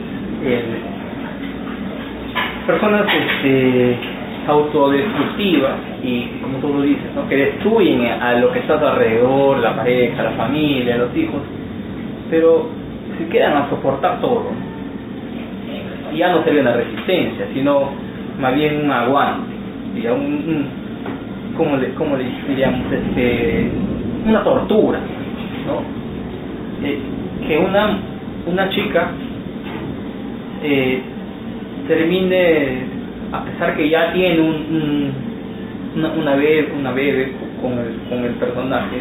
personas 2.66 3.06
este, 3.06 3.98
autodestructivas 4.48 5.76
y 6.04 6.26
como 6.42 6.58
tú 6.58 6.74
lo 6.74 6.82
dices 6.82 7.14
¿no? 7.14 7.30
que 7.30 7.36
destruyen 7.36 8.04
a 8.06 8.40
lo 8.40 8.52
que 8.52 8.60
está 8.60 8.78
a 8.78 8.80
tu 8.80 8.88
alrededor 8.88 9.60
la 9.60 9.76
pareja 9.76 10.24
la 10.24 10.32
familia 10.32 10.98
los 10.98 11.16
hijos 11.16 11.40
pero 12.32 12.70
se 13.18 13.28
quedan 13.28 13.58
a 13.58 13.70
soportar 13.70 14.22
todo. 14.22 14.46
Ya 16.16 16.32
no 16.32 16.44
sería 16.44 16.62
una 16.62 16.74
resistencia, 16.74 17.46
sino 17.54 17.92
más 18.40 18.56
bien 18.56 18.86
un 18.86 18.92
aguante, 18.92 19.52
un, 20.12 20.66
¿cómo, 21.56 21.78
le, 21.78 21.94
¿cómo 21.94 22.16
le 22.16 22.24
diríamos? 22.48 22.92
Este, 22.92 23.70
una 24.26 24.44
tortura, 24.44 25.00
¿no? 25.68 26.88
Eh, 26.88 27.00
que 27.48 27.58
una, 27.58 28.70
chica 28.70 29.12
eh, 30.64 31.02
termine, 31.88 32.84
a 33.32 33.44
pesar 33.44 33.76
que 33.76 33.90
ya 33.90 34.14
tiene 34.14 34.40
un, 34.40 35.12
una, 35.96 36.12
una, 36.14 36.36
bebé, 36.36 36.72
una 36.78 36.92
bebé 36.92 37.34
con 37.62 38.24
el 38.24 38.32
personaje, 38.36 38.98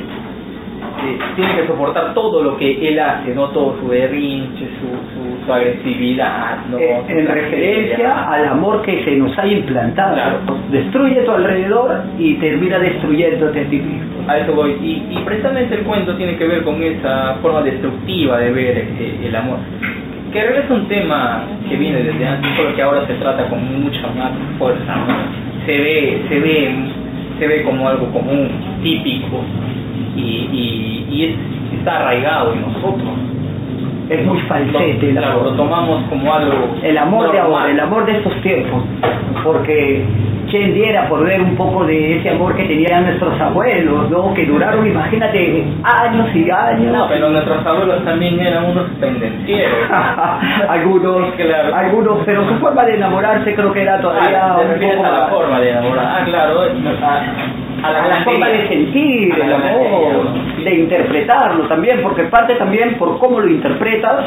tiene 1.36 1.54
que 1.56 1.66
soportar 1.66 2.14
todo 2.14 2.42
lo 2.42 2.56
que 2.56 2.88
él 2.88 2.98
hace, 2.98 3.34
no 3.34 3.48
todo 3.48 3.76
su 3.80 3.88
berrinche, 3.88 4.68
su, 4.80 5.46
su, 5.46 5.52
agresividad. 5.52 6.58
¿no? 6.70 6.78
Eh, 6.78 7.02
en 7.08 7.26
referencia 7.26 8.30
al 8.30 8.46
amor 8.46 8.82
que 8.82 9.04
se 9.04 9.16
nos 9.16 9.36
ha 9.38 9.46
implantado. 9.46 10.16
Destruye 10.70 11.22
tu 11.22 11.30
alrededor 11.30 12.02
y 12.18 12.34
termina 12.34 12.78
destruyéndote 12.78 13.60
a 13.60 13.64
ti 13.64 13.78
mismo. 13.78 14.28
A 14.28 14.38
eso 14.38 14.52
voy. 14.54 14.72
Y, 14.80 15.16
y 15.16 15.22
precisamente 15.24 15.74
el 15.74 15.82
cuento 15.82 16.14
tiene 16.16 16.36
que 16.36 16.46
ver 16.46 16.62
con 16.62 16.80
esa 16.82 17.36
forma 17.42 17.62
destructiva 17.62 18.38
de 18.38 18.52
ver 18.52 18.78
eh, 18.78 19.20
el 19.24 19.34
amor. 19.34 19.58
Que 20.32 20.38
es 20.38 20.70
un 20.70 20.86
tema 20.86 21.44
que 21.68 21.76
viene 21.76 22.04
desde 22.04 22.24
antes, 22.24 22.54
solo 22.54 22.76
que 22.76 22.82
ahora 22.82 23.04
se 23.08 23.14
trata 23.14 23.48
con 23.48 23.82
mucha 23.82 24.06
más 24.16 24.30
fuerza. 24.58 24.94
Se 25.66 25.76
ve, 25.76 26.22
se 26.28 26.38
ve, 26.38 26.74
se 27.40 27.48
ve 27.48 27.62
como 27.64 27.88
algo 27.88 28.06
común, 28.12 28.48
típico 28.82 29.42
y, 30.16 30.20
y, 30.20 31.06
y 31.10 31.76
está 31.78 31.96
arraigado 32.00 32.52
en 32.52 32.62
nosotros. 32.62 33.10
Es 34.08 34.26
muy 34.26 34.40
falsete. 34.40 35.12
Lo, 35.12 35.44
lo 35.44 35.52
tomamos 35.52 36.02
como 36.08 36.34
algo. 36.34 36.74
El 36.82 36.98
amor 36.98 37.30
de 37.30 37.38
ahora, 37.38 37.70
el 37.70 37.78
amor 37.78 38.04
de 38.06 38.12
estos 38.18 38.34
tiempos. 38.42 38.82
Porque 39.44 40.04
quién 40.50 40.74
diera 40.74 41.08
por 41.08 41.22
ver 41.24 41.40
un 41.40 41.54
poco 41.54 41.84
de 41.84 42.16
ese 42.18 42.30
amor 42.30 42.56
que 42.56 42.64
tenían 42.64 43.04
nuestros 43.04 43.40
abuelos, 43.40 44.10
¿no? 44.10 44.34
Que 44.34 44.46
duraron, 44.46 44.84
imagínate, 44.84 45.64
años 45.84 46.28
y 46.34 46.50
años. 46.50 46.92
No, 46.92 47.06
pero 47.08 47.28
nuestros 47.30 47.64
abuelos 47.64 48.04
también 48.04 48.40
eran 48.40 48.64
unos 48.64 48.86
pendencieros. 48.98 49.78
algunos, 50.68 51.30
Claro. 51.36 51.74
algunos, 51.76 52.18
pero 52.26 52.48
su 52.48 52.54
forma 52.56 52.84
de 52.86 52.96
enamorarse 52.96 53.54
creo 53.54 53.72
que 53.72 53.82
era 53.82 54.00
todavía 54.00 54.54
Ah, 54.54 54.58
un 54.60 54.70
refieres 54.72 54.96
poco 54.96 55.06
a 55.08 55.10
la 55.20 55.26
forma 55.28 55.60
de 55.60 55.70
enamorar. 55.70 56.04
Ah, 56.04 56.24
claro, 56.24 56.60
a 57.82 57.90
la, 57.92 58.04
a 58.04 58.08
la 58.08 58.24
forma 58.24 58.48
de 58.48 58.68
sentir 58.68 59.32
A 59.32 59.36
el 59.46 59.52
amor, 59.52 60.34
de 60.64 60.74
interpretarlo 60.74 61.64
también, 61.68 62.00
porque 62.02 62.24
parte 62.24 62.54
también 62.54 62.96
por 62.98 63.18
cómo 63.18 63.40
lo 63.40 63.48
interpretas, 63.48 64.26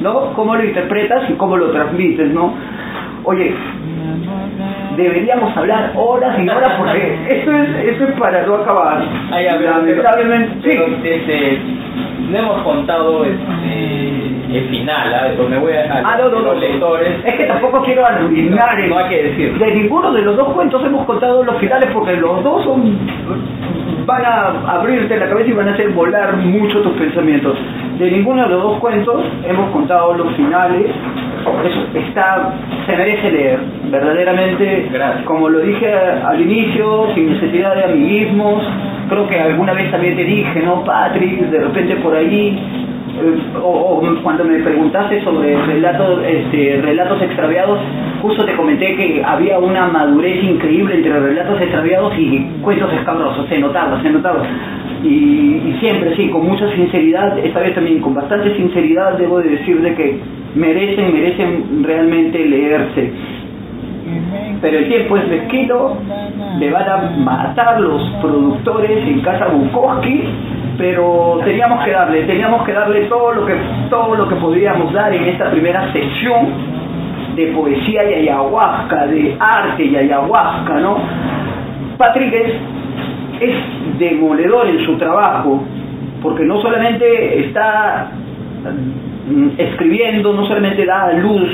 ¿no? 0.00 0.32
Cómo 0.34 0.56
lo 0.56 0.64
interpretas 0.64 1.28
y 1.30 1.32
cómo 1.34 1.56
lo 1.56 1.70
transmites, 1.70 2.30
¿no? 2.32 2.54
Oye, 3.24 3.54
deberíamos 4.96 5.56
hablar 5.56 5.92
horas 5.96 6.38
y 6.38 6.48
horas 6.48 6.72
porque 6.78 7.18
eso 7.40 7.52
es, 7.52 7.94
eso 7.94 8.04
es 8.04 8.18
para 8.18 8.44
no 8.46 8.56
acabar. 8.56 9.02
Ah, 9.30 9.40
ya, 9.40 9.56
pero- 9.58 9.70
Lamentablemente, 9.78 10.56
pero, 10.62 10.86
sí. 10.86 10.92
este, 11.08 11.58
no 12.30 12.38
hemos 12.38 12.62
contado 12.62 13.24
este, 13.24 14.17
el 14.50 14.68
final, 14.68 15.14
¿ah? 15.14 15.28
Pues 15.36 15.48
me 15.48 15.58
voy 15.58 15.72
a, 15.72 15.80
a 15.92 15.98
Ah, 16.04 16.16
no, 16.18 16.28
no, 16.30 16.40
los 16.40 16.54
no. 16.54 16.60
lectores. 16.60 17.08
Es 17.24 17.34
que 17.34 17.44
tampoco 17.44 17.82
quiero 17.84 18.04
arruinar 18.06 18.80
el- 18.80 18.88
No 18.88 18.98
hay 18.98 19.08
que 19.08 19.22
decir. 19.24 19.58
De 19.58 19.74
ninguno 19.74 20.12
de 20.12 20.22
los 20.22 20.36
dos 20.36 20.48
cuentos 20.54 20.82
hemos 20.84 21.04
contado 21.06 21.44
los 21.44 21.56
finales 21.58 21.88
porque 21.92 22.16
los 22.16 22.42
dos 22.42 22.64
son 22.64 22.98
van 24.06 24.24
a 24.24 24.72
abrirte 24.78 25.18
la 25.18 25.28
cabeza 25.28 25.50
y 25.50 25.52
van 25.52 25.68
a 25.68 25.72
hacer 25.72 25.90
volar 25.90 26.34
mucho 26.38 26.80
tus 26.80 26.92
pensamientos. 26.92 27.58
De 27.98 28.10
ninguno 28.10 28.44
de 28.44 28.48
los 28.48 28.62
dos 28.62 28.78
cuentos 28.78 29.22
hemos 29.46 29.70
contado 29.70 30.14
los 30.14 30.32
finales. 30.34 30.86
Eso 31.64 31.80
está, 31.94 32.54
se 32.86 32.96
merece 32.96 33.30
leer, 33.30 33.58
verdaderamente, 33.90 34.88
Gracias. 34.92 35.24
como 35.24 35.48
lo 35.48 35.60
dije 35.60 35.92
al 35.94 36.40
inicio, 36.40 37.08
sin 37.14 37.32
necesidad 37.34 37.74
de 37.74 37.84
amiguismos, 37.84 38.62
creo 39.08 39.26
que 39.28 39.38
alguna 39.40 39.72
vez 39.72 39.90
también 39.90 40.16
te 40.16 40.24
dije, 40.24 40.60
¿no, 40.64 40.84
Patrick? 40.84 41.40
De 41.50 41.58
repente 41.60 41.96
por 41.96 42.14
ahí 42.16 42.58
o, 43.62 44.02
cuando 44.22 44.44
me 44.44 44.58
preguntaste 44.60 45.22
sobre 45.22 45.56
relatos, 45.66 46.20
este, 46.24 46.80
relatos 46.82 47.22
extraviados, 47.22 47.78
justo 48.22 48.44
te 48.44 48.54
comenté 48.56 48.94
que 48.96 49.22
había 49.24 49.58
una 49.58 49.88
madurez 49.88 50.42
increíble 50.42 50.96
entre 50.96 51.18
relatos 51.18 51.60
extraviados 51.60 52.12
y 52.18 52.46
cuentos 52.62 52.92
escabrosos, 52.92 53.46
se 53.48 53.58
notaba, 53.58 54.00
se 54.02 54.10
notaba. 54.10 54.42
Y, 55.02 55.08
y 55.08 55.76
siempre, 55.80 56.16
sí, 56.16 56.28
con 56.28 56.46
mucha 56.46 56.68
sinceridad, 56.74 57.38
esta 57.38 57.60
vez 57.60 57.74
también 57.74 58.00
con 58.00 58.14
bastante 58.14 58.56
sinceridad 58.56 59.16
debo 59.16 59.38
de 59.40 59.50
decir 59.50 59.80
de 59.80 59.94
que 59.94 60.20
merecen, 60.54 61.12
merecen 61.12 61.84
realmente 61.84 62.44
leerse. 62.44 63.12
Pero 64.60 64.78
el 64.78 64.88
tiempo 64.88 65.16
es 65.16 65.28
mezquino, 65.28 65.98
le 66.58 66.70
van 66.70 66.88
a 66.88 66.96
matar 67.18 67.80
los 67.80 68.02
productores 68.20 69.06
en 69.06 69.20
casa 69.20 69.46
Bukowski, 69.46 70.24
pero 70.78 71.40
teníamos 71.44 71.84
que 71.84 71.90
darle, 71.90 72.22
teníamos 72.22 72.64
que 72.64 72.72
darle 72.72 73.00
todo 73.06 73.32
lo 73.32 73.44
que 73.44 73.54
todo 73.90 74.14
lo 74.14 74.28
que 74.28 74.36
podíamos 74.36 74.92
dar 74.92 75.12
en 75.12 75.24
esta 75.24 75.50
primera 75.50 75.92
sección 75.92 76.46
de 77.34 77.46
poesía 77.48 78.08
y 78.10 78.14
ayahuasca, 78.28 79.06
de 79.08 79.36
arte 79.38 79.84
y 79.84 79.96
ayahuasca, 79.96 80.74
¿no? 80.74 80.98
Patrick 81.96 82.32
es, 82.32 82.52
es 83.40 83.98
demoledor 83.98 84.68
en 84.68 84.84
su 84.86 84.96
trabajo, 84.96 85.62
porque 86.22 86.44
no 86.44 86.60
solamente 86.60 87.40
está 87.40 88.10
mm, 89.28 89.48
escribiendo, 89.58 90.32
no 90.32 90.46
solamente 90.46 90.86
da 90.86 91.06
a 91.06 91.12
luz 91.12 91.48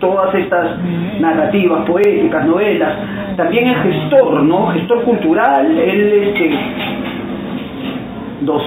todas 0.00 0.34
estas 0.34 0.78
narrativas, 1.20 1.84
poéticas, 1.86 2.46
novelas, 2.46 2.94
también 3.36 3.68
es 3.68 3.82
gestor, 3.82 4.42
¿no? 4.42 4.68
Gestor 4.68 5.02
cultural, 5.02 5.78
él 5.78 6.12
este, 6.12 6.58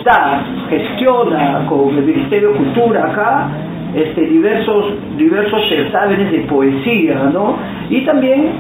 da, 0.04 0.44
gestiona 0.70 1.66
con 1.68 1.98
el 1.98 2.04
Ministerio 2.04 2.50
de 2.50 2.58
Cultura 2.58 3.12
acá 3.12 3.50
este, 3.94 4.22
diversos, 4.22 4.94
diversos 5.18 5.68
certámenes 5.68 6.32
de 6.32 6.40
poesía, 6.40 7.30
¿no? 7.34 7.58
Y 7.90 8.02
también 8.06 8.52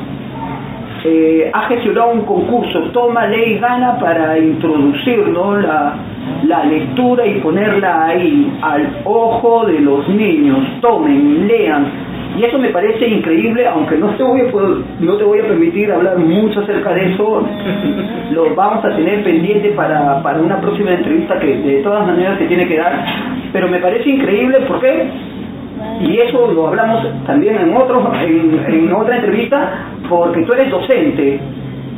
eh, 1.03 1.49
ha 1.53 1.61
gestionado 1.67 2.11
un 2.11 2.21
concurso, 2.21 2.81
toma 2.91 3.27
ley 3.27 3.57
gana 3.57 3.97
para 3.99 4.37
introducir 4.37 5.27
¿no? 5.29 5.55
la, 5.57 5.95
la 6.45 6.65
lectura 6.65 7.25
y 7.25 7.39
ponerla 7.39 8.07
ahí 8.07 8.57
al 8.61 9.01
ojo 9.05 9.65
de 9.65 9.79
los 9.79 10.07
niños, 10.09 10.59
tomen, 10.81 11.47
lean. 11.47 12.08
Y 12.39 12.43
eso 12.45 12.57
me 12.57 12.69
parece 12.69 13.05
increíble, 13.07 13.67
aunque 13.67 13.97
no 13.97 14.15
te 14.15 14.23
voy 14.23 14.41
a, 14.41 14.51
poder- 14.51 14.77
no 15.01 15.17
te 15.17 15.23
voy 15.25 15.39
a 15.39 15.47
permitir 15.47 15.91
hablar 15.91 16.17
mucho 16.19 16.61
acerca 16.61 16.93
de 16.93 17.13
eso, 17.13 17.45
lo 18.31 18.55
vamos 18.55 18.85
a 18.85 18.95
tener 18.95 19.23
pendiente 19.23 19.69
para, 19.71 20.21
para 20.23 20.39
una 20.39 20.61
próxima 20.61 20.91
entrevista 20.91 21.37
que 21.39 21.57
de 21.57 21.81
todas 21.83 22.05
maneras 22.07 22.37
se 22.39 22.45
tiene 22.45 22.65
que 22.67 22.77
dar, 22.77 23.03
pero 23.51 23.67
me 23.67 23.79
parece 23.79 24.09
increíble 24.09 24.59
porque 24.67 25.07
y 26.01 26.17
eso 26.19 26.51
lo 26.53 26.67
hablamos 26.67 27.05
también 27.25 27.55
en 27.57 27.75
otro 27.75 28.09
en, 28.21 28.59
en 28.67 28.93
otra 28.93 29.17
entrevista 29.17 29.87
porque 30.07 30.41
tú 30.43 30.53
eres 30.53 30.69
docente. 30.71 31.39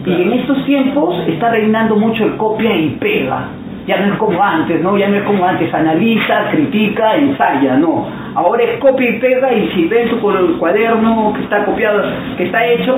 Y 0.05 0.11
en 0.23 0.33
estos 0.33 0.65
tiempos 0.65 1.15
está 1.27 1.51
reinando 1.51 1.95
mucho 1.95 2.25
el 2.25 2.35
copia 2.37 2.75
y 2.75 2.89
pega 2.99 3.49
ya 3.87 3.97
no 3.99 4.13
es 4.13 4.19
como 4.19 4.41
antes 4.43 4.81
no 4.81 4.97
ya 4.97 5.07
no 5.09 5.15
es 5.17 5.23
como 5.23 5.43
antes 5.45 5.73
analiza 5.73 6.49
critica 6.51 7.15
ensaya 7.15 7.75
no. 7.77 8.07
Ahora 8.35 8.63
es 8.63 8.79
copia 8.79 9.09
y 9.09 9.19
pega 9.19 9.51
y 9.53 9.67
si 9.71 9.87
ven 9.87 10.09
tu 10.09 10.19
cu- 10.19 10.57
cuaderno 10.59 11.33
que 11.35 11.41
está 11.43 11.65
copiado 11.65 12.01
que 12.37 12.43
está 12.45 12.65
hecho 12.65 12.95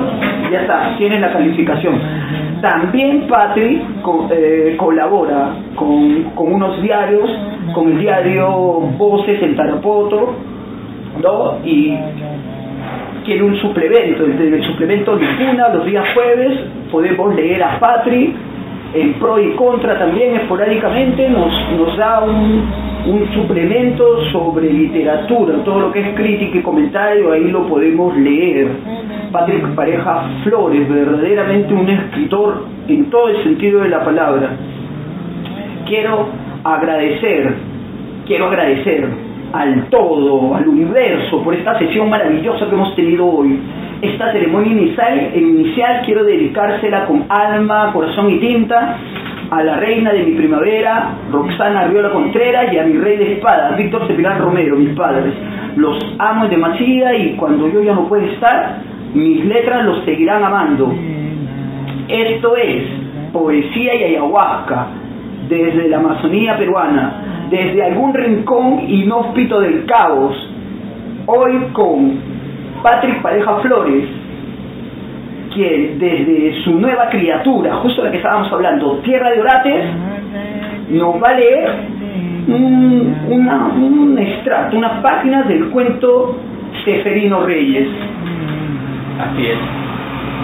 ya 0.52 0.62
está 0.62 0.96
tienes 0.98 1.20
la 1.22 1.32
calificación. 1.32 2.00
También 2.62 3.28
Patri 3.28 3.82
eh, 4.32 4.76
colabora 4.78 5.50
con, 5.76 6.26
unos 6.54 6.82
diarios 6.82 7.30
con 7.74 7.92
el 7.92 8.00
diario 8.00 8.50
Voces 8.98 9.42
en 9.42 9.56
Tarapoto 9.56 10.36
¿no? 11.22 11.58
Y 11.64 11.96
quiere 13.26 13.44
un 13.44 13.56
suplemento, 13.58 14.26
el, 14.26 14.54
el 14.54 14.64
suplemento 14.64 15.16
de 15.16 15.26
los 15.74 15.86
días 15.86 16.06
jueves 16.14 16.60
podemos 16.92 17.34
leer 17.36 17.64
a 17.64 17.80
Patri, 17.80 18.36
en 18.94 19.14
pro 19.14 19.40
y 19.40 19.52
contra 19.56 19.98
también 19.98 20.36
esporádicamente 20.36 21.30
nos, 21.30 21.52
nos 21.78 21.98
da 21.98 22.24
un, 22.24 22.64
un 23.08 23.34
suplemento 23.34 24.24
sobre 24.32 24.72
literatura, 24.72 25.64
todo 25.64 25.80
lo 25.80 25.92
que 25.92 26.02
es 26.02 26.16
crítica 26.16 26.58
y 26.58 26.62
comentario, 26.62 27.32
ahí 27.32 27.50
lo 27.50 27.68
podemos 27.68 28.16
leer. 28.18 28.68
Patrick 29.32 29.74
Pareja 29.74 30.30
Flores, 30.44 30.88
verdaderamente 30.88 31.74
un 31.74 31.90
escritor 31.90 32.66
en 32.88 33.10
todo 33.10 33.30
el 33.30 33.44
sentido 33.44 33.82
de 33.82 33.90
la 33.90 34.04
palabra. 34.04 34.52
Quiero 35.88 36.28
agradecer, 36.64 37.56
quiero 38.28 38.46
agradecer 38.46 39.33
al 39.54 39.86
todo, 39.90 40.56
al 40.56 40.68
universo, 40.68 41.44
por 41.44 41.54
esta 41.54 41.78
sesión 41.78 42.10
maravillosa 42.10 42.68
que 42.68 42.74
hemos 42.74 42.96
tenido 42.96 43.26
hoy. 43.26 43.60
Esta 44.02 44.32
ceremonia 44.32 44.72
inicial, 44.72 45.32
inicial 45.36 46.02
quiero 46.04 46.24
dedicársela 46.26 47.06
con 47.06 47.26
alma, 47.30 47.92
corazón 47.94 48.32
y 48.32 48.40
tinta 48.40 48.98
a 49.52 49.64
la 49.64 49.78
reina 49.78 50.12
de 50.12 50.24
mi 50.24 50.32
primavera, 50.32 51.16
Roxana 51.32 51.82
Arriola 51.82 52.10
Contreras, 52.10 52.74
y 52.74 52.80
a 52.80 52.84
mi 52.84 52.98
rey 52.98 53.18
de 53.18 53.34
espadas, 53.34 53.78
Víctor 53.78 54.08
Cepilán 54.08 54.40
Romero, 54.40 54.76
mis 54.76 54.98
padres. 54.98 55.34
Los 55.76 56.16
amo 56.18 56.48
demasía 56.48 57.16
y 57.16 57.36
cuando 57.36 57.70
yo 57.70 57.82
ya 57.84 57.94
no 57.94 58.08
pueda 58.08 58.26
estar, 58.26 58.80
mis 59.14 59.46
letras 59.46 59.86
los 59.86 60.04
seguirán 60.04 60.44
amando. 60.44 60.92
Esto 62.08 62.56
es 62.58 62.84
poesía 63.32 63.96
y 63.96 64.04
ayahuasca 64.16 64.88
desde 65.48 65.90
la 65.90 65.98
Amazonía 65.98 66.58
peruana, 66.58 67.33
desde 67.54 67.84
algún 67.84 68.16
rincón 68.16 68.80
inhóspito 68.90 69.60
del 69.60 69.86
caos. 69.86 70.36
Hoy 71.28 71.54
con 71.72 72.16
Patrick 72.82 73.22
Pareja 73.22 73.58
Flores, 73.58 74.06
quien 75.54 76.00
desde 76.00 76.64
su 76.64 76.80
nueva 76.80 77.10
criatura, 77.10 77.76
justo 77.76 78.04
la 78.04 78.10
que 78.10 78.18
estábamos 78.18 78.52
hablando, 78.52 78.98
Tierra 79.04 79.30
de 79.30 79.40
Orates, 79.40 79.86
nos 80.90 81.22
va 81.22 81.30
a 81.30 81.34
leer 81.36 81.70
un, 82.48 83.16
una- 83.30 83.68
un 83.68 84.18
extracto, 84.18 84.76
unas 84.76 85.00
páginas 85.04 85.48
del 85.48 85.70
cuento 85.70 86.36
Seferino 86.84 87.46
Reyes. 87.46 87.88
Así 89.20 89.46
es. 89.46 89.58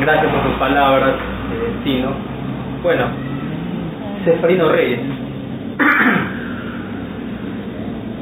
Gracias 0.02 0.32
por 0.32 0.44
tus 0.44 0.54
palabras, 0.60 1.16
eh, 1.16 1.72
Tino. 1.84 2.10
Bueno, 2.84 3.06
Seferino 4.24 4.70
Reyes. 4.70 5.00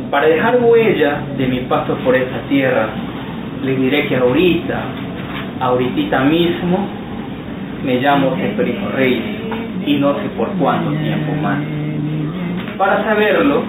Para 0.10 0.28
dejar 0.28 0.60
huella 0.62 1.22
de 1.38 1.48
mi 1.48 1.60
paso 1.62 1.96
por 1.98 2.16
esta 2.16 2.40
tierra, 2.48 2.88
les 3.64 3.78
diré 3.78 4.08
que 4.08 4.16
ahorita, 4.16 4.80
ahorita 5.60 6.20
mismo, 6.22 6.88
me 7.84 8.00
llamo 8.00 8.36
Seferino 8.38 8.90
Reyes 8.96 9.24
y 9.86 9.96
no 9.96 10.14
sé 10.16 10.30
por 10.38 10.50
cuánto 10.54 10.92
tiempo 10.92 11.34
más. 11.42 11.60
Para 12.78 13.04
saberlo, 13.04 13.64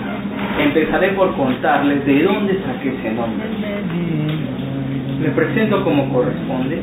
empezaré 0.60 1.08
por 1.08 1.34
contarles 1.34 2.06
de 2.06 2.22
dónde 2.22 2.60
saqué 2.64 2.90
ese 2.90 3.10
nombre. 3.12 3.46
Me 5.20 5.28
presento 5.30 5.82
como 5.82 6.12
corresponde. 6.12 6.82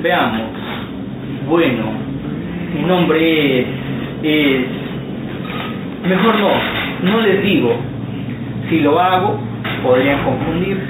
Veamos. 0.00 0.42
Bueno, 1.48 1.84
mi 2.76 2.82
nombre 2.82 3.60
es, 3.60 3.66
es... 4.22 4.66
Mejor 6.08 6.34
no, 6.38 7.10
no 7.10 7.20
les 7.20 7.42
digo. 7.42 7.91
Si 8.72 8.80
lo 8.80 8.98
hago, 8.98 9.36
podrían 9.82 10.24
confundirse. 10.24 10.86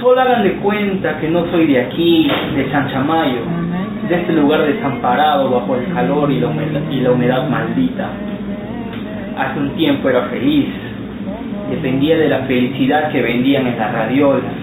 Solo 0.00 0.22
hagan 0.22 0.42
de 0.42 0.52
cuenta 0.54 1.20
que 1.20 1.28
no 1.28 1.44
soy 1.50 1.66
de 1.66 1.82
aquí, 1.82 2.26
de 2.56 2.70
San 2.70 2.88
Chamayo, 2.90 3.42
de 4.08 4.14
este 4.14 4.32
lugar 4.32 4.62
desamparado 4.62 5.50
bajo 5.50 5.76
el 5.76 5.92
calor 5.92 6.32
y 6.32 6.40
la 6.40 6.46
humedad, 6.46 6.80
y 6.90 7.00
la 7.00 7.10
humedad 7.10 7.46
maldita. 7.46 8.08
Hace 9.36 9.60
un 9.60 9.72
tiempo 9.76 10.08
era 10.08 10.22
feliz, 10.28 10.68
dependía 11.68 12.16
de 12.16 12.30
la 12.30 12.38
felicidad 12.44 13.12
que 13.12 13.20
vendían 13.20 13.66
en 13.66 13.78
las 13.78 13.92
radiolas 13.92 14.54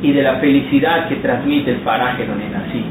y 0.00 0.12
de 0.12 0.22
la 0.22 0.34
felicidad 0.36 1.08
que 1.08 1.16
transmite 1.16 1.72
el 1.72 1.78
paraje 1.78 2.24
donde 2.24 2.48
nací. 2.50 2.84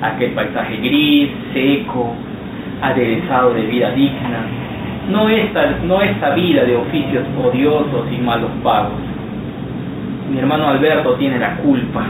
Aquel 0.00 0.30
paisaje 0.30 0.78
gris, 0.78 1.28
seco, 1.52 2.14
aderezado 2.80 3.52
de 3.52 3.66
vida 3.66 3.90
digna, 3.90 4.46
no 5.10 5.28
esta, 5.28 5.70
no 5.84 6.00
esta 6.00 6.30
vida 6.34 6.64
de 6.64 6.76
oficios 6.76 7.24
odiosos 7.42 8.06
y 8.12 8.18
malos 8.18 8.50
pagos. 8.62 8.92
Mi 10.30 10.38
hermano 10.38 10.68
Alberto 10.68 11.14
tiene 11.14 11.38
la 11.38 11.56
culpa. 11.56 12.04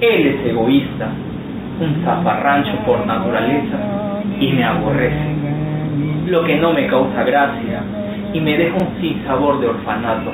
Él 0.00 0.26
es 0.26 0.46
egoísta, 0.46 1.08
un 1.80 2.04
zafarrancho 2.04 2.76
por 2.84 3.06
naturaleza 3.06 3.78
y 4.38 4.52
me 4.52 4.64
aborrece, 4.64 5.34
lo 6.26 6.44
que 6.44 6.56
no 6.56 6.72
me 6.72 6.86
causa 6.86 7.22
gracia 7.24 7.82
y 8.32 8.40
me 8.40 8.56
deja 8.56 8.74
un 8.74 9.00
sinsabor 9.00 9.60
de 9.60 9.68
orfanato. 9.68 10.32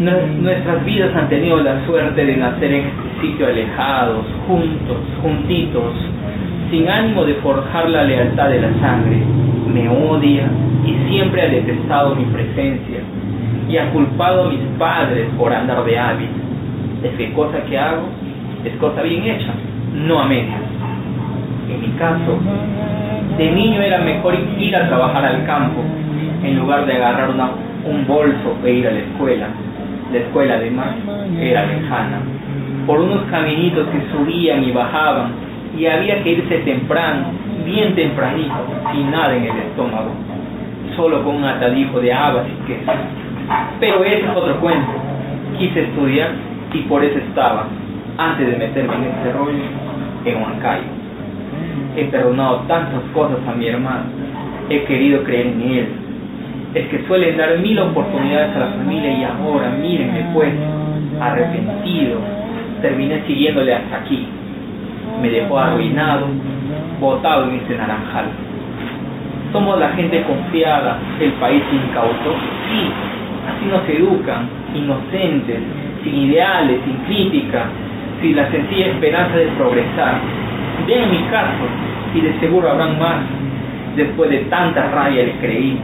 Nuestras 0.00 0.84
vidas 0.84 1.14
han 1.14 1.28
tenido 1.28 1.58
la 1.62 1.84
suerte 1.86 2.24
de 2.24 2.36
nacer 2.36 2.72
en 2.72 2.86
este 2.86 3.20
sitio 3.20 3.46
alejados, 3.46 4.24
juntos, 4.46 4.98
juntitos, 5.22 5.92
sin 6.70 6.88
ánimo 6.88 7.24
de 7.24 7.34
forjar 7.34 7.88
la 7.88 8.04
lealtad 8.04 8.48
de 8.48 8.60
la 8.60 8.72
sangre. 8.80 9.22
Me 9.76 9.90
odia 9.90 10.48
y 10.86 11.10
siempre 11.10 11.42
ha 11.42 11.48
detestado 11.48 12.14
mi 12.14 12.24
presencia 12.24 13.00
y 13.68 13.76
ha 13.76 13.90
culpado 13.90 14.46
a 14.46 14.48
mis 14.48 14.60
padres 14.78 15.26
por 15.36 15.52
andar 15.52 15.84
de 15.84 15.98
hábil. 15.98 16.30
Es 17.02 17.12
que 17.18 17.34
cosa 17.34 17.62
que 17.68 17.78
hago 17.78 18.04
es 18.64 18.74
cosa 18.76 19.02
bien 19.02 19.22
hecha, 19.24 19.52
no 19.92 20.18
a 20.18 20.28
medias. 20.28 20.62
En 21.68 21.80
mi 21.82 21.88
caso, 21.98 22.38
de 23.36 23.50
niño 23.50 23.82
era 23.82 23.98
mejor 23.98 24.34
ir 24.58 24.74
a 24.74 24.88
trabajar 24.88 25.26
al 25.26 25.44
campo 25.44 25.82
en 26.42 26.58
lugar 26.58 26.86
de 26.86 26.94
agarrar 26.94 27.28
un 27.84 28.06
bolso 28.06 28.56
e 28.64 28.72
ir 28.72 28.88
a 28.88 28.92
la 28.92 29.00
escuela. 29.00 29.48
La 30.10 30.18
escuela 30.20 30.54
además 30.54 30.94
era 31.38 31.66
lejana, 31.66 32.20
por 32.86 32.98
unos 32.98 33.24
caminitos 33.24 33.86
que 33.88 34.00
subían 34.10 34.64
y 34.64 34.72
bajaban 34.72 35.45
y 35.76 35.86
había 35.86 36.22
que 36.22 36.30
irse 36.30 36.58
temprano, 36.58 37.26
bien 37.64 37.94
tempranito, 37.94 38.54
sin 38.92 39.10
nada 39.10 39.36
en 39.36 39.44
el 39.44 39.58
estómago, 39.58 40.10
solo 40.96 41.22
con 41.22 41.36
un 41.36 41.44
atadijo 41.44 42.00
de 42.00 42.12
habas 42.12 42.46
y 42.48 42.66
queso. 42.66 42.92
Pero 43.80 44.04
ese 44.04 44.24
es 44.24 44.36
otro 44.36 44.58
cuento. 44.60 44.92
Quise 45.58 45.82
estudiar 45.84 46.30
y 46.72 46.82
por 46.82 47.02
eso 47.04 47.18
estaba, 47.18 47.66
antes 48.18 48.46
de 48.50 48.56
meterme 48.56 48.94
en 48.96 49.04
este 49.04 49.32
rollo, 49.32 49.64
en 50.24 50.42
Huancayo. 50.42 50.84
He 51.96 52.04
perdonado 52.04 52.58
tantas 52.68 53.00
cosas 53.14 53.38
a 53.48 53.52
mi 53.52 53.66
hermano, 53.68 54.04
he 54.68 54.84
querido 54.84 55.22
creer 55.24 55.46
en 55.46 55.62
él, 55.62 55.88
es 56.74 56.88
que 56.88 57.06
suelen 57.06 57.38
dar 57.38 57.58
mil 57.58 57.78
oportunidades 57.78 58.54
a 58.54 58.58
la 58.58 58.66
familia 58.66 59.10
y 59.10 59.24
ahora, 59.24 59.70
mírenme 59.70 60.26
pues, 60.34 60.52
arrepentido, 61.18 62.18
terminé 62.82 63.22
siguiéndole 63.26 63.74
hasta 63.74 63.96
aquí. 63.96 64.28
Me 65.20 65.30
dejó 65.30 65.58
arruinado, 65.58 66.26
botado 67.00 67.50
en 67.50 67.56
este 67.56 67.76
naranjal. 67.76 68.26
Somos 69.52 69.78
la 69.78 69.90
gente 69.90 70.22
confiada, 70.22 70.98
el 71.20 71.32
país 71.32 71.62
incauto. 71.72 72.34
Sí, 72.68 72.90
así 73.48 73.66
nos 73.66 73.88
educan, 73.88 74.48
inocentes, 74.74 75.58
sin 76.02 76.14
ideales, 76.14 76.80
sin 76.84 76.96
crítica, 77.06 77.64
sin 78.20 78.36
la 78.36 78.50
sencilla 78.50 78.86
esperanza 78.88 79.36
de 79.36 79.46
progresar. 79.58 80.20
Vean 80.86 81.10
mi 81.10 81.22
caso, 81.30 81.64
y 82.14 82.20
de 82.20 82.38
seguro 82.40 82.70
habrán 82.70 82.98
más. 82.98 83.20
Después 83.96 84.28
de 84.30 84.38
tanta 84.50 84.90
rabia 84.90 85.24
le 85.24 85.32
creí 85.38 85.78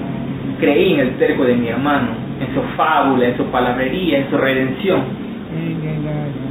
creí 0.63 0.95
en 0.95 1.01
el 1.01 1.11
terco 1.17 1.45
de 1.45 1.55
mi 1.55 1.69
hermano, 1.69 2.11
en 2.41 2.55
su 2.55 2.63
fábula, 2.77 3.27
en 3.27 3.37
su 3.37 3.45
palabrería, 3.47 4.19
en 4.19 4.31
su 4.31 4.37
redención. 4.39 5.01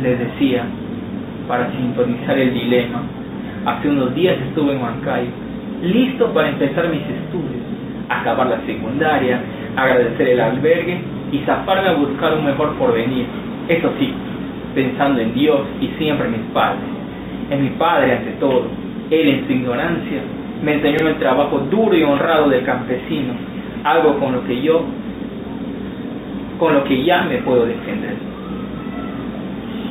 Les 0.03 0.19
decía, 0.19 0.65
para 1.51 1.69
sintonizar 1.73 2.39
el 2.39 2.53
dilema, 2.53 3.01
hace 3.65 3.89
unos 3.89 4.15
días 4.15 4.37
estuve 4.39 4.71
en 4.71 4.81
Huancayo, 4.81 5.27
listo 5.83 6.31
para 6.31 6.47
empezar 6.47 6.87
mis 6.87 7.01
estudios, 7.01 7.61
acabar 8.07 8.47
la 8.47 8.61
secundaria, 8.65 9.41
agradecer 9.75 10.29
el 10.29 10.39
albergue 10.39 11.01
y 11.29 11.39
zafarme 11.39 11.89
a 11.89 11.95
buscar 11.95 12.35
un 12.35 12.45
mejor 12.45 12.73
porvenir. 12.75 13.25
Eso 13.67 13.91
sí, 13.99 14.13
pensando 14.73 15.19
en 15.19 15.33
Dios 15.33 15.59
y 15.81 15.87
siempre 15.97 16.27
en 16.27 16.31
mis 16.31 16.51
padres. 16.53 16.87
En 17.49 17.63
mi 17.63 17.69
padre 17.71 18.13
ante 18.13 18.31
todo. 18.39 18.67
Él 19.09 19.27
en 19.27 19.45
su 19.45 19.51
ignorancia 19.51 20.21
me 20.63 20.75
enseñó 20.75 21.05
el 21.05 21.19
trabajo 21.19 21.59
duro 21.69 21.93
y 21.97 22.03
honrado 22.03 22.47
del 22.47 22.63
campesino 22.63 23.33
algo 23.83 24.17
con 24.19 24.31
lo 24.31 24.45
que 24.45 24.61
yo, 24.61 24.85
con 26.57 26.75
lo 26.75 26.85
que 26.85 27.03
ya 27.03 27.23
me 27.23 27.39
puedo 27.39 27.65
defender. 27.65 28.30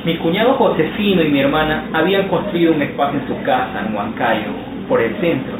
Mi 0.03 0.16
cuñado 0.16 0.55
Josefino 0.55 1.22
y 1.22 1.28
mi 1.28 1.40
hermana 1.40 1.90
habían 1.92 2.28
construido 2.28 2.72
un 2.72 2.80
espacio 2.80 3.20
en 3.20 3.28
su 3.28 3.42
casa 3.42 3.84
en 3.86 3.94
Huancayo, 3.94 4.48
por 4.88 4.98
el 4.98 5.14
centro. 5.16 5.53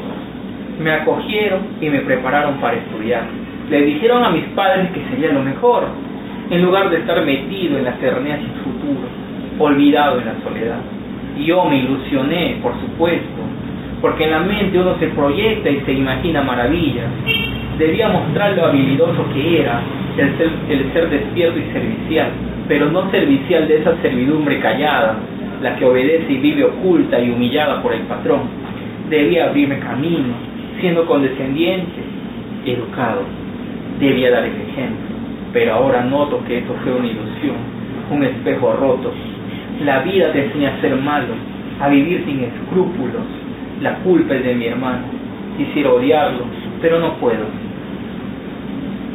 Me 0.79 0.91
acogieron 0.93 1.59
y 1.79 1.89
me 1.89 1.99
prepararon 1.99 2.55
para 2.55 2.77
estudiar. 2.77 3.21
Le 3.69 3.83
dijeron 3.83 4.23
a 4.23 4.31
mis 4.31 4.45
padres 4.55 4.89
que 4.93 5.03
sería 5.11 5.31
lo 5.31 5.43
mejor, 5.43 5.83
en 6.49 6.63
lugar 6.63 6.89
de 6.89 6.97
estar 6.97 7.23
metido 7.23 7.77
en 7.77 7.83
la 7.83 7.91
eternidad 7.91 8.39
sin 8.39 8.53
futuro, 8.63 9.07
olvidado 9.59 10.19
en 10.19 10.25
la 10.25 10.35
soledad. 10.43 10.79
Y 11.37 11.45
yo 11.45 11.63
me 11.65 11.77
ilusioné, 11.77 12.57
por 12.63 12.73
supuesto, 12.81 13.41
porque 14.01 14.23
en 14.23 14.31
la 14.31 14.39
mente 14.39 14.79
uno 14.79 14.95
se 14.97 15.07
proyecta 15.09 15.69
y 15.69 15.81
se 15.81 15.93
imagina 15.93 16.41
maravillas, 16.41 17.05
debía 17.77 18.09
mostrar 18.09 18.53
lo 18.53 18.65
habilidoso 18.65 19.23
que 19.35 19.61
era 19.61 19.81
el 20.17 20.93
ser, 20.93 21.09
despierto 21.09 21.59
y 21.59 21.71
servicial, 21.71 22.29
pero 22.67 22.91
no 22.91 23.09
servicial 23.11 23.67
de 23.67 23.77
esa 23.77 23.95
servidumbre 24.01 24.59
callada, 24.59 25.17
la 25.61 25.75
que 25.75 25.85
obedece 25.85 26.31
y 26.31 26.37
vive 26.37 26.65
oculta 26.65 27.19
y 27.19 27.29
humillada 27.29 27.81
por 27.81 27.93
el 27.93 28.01
patrón. 28.01 28.41
Debía 29.09 29.49
abrirme 29.49 29.79
camino, 29.79 30.33
siendo 30.79 31.05
condescendiente, 31.05 32.01
educado. 32.65 33.21
Debía 33.99 34.31
dar 34.31 34.45
el 34.45 34.55
ejemplo, 34.55 35.15
pero 35.53 35.73
ahora 35.73 36.03
noto 36.03 36.43
que 36.45 36.59
eso 36.59 36.75
fue 36.83 36.93
una 36.93 37.07
ilusión, 37.07 37.57
un 38.09 38.23
espejo 38.23 38.73
roto. 38.73 39.13
La 39.85 39.99
vida 39.99 40.31
te 40.31 40.45
enseña 40.45 40.75
a 40.75 40.81
ser 40.81 40.95
malo, 40.95 41.33
a 41.79 41.89
vivir 41.89 42.23
sin 42.25 42.39
escrúpulos. 42.41 43.23
La 43.81 43.95
culpa 43.99 44.35
es 44.35 44.45
de 44.45 44.55
mi 44.55 44.65
hermano. 44.65 45.03
Quisiera 45.57 45.91
odiarlo, 45.91 46.45
pero 46.81 46.99
no 46.99 47.15
puedo. 47.15 47.70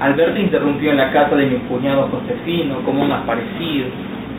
Alberto 0.01 0.39
interrumpió 0.39 0.91
en 0.91 0.99
la 0.99 1.11
casa 1.11 1.35
de 1.37 1.47
mi 1.47 1.57
cuñado 1.69 2.09
Josefino 2.09 2.83
como 2.85 3.03
un 3.03 3.13
aparecido, 3.13 3.87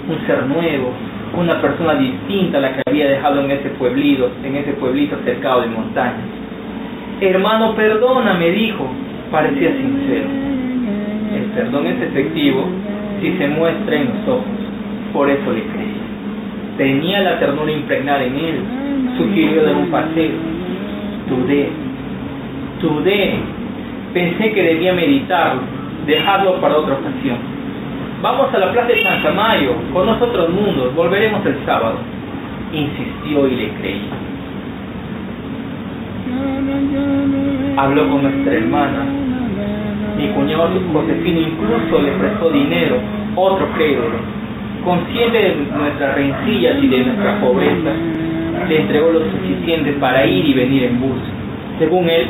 un 0.08 0.28
ser 0.28 0.46
nuevo, 0.46 0.94
una 1.36 1.60
persona 1.62 1.96
distinta 1.96 2.60
a 2.60 2.62
la 2.62 2.74
que 2.74 2.84
había 2.88 3.08
dejado 3.08 3.42
en 3.44 3.52
ese 3.52 3.70
pueblito, 3.70 4.30
en 4.44 4.56
ese 4.56 4.74
pueblito 4.74 5.18
cercado 5.26 5.62
de 5.62 5.68
montañas. 5.68 6.28
Hermano, 7.22 7.76
perdona, 7.76 8.36
me 8.36 8.52
dijo, 8.52 8.88
parecía 9.32 9.72
sincero. 9.72 10.28
El 11.36 11.44
perdón 11.56 11.88
es 11.88 12.02
efectivo 12.02 12.66
si 13.20 13.36
se 13.38 13.48
muestra 13.48 13.96
en 13.96 14.06
los 14.10 14.28
ojos, 14.28 14.46
por 15.12 15.28
eso 15.28 15.52
le 15.52 15.64
creí. 15.64 15.98
Tenía 16.78 17.22
la 17.22 17.40
ternura 17.40 17.72
impregnada 17.72 18.24
en 18.24 18.36
él, 18.36 18.60
sugirió 19.18 19.66
de 19.66 19.74
un 19.74 19.88
paseo. 19.88 20.36
Dudé, 21.28 21.70
dudé 22.80 23.57
pensé 24.14 24.52
que 24.52 24.64
debía 24.64 24.94
meditarlo, 24.94 25.62
dejarlo 26.06 26.60
para 26.62 26.78
otra 26.78 26.96
ocasión. 26.96 27.38
Vamos 28.22 28.54
a 28.54 28.58
la 28.58 28.72
plaza 28.72 28.88
de 28.88 29.04
San 29.04 29.22
Samayo, 29.22 29.76
con 29.94 30.06
nosotros 30.08 30.50
mundos, 30.50 30.96
volveremos 30.96 31.46
el 31.46 31.64
sábado. 31.66 31.98
Insistió 32.74 33.48
y 33.48 33.56
le 33.56 33.70
creí. 33.74 34.10
Habló 37.78 38.10
con 38.10 38.24
nuestra 38.24 38.54
hermana. 38.54 39.06
Mi 40.18 40.28
cuñado 40.30 40.70
Josefino 40.92 41.42
incluso 41.42 42.02
le 42.02 42.12
prestó 42.14 42.50
dinero, 42.50 42.98
otro 43.36 43.68
crédito. 43.76 44.02
Consciente 44.84 45.38
de 45.38 45.56
nuestras 45.78 46.16
rencillas 46.16 46.78
y 46.82 46.88
de 46.88 47.04
nuestra 47.06 47.40
pobreza, 47.40 47.92
le 48.68 48.82
entregó 48.82 49.12
lo 49.12 49.20
suficiente 49.20 49.92
para 49.94 50.26
ir 50.26 50.46
y 50.46 50.54
venir 50.54 50.84
en 50.86 51.00
bus. 51.00 51.20
Según 51.78 52.10
él, 52.10 52.28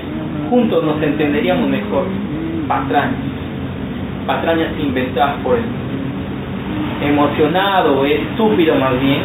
juntos 0.50 0.84
nos 0.84 1.02
entenderíamos 1.02 1.70
mejor. 1.70 2.06
Patrañas, 2.68 3.16
patrañas 4.26 4.72
inventadas 4.80 5.36
por 5.44 5.58
él. 5.58 5.64
Emocionado, 7.02 8.06
estúpido 8.06 8.76
más 8.76 9.00
bien, 9.00 9.22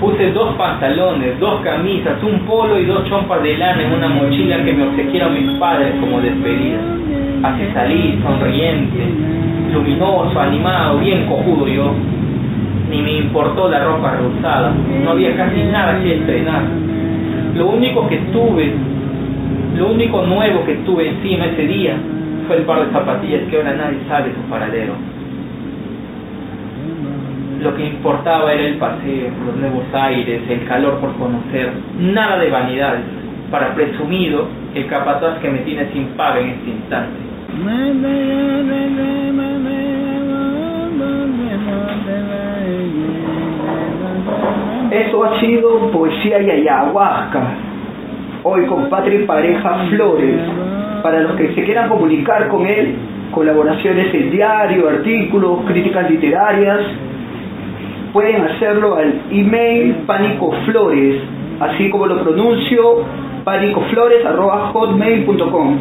Puse 0.00 0.30
dos 0.30 0.54
pantalones, 0.54 1.40
dos 1.40 1.60
camisas, 1.62 2.22
un 2.22 2.38
polo 2.46 2.78
y 2.78 2.84
dos 2.84 3.04
chompas 3.08 3.42
de 3.42 3.58
lana 3.58 3.82
en 3.82 3.92
una 3.94 4.08
mochila 4.08 4.62
que 4.64 4.72
me 4.72 4.84
obsequiaron 4.84 5.34
mis 5.34 5.58
padres 5.58 5.92
como 5.98 6.20
despedida. 6.20 6.78
Así 7.42 7.64
salí, 7.74 8.16
sonriente, 8.22 9.12
luminoso, 9.72 10.38
animado, 10.38 10.98
bien 11.00 11.26
cojudo 11.26 11.66
yo. 11.66 11.92
Ni 12.88 13.02
me 13.02 13.12
importó 13.18 13.68
la 13.68 13.82
ropa 13.82 14.12
rehusada, 14.12 14.72
no 15.02 15.10
había 15.10 15.36
casi 15.36 15.62
nada 15.64 16.00
que 16.00 16.14
estrenar. 16.14 16.62
Lo 17.56 17.66
único 17.66 18.08
que 18.08 18.18
tuve, 18.32 18.72
lo 19.78 19.92
único 19.92 20.22
nuevo 20.22 20.64
que 20.64 20.74
tuve 20.78 21.08
encima 21.08 21.46
ese 21.46 21.62
día 21.62 21.96
fue 22.48 22.56
el 22.56 22.62
par 22.64 22.84
de 22.84 22.92
zapatillas 22.92 23.42
que 23.48 23.56
ahora 23.56 23.74
nadie 23.74 23.98
sabe 24.08 24.32
su 24.34 24.40
paradero. 24.50 24.94
Lo 27.62 27.74
que 27.76 27.86
importaba 27.86 28.52
era 28.52 28.64
el 28.64 28.76
paseo, 28.76 29.30
los 29.46 29.56
nuevos 29.56 29.84
aires, 29.92 30.42
el 30.48 30.66
calor 30.66 30.98
por 30.98 31.14
conocer, 31.14 31.72
nada 31.98 32.38
de 32.38 32.50
vanidades, 32.50 33.04
para 33.52 33.74
presumido 33.74 34.48
el 34.74 34.86
capataz 34.86 35.38
que 35.38 35.48
me 35.48 35.58
tiene 35.58 35.86
sin 35.92 36.06
paga 36.08 36.40
en 36.40 36.48
este 36.48 36.70
instante. 36.70 37.18
Eso 44.90 45.24
ha 45.24 45.40
sido 45.40 45.90
poesía 45.92 46.40
y 46.40 46.50
ayahuasca. 46.50 47.67
Hoy 48.44 48.66
con 48.66 48.88
Patrick 48.88 49.26
Pareja 49.26 49.86
Flores. 49.90 50.40
Para 51.02 51.22
los 51.22 51.32
que 51.32 51.52
se 51.54 51.64
quieran 51.64 51.88
comunicar 51.88 52.46
con 52.48 52.64
él, 52.66 52.94
colaboraciones 53.32 54.14
en 54.14 54.30
diario, 54.30 54.88
artículos, 54.88 55.62
críticas 55.66 56.08
literarias, 56.08 56.78
pueden 58.12 58.42
hacerlo 58.42 58.94
al 58.94 59.22
email 59.30 59.96
panicoflores, 60.06 61.20
así 61.60 61.90
como 61.90 62.06
lo 62.06 62.22
pronuncio, 62.22 63.02
panicoflores.hotmail.com 63.44 65.78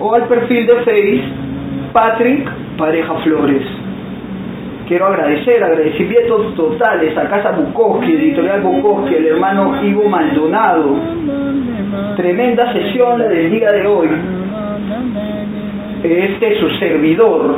o 0.00 0.14
al 0.14 0.22
perfil 0.24 0.66
de 0.66 0.76
Facebook 0.84 1.32
Patrick 1.92 2.48
Pareja 2.78 3.12
Flores. 3.24 3.62
Quiero 4.88 5.08
agradecer, 5.08 5.62
agradecimientos 5.62 6.54
totales 6.54 7.14
a 7.18 7.28
Casa 7.28 7.50
Bukowski, 7.50 8.10
Editorial 8.10 8.62
Bukowski, 8.62 9.16
el 9.16 9.26
hermano 9.26 9.84
Ivo 9.84 10.08
Maldonado. 10.08 10.96
Tremenda 12.16 12.72
sesión 12.72 13.18
la 13.18 13.26
del 13.26 13.50
día 13.50 13.70
de 13.70 13.86
hoy. 13.86 14.08
Este 16.02 16.54
es 16.54 16.58
su 16.58 16.70
servidor, 16.78 17.56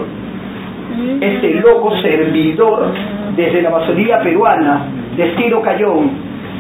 este 1.21 1.55
loco 1.55 1.97
servidor 2.03 2.95
desde 3.37 3.63
la 3.63 3.69
Amazonía 3.69 4.19
peruana, 4.19 4.87
de 5.17 5.29
estilo 5.31 5.63
Cayón. 5.63 6.11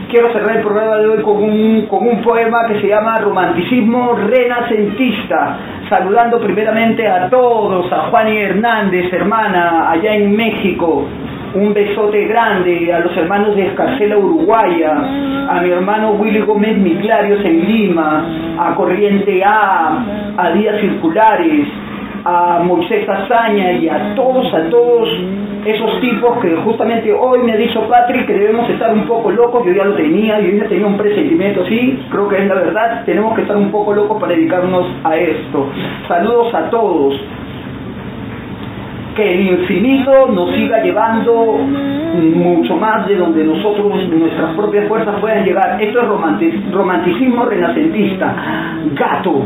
Quiero 0.09 0.33
cerrar 0.33 0.59
el 0.59 0.63
programa 0.63 0.99
de 0.99 1.09
hoy 1.09 1.23
con 1.23 1.43
un, 1.43 1.87
con 1.87 2.07
un 2.07 2.23
poema 2.23 2.69
que 2.69 2.81
se 2.81 2.87
llama 2.87 3.19
Romanticismo 3.19 4.13
Renacentista, 4.15 5.59
saludando 5.91 6.41
primeramente 6.41 7.07
a 7.07 7.29
todos, 7.29 7.93
a 7.93 8.09
Juan 8.09 8.33
y 8.33 8.37
Hernández, 8.39 9.13
hermana, 9.13 9.91
allá 9.91 10.15
en 10.15 10.37
México, 10.37 11.05
un 11.53 11.75
besote 11.75 12.27
grande 12.29 12.93
a 12.95 13.01
los 13.01 13.15
hermanos 13.17 13.57
de 13.57 13.67
Escarcela 13.67 14.17
Uruguaya, 14.17 14.93
a 15.49 15.61
mi 15.61 15.71
hermano 15.71 16.13
Willy 16.13 16.43
Gómez 16.43 16.79
Miglarios 16.79 17.45
en 17.45 17.67
Lima, 17.67 18.25
a 18.57 18.75
Corriente 18.77 19.43
A, 19.45 20.05
a 20.37 20.51
Días 20.53 20.81
Circulares, 20.81 21.67
a 22.25 22.61
Moisés 22.63 23.09
Azaña 23.09 23.73
y 23.73 23.89
a 23.89 24.15
todos, 24.15 24.53
a 24.53 24.69
todos 24.69 25.09
esos 25.65 26.01
tipos 26.01 26.39
que 26.41 26.57
justamente 26.57 27.13
hoy 27.13 27.41
me 27.41 27.53
ha 27.53 27.57
dicho 27.57 27.87
Patrick 27.89 28.27
que 28.27 28.33
debemos 28.33 28.69
estar 28.71 28.93
un 28.93 29.07
poco 29.07 29.31
locos, 29.31 29.65
yo 29.67 29.73
ya 29.73 29.85
lo 29.85 29.95
tenía, 29.95 30.41
yo 30.41 30.51
ya 30.57 30.69
tenía 30.69 30.87
un 30.87 30.97
presentimiento, 30.97 31.65
sí, 31.67 31.99
creo 32.11 32.29
que 32.29 32.43
es 32.43 32.49
la 32.49 32.55
verdad, 32.55 33.05
tenemos 33.05 33.35
que 33.35 33.43
estar 33.43 33.57
un 33.57 33.71
poco 33.71 33.93
locos 33.95 34.21
para 34.21 34.35
dedicarnos 34.35 34.87
a 35.05 35.17
esto. 35.17 35.67
Saludos 36.09 36.55
a 36.55 36.71
todos. 36.71 37.21
Que 39.17 39.35
el 39.35 39.41
infinito 39.49 40.29
nos 40.29 40.55
siga 40.55 40.83
llevando 40.83 41.59
mucho 41.59 42.77
más 42.77 43.07
de 43.07 43.17
donde 43.17 43.45
nosotros, 43.45 44.09
nuestras 44.09 44.55
propias 44.55 44.87
fuerzas 44.89 45.21
puedan 45.21 45.45
llegar. 45.45 45.83
Esto 45.83 46.01
es 46.01 46.73
romanticismo 46.73 47.45
renacentista. 47.45 48.35
Gato, 48.95 49.43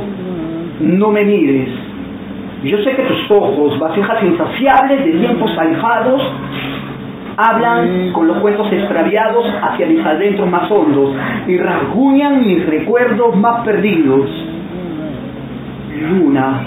no 0.80 1.10
me 1.10 1.24
mires 1.24 1.93
yo 2.64 2.78
sé 2.78 2.96
que 2.96 3.02
tus 3.02 3.30
ojos, 3.30 3.78
vasijas 3.78 4.22
insaciables 4.24 5.04
de 5.04 5.12
tiempos 5.12 5.50
alejados, 5.58 6.22
hablan 7.36 8.12
con 8.12 8.26
los 8.26 8.38
cuentos 8.38 8.72
extraviados 8.72 9.44
hacia 9.62 9.86
mis 9.86 10.04
adentros 10.04 10.48
más 10.48 10.70
hondos 10.70 11.14
y 11.46 11.58
rasguñan 11.58 12.46
mis 12.46 12.64
recuerdos 12.64 13.36
más 13.36 13.64
perdidos. 13.66 14.30
Luna, 16.08 16.62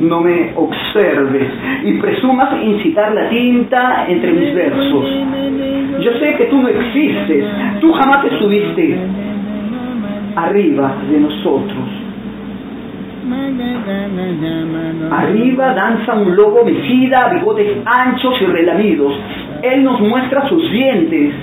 no 0.00 0.20
me 0.20 0.52
observes 0.54 1.48
y 1.82 1.92
presumas 1.94 2.62
incitar 2.62 3.12
la 3.14 3.28
tinta 3.30 4.06
entre 4.06 4.32
mis 4.32 4.54
versos. 4.54 5.06
Yo 6.00 6.12
sé 6.20 6.36
que 6.36 6.44
tú 6.44 6.62
no 6.62 6.68
existes, 6.68 7.44
tú 7.80 7.92
jamás 7.92 8.24
estuviste 8.26 8.98
arriba 10.36 10.94
de 11.10 11.18
nosotros 11.18 12.03
Arriba 15.10 15.74
danza 15.74 16.14
un 16.14 16.36
lobo 16.36 16.64
vestida, 16.64 17.28
bigotes 17.28 17.78
anchos 17.84 18.34
y 18.40 18.46
relamidos. 18.46 19.12
Él 19.62 19.84
nos 19.84 20.00
muestra 20.00 20.48
sus 20.48 20.70
dientes. 20.70 21.34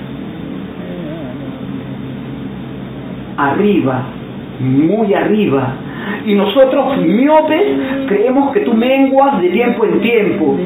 Arriba, 3.36 4.02
muy 4.60 5.14
arriba. 5.14 5.74
Y 6.26 6.34
nosotros, 6.34 6.98
miopes, 6.98 7.62
creemos 8.06 8.52
que 8.52 8.60
tú 8.60 8.74
menguas 8.74 9.40
de 9.40 9.48
tiempo 9.48 9.84
en 9.84 10.00
tiempo. 10.00 10.56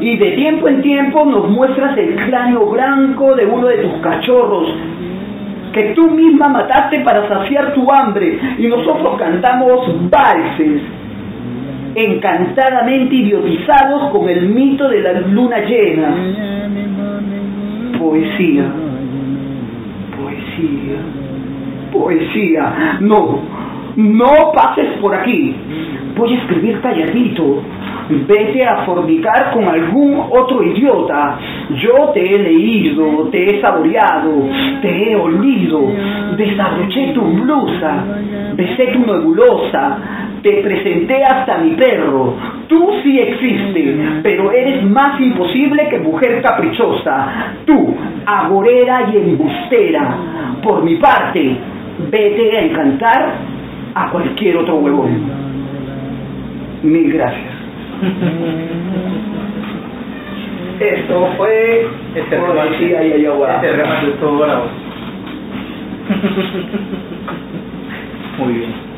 Y 0.00 0.16
de 0.16 0.30
tiempo 0.32 0.68
en 0.68 0.82
tiempo 0.82 1.24
nos 1.24 1.48
muestras 1.48 1.96
el 1.98 2.14
cráneo 2.26 2.66
blanco 2.66 3.34
de 3.34 3.46
uno 3.46 3.66
de 3.66 3.78
tus 3.78 3.92
cachorros 4.00 4.68
que 5.72 5.92
tú 5.94 6.10
misma 6.10 6.48
mataste 6.48 7.00
para 7.00 7.28
saciar 7.28 7.72
tu 7.74 7.90
hambre 7.90 8.38
y 8.58 8.66
nosotros 8.66 9.18
cantamos 9.18 10.10
valses, 10.10 10.82
encantadamente 11.94 13.14
idiotizados 13.14 14.10
con 14.10 14.28
el 14.28 14.48
mito 14.48 14.88
de 14.88 15.00
la 15.00 15.20
luna 15.20 15.58
llena. 15.60 16.14
Poesía, 17.98 18.64
poesía, 20.16 20.98
poesía. 21.92 22.96
No, 23.00 23.40
no 23.96 24.52
pases 24.54 24.98
por 25.00 25.14
aquí. 25.14 25.54
Voy 26.16 26.34
a 26.34 26.38
escribir 26.38 26.80
calladito 26.80 27.62
vete 28.26 28.64
a 28.64 28.84
fornicar 28.84 29.52
con 29.52 29.64
algún 29.64 30.20
otro 30.30 30.62
idiota. 30.62 31.38
Yo 31.70 32.10
te 32.12 32.34
he 32.34 32.38
leído, 32.38 33.28
te 33.30 33.44
he 33.44 33.60
saboreado, 33.60 34.48
te 34.82 35.12
he 35.12 35.16
olido, 35.16 35.92
desabroché 36.36 37.12
tu 37.14 37.22
blusa, 37.22 38.04
besé 38.54 38.86
tu 38.88 39.00
nebulosa, 39.00 39.98
te 40.42 40.62
presenté 40.62 41.22
hasta 41.24 41.58
mi 41.58 41.70
perro. 41.72 42.34
Tú 42.68 42.90
sí 43.02 43.18
existes, 43.18 43.96
pero 44.22 44.52
eres 44.52 44.82
más 44.84 45.20
imposible 45.20 45.88
que 45.88 45.98
mujer 45.98 46.40
caprichosa. 46.42 47.54
Tú, 47.64 47.94
agorera 48.26 49.10
y 49.12 49.16
embustera. 49.16 50.16
Por 50.62 50.82
mi 50.82 50.96
parte, 50.96 51.56
vete 52.10 52.56
a 52.56 52.60
encantar 52.62 53.34
a 53.94 54.10
cualquier 54.10 54.56
otro 54.56 54.76
huevón. 54.76 55.40
Mil 56.82 57.12
gracias. 57.12 57.59
Esto 60.80 61.28
fue 61.36 61.86
este 62.14 62.36
poesía 62.38 63.04
y 63.04 63.12
ayahuasca. 63.12 63.56
Este 63.56 63.72
remate 63.72 64.08
estuvo 64.08 64.38
bravo. 64.38 64.64
Muy 68.38 68.52
bien. 68.54 68.89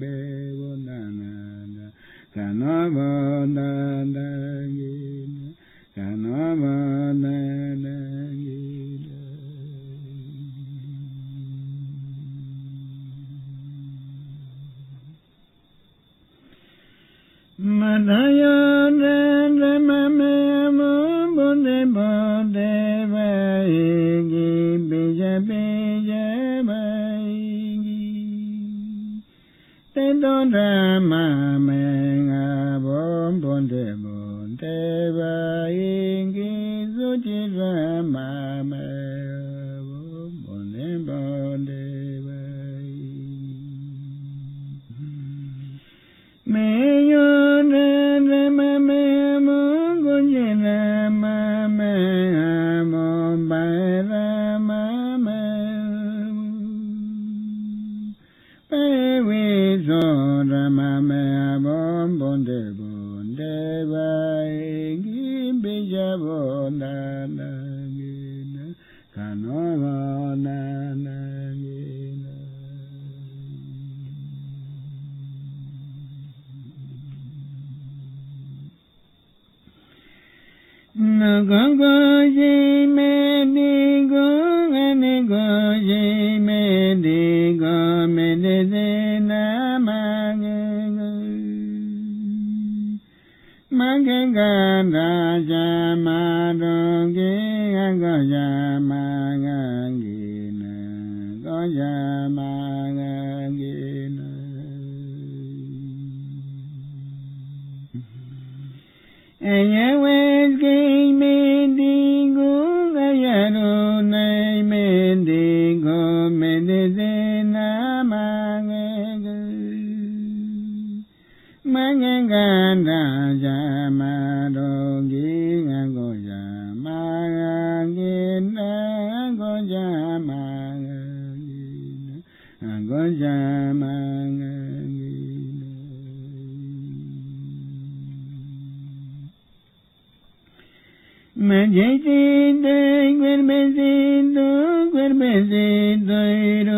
be 0.00 0.12
bu 0.58 0.68
na 0.86 0.98
na 1.18 1.30
na 1.74 1.86
sa 2.32 2.44
na 2.60 2.72
na 3.56 3.66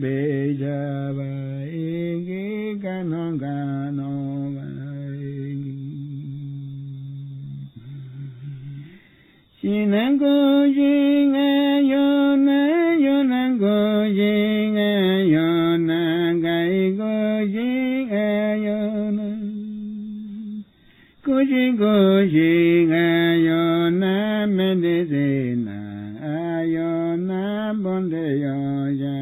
bê 0.00 0.54
cha 0.60 1.12
ba 1.18 1.30
yên 1.72 2.26
ký 2.26 2.80
ca 2.82 3.02
non 3.02 3.38
ca 3.38 3.90
no 3.98 4.10
ba 4.56 4.68
chỉ 9.62 9.86
năng 9.86 10.18
cô 10.18 10.66
chỉ 10.74 11.26
nghe 11.32 11.82
yo 11.92 12.36
na 12.36 12.96
yo 13.06 13.22
năng 13.22 13.58
cô 13.60 14.04
chỉ 14.16 14.70
nghe 14.74 15.24
yo 15.34 15.76
na 15.76 16.34
cái 16.42 16.94
cô 16.98 17.40
chỉ 17.54 17.70
nghe 18.10 18.56
yo 18.66 19.10
na 19.10 19.30
cô 21.26 21.42
chỉ 21.50 21.76
cô 21.80 22.22
chỉ 22.32 22.86
nghe 22.88 23.38
yo 23.46 23.90
na 23.90 24.46
mê 24.46 24.74
đê 24.74 25.54
na 25.66 25.80
yo 26.76 27.16
na 27.16 27.72
bon 27.84 28.10
đê 28.10 28.40
yo 28.42 28.56
ya 29.02 29.21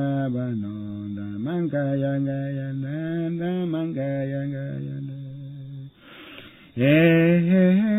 Sabananda 0.21 1.25
Mangayangayana 1.41 3.65
Mangayangayana 3.65 5.17
eh, 6.77 6.85
eh, 6.85 7.57
eh. 7.57 7.90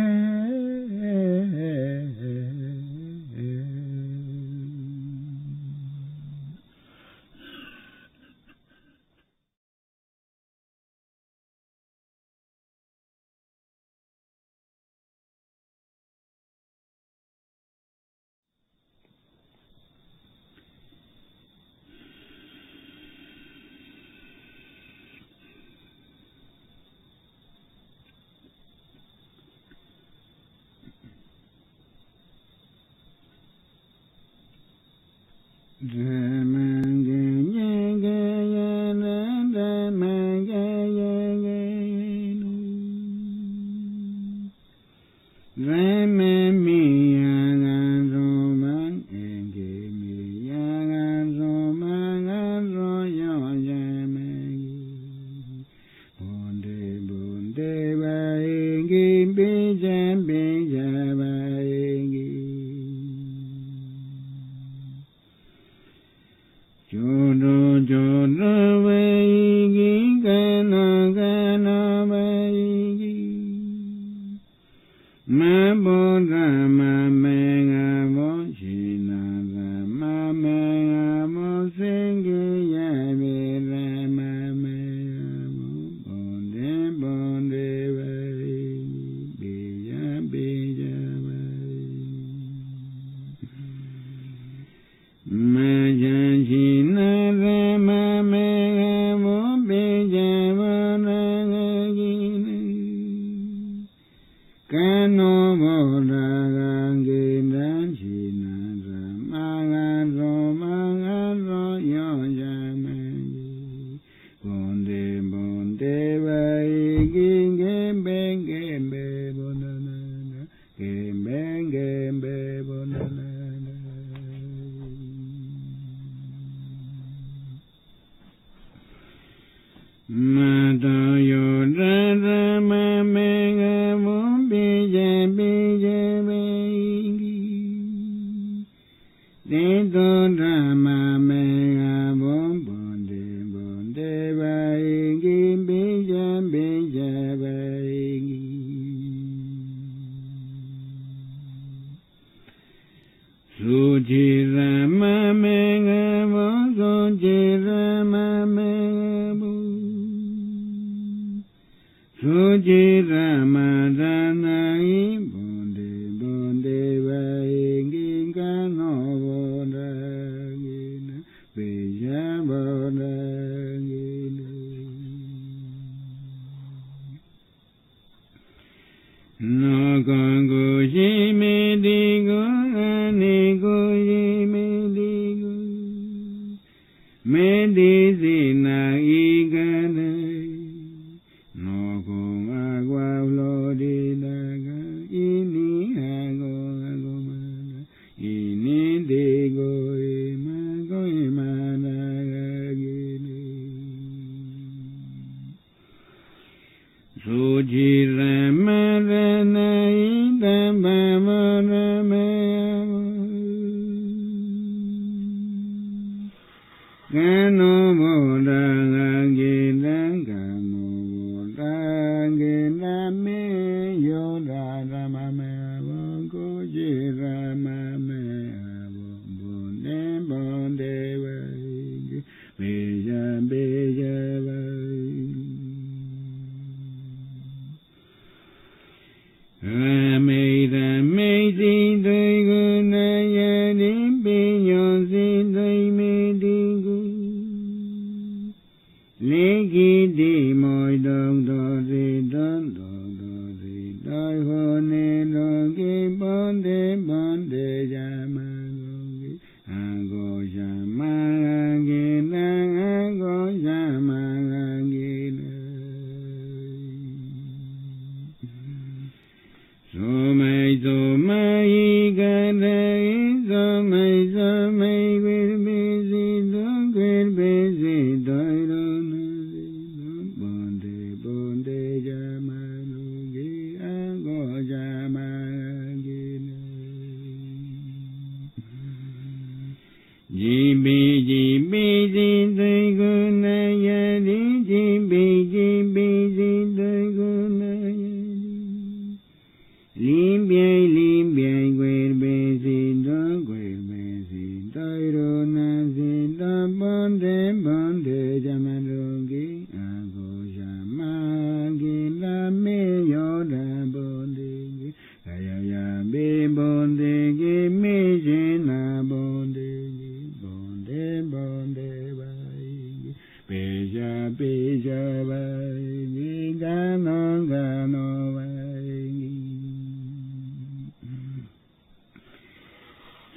these 187.74 188.18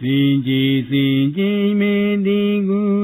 Vijay 0.01 0.83
Sijay 0.89 1.71
Mediguru 1.79 2.94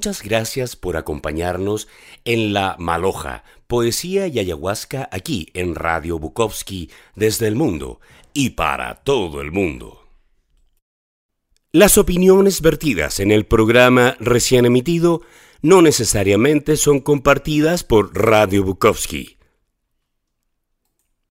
Muchas 0.00 0.22
gracias 0.22 0.76
por 0.76 0.96
acompañarnos 0.96 1.86
en 2.24 2.54
La 2.54 2.74
Maloja, 2.78 3.44
Poesía 3.66 4.28
y 4.28 4.38
Ayahuasca 4.38 5.10
aquí 5.12 5.48
en 5.52 5.74
Radio 5.74 6.18
Bukowski 6.18 6.88
desde 7.16 7.48
el 7.48 7.54
mundo 7.54 8.00
y 8.32 8.48
para 8.56 8.94
todo 9.02 9.42
el 9.42 9.52
mundo. 9.52 10.08
Las 11.70 11.98
opiniones 11.98 12.62
vertidas 12.62 13.20
en 13.20 13.30
el 13.30 13.44
programa 13.44 14.16
recién 14.20 14.64
emitido 14.64 15.20
no 15.60 15.82
necesariamente 15.82 16.78
son 16.78 17.00
compartidas 17.00 17.84
por 17.84 18.16
Radio 18.16 18.64
Bukowski. 18.64 19.36